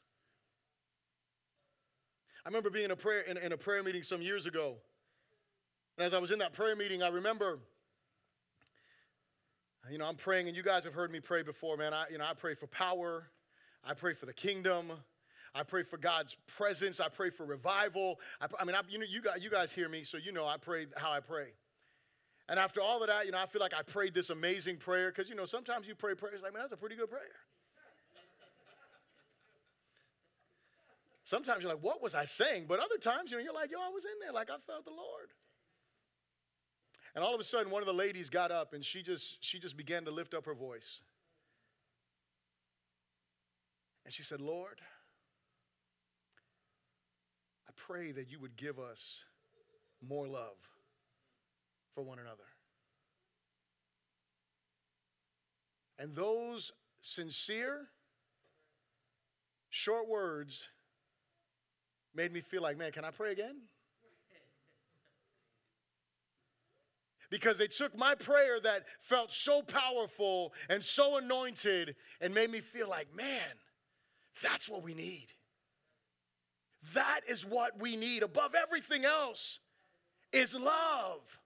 I 2.42 2.48
remember 2.48 2.70
being 2.70 2.86
in 2.86 2.90
a 2.90 2.96
prayer 2.96 3.20
in, 3.20 3.36
in 3.36 3.52
a 3.52 3.56
prayer 3.58 3.82
meeting 3.82 4.02
some 4.02 4.22
years 4.22 4.46
ago. 4.46 4.76
And 5.98 6.06
as 6.06 6.14
I 6.14 6.18
was 6.18 6.30
in 6.30 6.38
that 6.38 6.54
prayer 6.54 6.74
meeting, 6.74 7.02
I 7.02 7.08
remember 7.08 7.58
you 9.90 9.98
know, 9.98 10.06
I'm 10.06 10.16
praying, 10.16 10.48
and 10.48 10.56
you 10.56 10.62
guys 10.62 10.84
have 10.84 10.94
heard 10.94 11.12
me 11.12 11.20
pray 11.20 11.42
before, 11.42 11.76
man. 11.76 11.92
I, 11.92 12.06
you 12.10 12.16
know, 12.16 12.24
I 12.24 12.32
pray 12.32 12.54
for 12.54 12.66
power. 12.66 13.28
I 13.84 13.92
pray 13.92 14.14
for 14.14 14.24
the 14.24 14.32
kingdom. 14.32 14.90
I 15.54 15.62
pray 15.62 15.84
for 15.84 15.96
God's 15.96 16.36
presence. 16.56 16.98
I 16.98 17.08
pray 17.08 17.30
for 17.30 17.46
revival. 17.46 18.18
I, 18.40 18.46
I 18.58 18.64
mean, 18.64 18.74
I, 18.74 18.80
you 18.88 18.98
know, 18.98 19.06
you 19.08 19.22
guys, 19.22 19.42
you 19.42 19.50
guys 19.50 19.72
hear 19.72 19.88
me, 19.88 20.02
so 20.02 20.18
you 20.18 20.32
know 20.32 20.46
I 20.46 20.56
pray 20.56 20.86
how 20.96 21.12
I 21.12 21.20
pray. 21.20 21.48
And 22.48 22.58
after 22.58 22.80
all 22.80 23.00
of 23.02 23.08
that, 23.08 23.24
you 23.24 23.32
know, 23.32 23.38
I 23.38 23.46
feel 23.46 23.60
like 23.60 23.72
I 23.72 23.82
prayed 23.82 24.14
this 24.14 24.30
amazing 24.30 24.76
prayer 24.76 25.10
because, 25.10 25.30
you 25.30 25.36
know, 25.36 25.44
sometimes 25.44 25.86
you 25.86 25.94
pray 25.94 26.14
prayers 26.14 26.42
like, 26.42 26.52
man, 26.52 26.62
that's 26.62 26.72
a 26.72 26.76
pretty 26.76 26.96
good 26.96 27.08
prayer. 27.08 27.22
Sometimes 31.24 31.62
you're 31.62 31.72
like, 31.72 31.82
what 31.82 32.02
was 32.02 32.14
I 32.14 32.26
saying? 32.26 32.66
But 32.68 32.80
other 32.80 32.98
times, 32.98 33.30
you 33.30 33.38
know, 33.38 33.44
you're 33.44 33.54
like, 33.54 33.70
yo, 33.70 33.78
I 33.80 33.88
was 33.88 34.04
in 34.04 34.12
there, 34.20 34.32
like 34.32 34.50
I 34.50 34.58
felt 34.66 34.84
the 34.84 34.90
Lord. 34.90 35.30
And 37.14 37.24
all 37.24 37.32
of 37.32 37.40
a 37.40 37.44
sudden, 37.44 37.70
one 37.70 37.80
of 37.80 37.86
the 37.86 37.94
ladies 37.94 38.28
got 38.28 38.50
up 38.50 38.74
and 38.74 38.84
she 38.84 39.02
just, 39.02 39.42
she 39.42 39.58
just 39.58 39.76
began 39.76 40.04
to 40.04 40.10
lift 40.10 40.34
up 40.34 40.44
her 40.44 40.54
voice. 40.54 41.00
And 44.04 44.12
she 44.12 44.22
said, 44.22 44.40
Lord, 44.42 44.80
pray 47.76 48.12
that 48.12 48.30
you 48.30 48.40
would 48.40 48.56
give 48.56 48.78
us 48.78 49.24
more 50.06 50.26
love 50.26 50.56
for 51.94 52.02
one 52.02 52.18
another. 52.18 52.44
And 55.98 56.16
those 56.16 56.72
sincere, 57.00 57.88
short 59.70 60.08
words 60.08 60.68
made 62.14 62.32
me 62.32 62.40
feel 62.40 62.62
like, 62.62 62.78
man, 62.78 62.92
can 62.92 63.04
I 63.04 63.10
pray 63.10 63.32
again? 63.32 63.56
because 67.30 67.58
they 67.58 67.68
took 67.68 67.96
my 67.96 68.14
prayer 68.14 68.60
that 68.60 68.84
felt 69.00 69.32
so 69.32 69.62
powerful 69.62 70.52
and 70.68 70.82
so 70.82 71.18
anointed 71.18 71.94
and 72.20 72.34
made 72.34 72.50
me 72.50 72.60
feel 72.60 72.88
like, 72.88 73.14
man, 73.14 73.58
that's 74.42 74.68
what 74.68 74.82
we 74.82 74.94
need. 74.94 75.26
That 76.92 77.20
is 77.28 77.46
what 77.46 77.80
we 77.80 77.96
need 77.96 78.22
above 78.22 78.54
everything 78.54 79.04
else 79.04 79.58
is 80.32 80.54
love. 80.54 81.40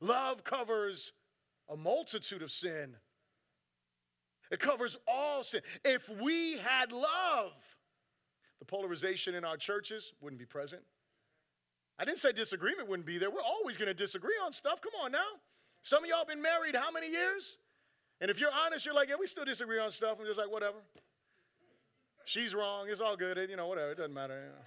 Love 0.00 0.44
covers 0.44 1.12
a 1.68 1.76
multitude 1.76 2.42
of 2.42 2.50
sin. 2.50 2.96
It 4.50 4.60
covers 4.60 4.96
all 5.06 5.42
sin. 5.42 5.60
If 5.84 6.08
we 6.08 6.58
had 6.58 6.92
love, 6.92 7.52
the 8.58 8.64
polarization 8.64 9.34
in 9.34 9.44
our 9.44 9.56
churches 9.56 10.14
wouldn't 10.20 10.38
be 10.38 10.46
present. 10.46 10.82
I 11.98 12.04
didn't 12.04 12.18
say 12.18 12.32
disagreement 12.32 12.88
wouldn't 12.88 13.06
be 13.06 13.18
there. 13.18 13.30
We're 13.30 13.42
always 13.42 13.76
going 13.76 13.88
to 13.88 13.94
disagree 13.94 14.36
on 14.42 14.52
stuff. 14.52 14.80
Come 14.80 14.92
on 15.02 15.12
now. 15.12 15.26
Some 15.82 16.04
of 16.04 16.08
y'all 16.08 16.24
been 16.24 16.40
married 16.40 16.74
how 16.74 16.90
many 16.90 17.10
years? 17.10 17.58
And 18.20 18.30
if 18.30 18.40
you're 18.40 18.52
honest, 18.52 18.86
you're 18.86 18.94
like, 18.94 19.08
yeah, 19.08 19.16
we 19.18 19.26
still 19.26 19.44
disagree 19.44 19.78
on 19.78 19.90
stuff. 19.90 20.16
I'm 20.18 20.26
just 20.26 20.38
like, 20.38 20.50
whatever. 20.50 20.78
She's 22.28 22.54
wrong. 22.54 22.88
It's 22.90 23.00
all 23.00 23.16
good. 23.16 23.38
You 23.48 23.56
know, 23.56 23.68
whatever. 23.68 23.92
It 23.92 23.96
doesn't 23.96 24.12
matter. 24.12 24.34
You 24.34 24.50
know. 24.50 24.64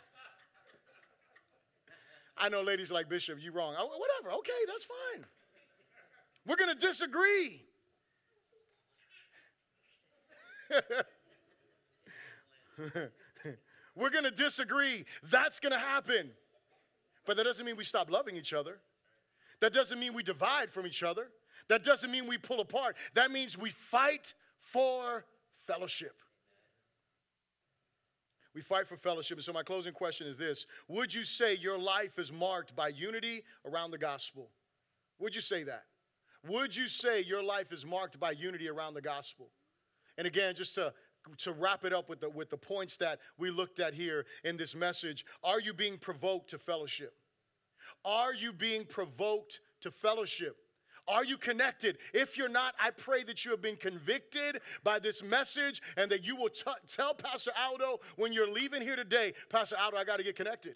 I 2.36 2.49
know 2.49 2.64
ladies 2.64 2.89
like 2.89 3.07
Bishop, 3.07 3.38
you 3.39 3.51
wrong. 3.51 3.76
Oh, 3.78 3.86
whatever. 3.86 4.36
Okay, 4.39 4.51
that's 4.68 4.84
fine. 4.84 5.26
We're 6.47 6.55
going 6.55 6.76
to 6.76 6.88
disagree. 6.88 7.62
We're 13.95 14.09
going 14.09 14.24
to 14.24 14.32
disagree. 14.32 15.05
That's 15.30 15.59
going 15.59 15.74
to 15.74 15.78
happen. 15.78 16.32
But 17.28 17.38
that 17.38 17.43
doesn't 17.43 17.64
mean 17.64 17.78
we 17.78 17.84
stop 17.84 18.09
loving 18.09 18.36
each 18.38 18.53
other. 18.53 18.80
That 19.59 19.72
doesn't 19.72 19.99
mean 19.99 20.16
we 20.16 20.24
divide 20.24 20.72
from 20.72 20.88
each 20.88 21.03
other. 21.03 21.28
That 21.68 21.84
doesn't 21.84 22.09
mean 22.09 22.26
we 22.26 22.39
pull 22.39 22.59
apart. 22.59 22.95
That 23.14 23.30
means 23.30 23.55
we 23.55 23.70
fight 23.70 24.34
for 24.57 25.26
fellowship. 25.68 26.16
We 28.54 28.62
fight 28.62 28.88
for 28.88 28.97
fellowship. 28.97 29.38
And 29.38 29.45
so, 29.45 29.54
my 29.54 29.64
closing 29.64 29.93
question 29.93 30.28
is 30.28 30.38
this 30.38 30.66
Would 30.88 31.14
you 31.14 31.24
say 31.24 31.56
your 31.56 31.78
life 31.78 32.20
is 32.20 32.32
marked 32.32 32.76
by 32.76 32.89
unity 32.89 33.43
around 33.66 33.91
the 33.91 33.97
gospel? 33.97 34.49
Would 35.20 35.36
you 35.36 35.41
say 35.41 35.64
that? 35.64 35.84
Would 36.47 36.76
you 36.76 36.88
say 36.88 37.22
your 37.22 37.43
life 37.43 37.72
is 37.72 37.86
marked 37.86 38.20
by 38.20 38.32
unity 38.32 38.68
around 38.68 38.95
the 38.95 39.02
gospel? 39.02 39.49
And 40.18 40.26
again, 40.28 40.56
just 40.56 40.76
to 40.76 40.93
to 41.38 41.52
wrap 41.52 41.86
it 41.86 41.93
up 41.93 42.10
with 42.10 42.20
the, 42.20 42.30
with 42.30 42.49
the 42.49 42.58
points 42.58 42.97
that 42.97 43.20
we 43.38 43.52
looked 43.52 43.80
at 43.80 43.93
here 43.93 44.26
in 44.43 44.58
this 44.58 44.76
message, 44.76 45.24
are 45.43 45.60
you 45.60 45.72
being 45.72 45.97
provoked 45.97 46.49
to 46.49 46.58
fellowship? 46.58 47.14
Are 48.04 48.34
you 48.34 48.52
being 48.52 48.86
provoked 48.86 49.60
to 49.82 49.91
fellowship? 49.91 50.58
Are 51.08 51.26
you 51.26 51.38
connected? 51.38 51.97
If 52.14 52.38
you're 52.38 52.49
not, 52.49 52.74
I 52.80 52.91
pray 52.91 53.24
that 53.24 53.43
you 53.43 53.52
have 53.52 53.62
been 53.62 53.76
convicted 53.76 54.62
by 54.84 54.99
this 54.99 55.24
message 55.24 55.82
and 55.97 56.12
that 56.12 56.24
you 56.24 56.36
will 56.36 56.49
t- 56.49 56.64
tell 56.88 57.14
Pastor 57.14 57.52
Aldo 57.58 57.99
when 58.16 58.34
you're 58.34 58.52
leaving 58.52 58.82
here 58.82 58.95
today, 58.95 59.34
Pastor 59.49 59.76
Aldo, 59.78 59.97
I 59.97 60.04
got 60.04 60.18
to 60.18 60.24
get 60.24 60.36
connected. 60.36 60.76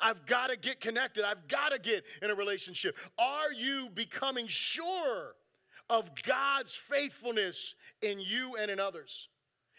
I've 0.00 0.26
got 0.26 0.48
to 0.48 0.56
get 0.56 0.80
connected. 0.80 1.24
I've 1.24 1.46
got 1.48 1.70
to 1.70 1.78
get 1.78 2.04
in 2.22 2.30
a 2.30 2.34
relationship. 2.34 2.96
Are 3.18 3.52
you 3.52 3.88
becoming 3.94 4.46
sure 4.48 5.34
of 5.88 6.10
God's 6.22 6.74
faithfulness 6.74 7.74
in 8.02 8.20
you 8.20 8.56
and 8.56 8.70
in 8.70 8.80
others? 8.80 9.28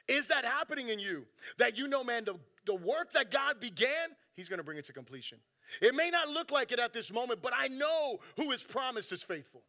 Is 0.08 0.28
that 0.28 0.46
happening 0.46 0.90
in 0.90 1.00
you? 1.00 1.26
That 1.58 1.78
you 1.78 1.88
know, 1.88 2.04
man, 2.04 2.26
the, 2.26 2.36
the 2.66 2.76
work 2.76 3.14
that 3.14 3.32
God 3.32 3.60
began, 3.60 4.10
He's 4.36 4.50
going 4.50 4.58
to 4.58 4.64
bring 4.64 4.78
it 4.78 4.86
to 4.86 4.94
completion. 4.94 5.40
It 5.82 5.96
may 5.96 6.10
not 6.10 6.30
look 6.30 6.52
like 6.52 6.72
it 6.72 6.80
at 6.80 6.94
this 6.94 7.12
moment, 7.12 7.42
but 7.42 7.54
I 7.58 7.68
know 7.68 8.20
who 8.38 8.52
His 8.52 8.64
promise 8.64 9.12
is 9.12 9.24
faithful. 9.24 9.64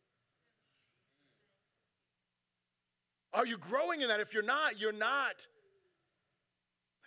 Are 3.32 3.46
you 3.46 3.58
growing 3.58 4.02
in 4.02 4.08
that? 4.08 4.20
If 4.20 4.32
you're 4.32 4.42
not, 4.42 4.78
you're 4.78 4.92
not. 4.92 5.46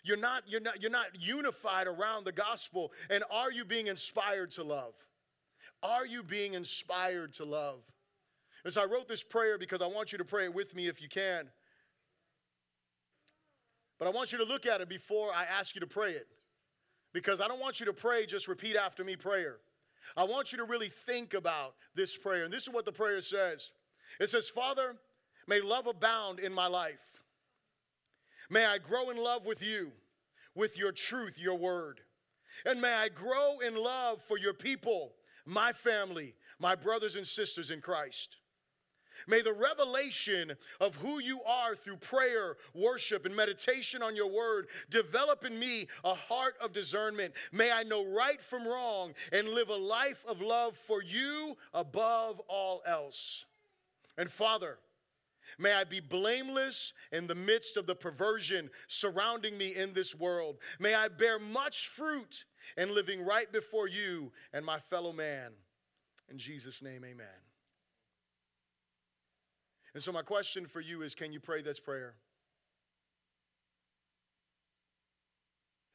You're 0.03 0.17
not, 0.17 0.43
you're 0.47 0.61
not, 0.61 0.81
you're 0.81 0.91
not 0.91 1.07
unified 1.19 1.87
around 1.87 2.25
the 2.25 2.31
gospel. 2.31 2.93
And 3.09 3.23
are 3.29 3.51
you 3.51 3.65
being 3.65 3.87
inspired 3.87 4.51
to 4.51 4.63
love? 4.63 4.93
Are 5.83 6.05
you 6.05 6.23
being 6.23 6.53
inspired 6.53 7.33
to 7.35 7.45
love? 7.45 7.79
And 8.63 8.73
so 8.73 8.81
I 8.81 8.85
wrote 8.85 9.07
this 9.07 9.23
prayer 9.23 9.57
because 9.57 9.81
I 9.81 9.87
want 9.87 10.11
you 10.11 10.17
to 10.17 10.25
pray 10.25 10.45
it 10.45 10.53
with 10.53 10.75
me 10.75 10.87
if 10.87 11.01
you 11.01 11.09
can. 11.09 11.49
But 13.99 14.07
I 14.07 14.11
want 14.11 14.31
you 14.31 14.37
to 14.37 14.45
look 14.45 14.65
at 14.65 14.81
it 14.81 14.89
before 14.89 15.33
I 15.33 15.43
ask 15.43 15.75
you 15.75 15.81
to 15.81 15.87
pray 15.87 16.11
it. 16.11 16.27
Because 17.17 17.41
I 17.41 17.47
don't 17.47 17.59
want 17.59 17.79
you 17.79 17.87
to 17.87 17.93
pray, 17.93 18.27
just 18.27 18.47
repeat 18.47 18.75
after 18.75 19.03
me 19.03 19.15
prayer. 19.15 19.57
I 20.15 20.23
want 20.23 20.51
you 20.51 20.59
to 20.59 20.65
really 20.65 20.89
think 20.89 21.33
about 21.33 21.73
this 21.95 22.15
prayer. 22.15 22.43
And 22.43 22.53
this 22.53 22.61
is 22.61 22.69
what 22.69 22.85
the 22.85 22.91
prayer 22.91 23.19
says 23.21 23.71
it 24.19 24.29
says, 24.29 24.49
Father, 24.49 24.95
may 25.47 25.59
love 25.59 25.87
abound 25.87 26.39
in 26.39 26.53
my 26.53 26.67
life. 26.67 27.23
May 28.51 28.65
I 28.65 28.77
grow 28.77 29.09
in 29.09 29.17
love 29.17 29.47
with 29.47 29.63
you, 29.63 29.93
with 30.53 30.77
your 30.77 30.91
truth, 30.91 31.39
your 31.39 31.57
word. 31.57 32.01
And 32.67 32.79
may 32.79 32.93
I 32.93 33.09
grow 33.09 33.61
in 33.65 33.75
love 33.75 34.21
for 34.21 34.37
your 34.37 34.53
people, 34.53 35.13
my 35.43 35.73
family, 35.73 36.35
my 36.59 36.75
brothers 36.75 37.15
and 37.15 37.25
sisters 37.25 37.71
in 37.71 37.81
Christ. 37.81 38.37
May 39.27 39.41
the 39.41 39.53
revelation 39.53 40.53
of 40.79 40.95
who 40.95 41.19
you 41.19 41.41
are 41.43 41.75
through 41.75 41.97
prayer, 41.97 42.57
worship, 42.73 43.25
and 43.25 43.35
meditation 43.35 44.01
on 44.01 44.15
your 44.15 44.29
word 44.29 44.67
develop 44.89 45.45
in 45.45 45.57
me 45.57 45.87
a 46.03 46.13
heart 46.13 46.55
of 46.61 46.73
discernment. 46.73 47.33
May 47.51 47.71
I 47.71 47.83
know 47.83 48.05
right 48.05 48.41
from 48.41 48.67
wrong 48.67 49.13
and 49.31 49.49
live 49.49 49.69
a 49.69 49.75
life 49.75 50.23
of 50.27 50.41
love 50.41 50.75
for 50.75 51.01
you 51.01 51.57
above 51.73 52.41
all 52.47 52.81
else. 52.85 53.45
And 54.17 54.29
Father, 54.29 54.77
May 55.57 55.73
I 55.73 55.85
be 55.85 55.99
blameless 55.99 56.93
in 57.11 57.25
the 57.25 57.35
midst 57.35 57.77
of 57.77 57.87
the 57.87 57.95
perversion 57.95 58.69
surrounding 58.87 59.57
me 59.57 59.75
in 59.75 59.93
this 59.93 60.13
world. 60.13 60.57
May 60.79 60.93
I 60.93 61.07
bear 61.07 61.39
much 61.39 61.87
fruit 61.87 62.45
in 62.77 62.93
living 62.93 63.23
right 63.23 63.51
before 63.51 63.87
you 63.87 64.31
and 64.53 64.65
my 64.65 64.79
fellow 64.79 65.11
man. 65.11 65.51
In 66.29 66.37
Jesus' 66.37 66.81
name, 66.81 67.03
amen. 67.03 67.46
And 69.97 70.03
so, 70.03 70.11
my 70.11 70.21
question 70.21 70.67
for 70.67 70.79
you 70.79 71.01
is 71.01 71.15
can 71.15 71.33
you 71.33 71.39
pray 71.39 71.63
this 71.63 71.79
prayer? 71.79 72.13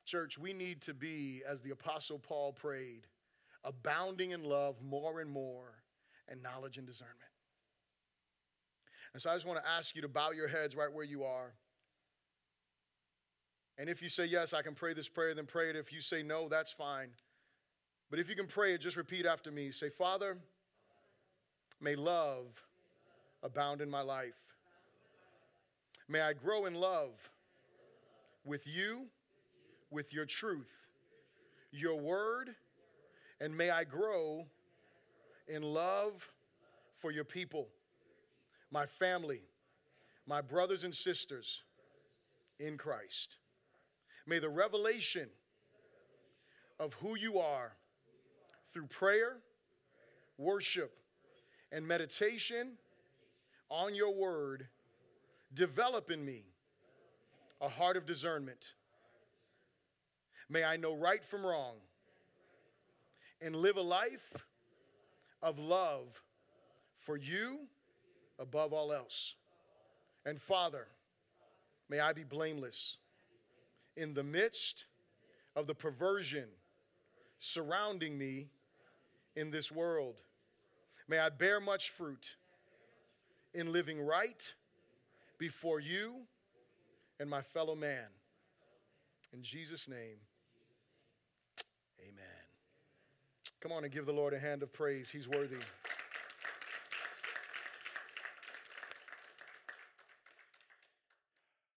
Church, 0.05 0.37
we 0.37 0.53
need 0.53 0.81
to 0.83 0.93
be, 0.93 1.43
as 1.49 1.63
the 1.63 1.71
Apostle 1.71 2.19
Paul 2.19 2.53
prayed, 2.53 3.07
abounding 3.63 4.33
in 4.33 4.43
love 4.43 4.83
more 4.83 5.21
and 5.21 5.31
more, 5.31 5.85
and 6.29 6.43
knowledge 6.43 6.79
and 6.79 6.85
discernment. 6.85 7.21
And 9.13 9.23
so 9.23 9.31
I 9.31 9.35
just 9.35 9.47
want 9.47 9.63
to 9.63 9.71
ask 9.71 9.95
you 9.95 10.03
to 10.03 10.09
bow 10.09 10.33
your 10.33 10.49
heads 10.49 10.75
right 10.75 10.93
where 10.93 11.05
you 11.05 11.23
are. 11.23 11.53
And 13.79 13.89
if 13.89 14.03
you 14.03 14.09
say, 14.09 14.25
Yes, 14.25 14.53
I 14.53 14.63
can 14.63 14.75
pray 14.75 14.95
this 14.95 15.09
prayer, 15.09 15.33
then 15.33 15.47
pray 15.47 15.71
it. 15.71 15.77
If 15.77 15.93
you 15.93 16.01
say 16.01 16.25
no, 16.25 16.49
that's 16.49 16.73
fine. 16.73 17.11
But 18.11 18.19
if 18.19 18.29
you 18.29 18.35
can 18.35 18.49
pray 18.49 18.75
it, 18.75 18.81
just 18.81 18.97
repeat 18.97 19.27
after 19.27 19.53
me. 19.53 19.71
Say, 19.71 19.91
Father, 19.91 20.39
may 21.81 21.95
love 21.95 22.65
abound 23.43 23.81
in 23.81 23.91
my 23.91 24.03
life. 24.03 24.39
May 26.09 26.21
I 26.21 26.33
grow 26.33 26.67
in 26.67 26.75
love 26.75 27.13
with 28.45 28.67
you, 28.67 29.07
with 29.91 30.13
your 30.13 30.27
truth, 30.27 30.73
your 31.71 31.99
word, 31.99 32.55
and 33.41 33.57
may 33.57 33.71
I 33.71 33.85
grow 33.85 34.47
in 35.49 35.63
love 35.63 36.29
for 36.95 37.11
your 37.11 37.25
people 37.25 37.69
my 38.71 38.87
family, 38.87 39.43
my 40.27 40.41
brothers 40.41 40.83
and 40.83 40.95
sisters 40.95 41.63
in 42.59 42.79
Christ. 42.79 43.37
May 44.27 44.39
the 44.39 44.49
revelation 44.49 45.29
of 46.81 46.95
who 46.95 47.17
you 47.17 47.39
are 47.39 47.73
through 48.73 48.87
prayer, 48.87 49.37
worship, 50.39 50.93
and 51.71 51.87
meditation 51.87 52.79
on 53.73 53.95
your 53.95 54.15
word 54.15 54.69
develop 55.55 56.11
in 56.11 56.23
me 56.23 56.45
a 57.61 57.69
heart 57.69 57.97
of 57.97 58.05
discernment. 58.05 58.75
May 60.51 60.63
I 60.63 60.77
know 60.77 60.95
right 60.95 61.25
from 61.25 61.47
wrong 61.47 61.77
and 63.41 63.57
live 63.57 63.79
a 63.79 63.83
life 63.83 64.35
of 65.43 65.59
love 65.59 66.23
for 66.99 67.17
you 67.17 67.61
above 68.39 68.75
all 68.75 68.93
else. 68.93 69.35
And 70.27 70.41
Father, 70.41 70.87
may 71.89 71.99
I 71.99 72.13
be 72.13 72.25
blameless 72.25 72.99
in 73.97 74.13
the 74.13 74.23
midst 74.23 74.85
of 75.57 75.67
the 75.67 75.75
perversion 75.75 76.49
surrounding 77.39 78.19
me 78.19 78.49
in 79.35 79.51
this 79.51 79.73
world. 79.73 80.17
May 81.09 81.19
I 81.19 81.31
bear 81.31 81.59
much 81.59 81.89
fruit 81.89 82.37
in 83.55 83.73
living 83.73 84.01
right 84.01 84.53
before 85.39 85.81
you 85.81 86.15
and 87.21 87.29
my 87.29 87.43
fellow 87.43 87.75
man. 87.75 88.07
In 89.33 89.43
Jesus' 89.43 89.89
name, 89.89 90.19
amen. 92.01 92.25
Come 93.61 93.73
on 93.73 93.85
and 93.85 93.93
give 93.93 94.07
the 94.07 94.13
Lord 94.13 94.35
a 94.35 94.39
hand 94.39 94.63
of 94.63 94.73
praise. 94.73 95.11
He's 95.11 95.29
worthy. 95.29 95.57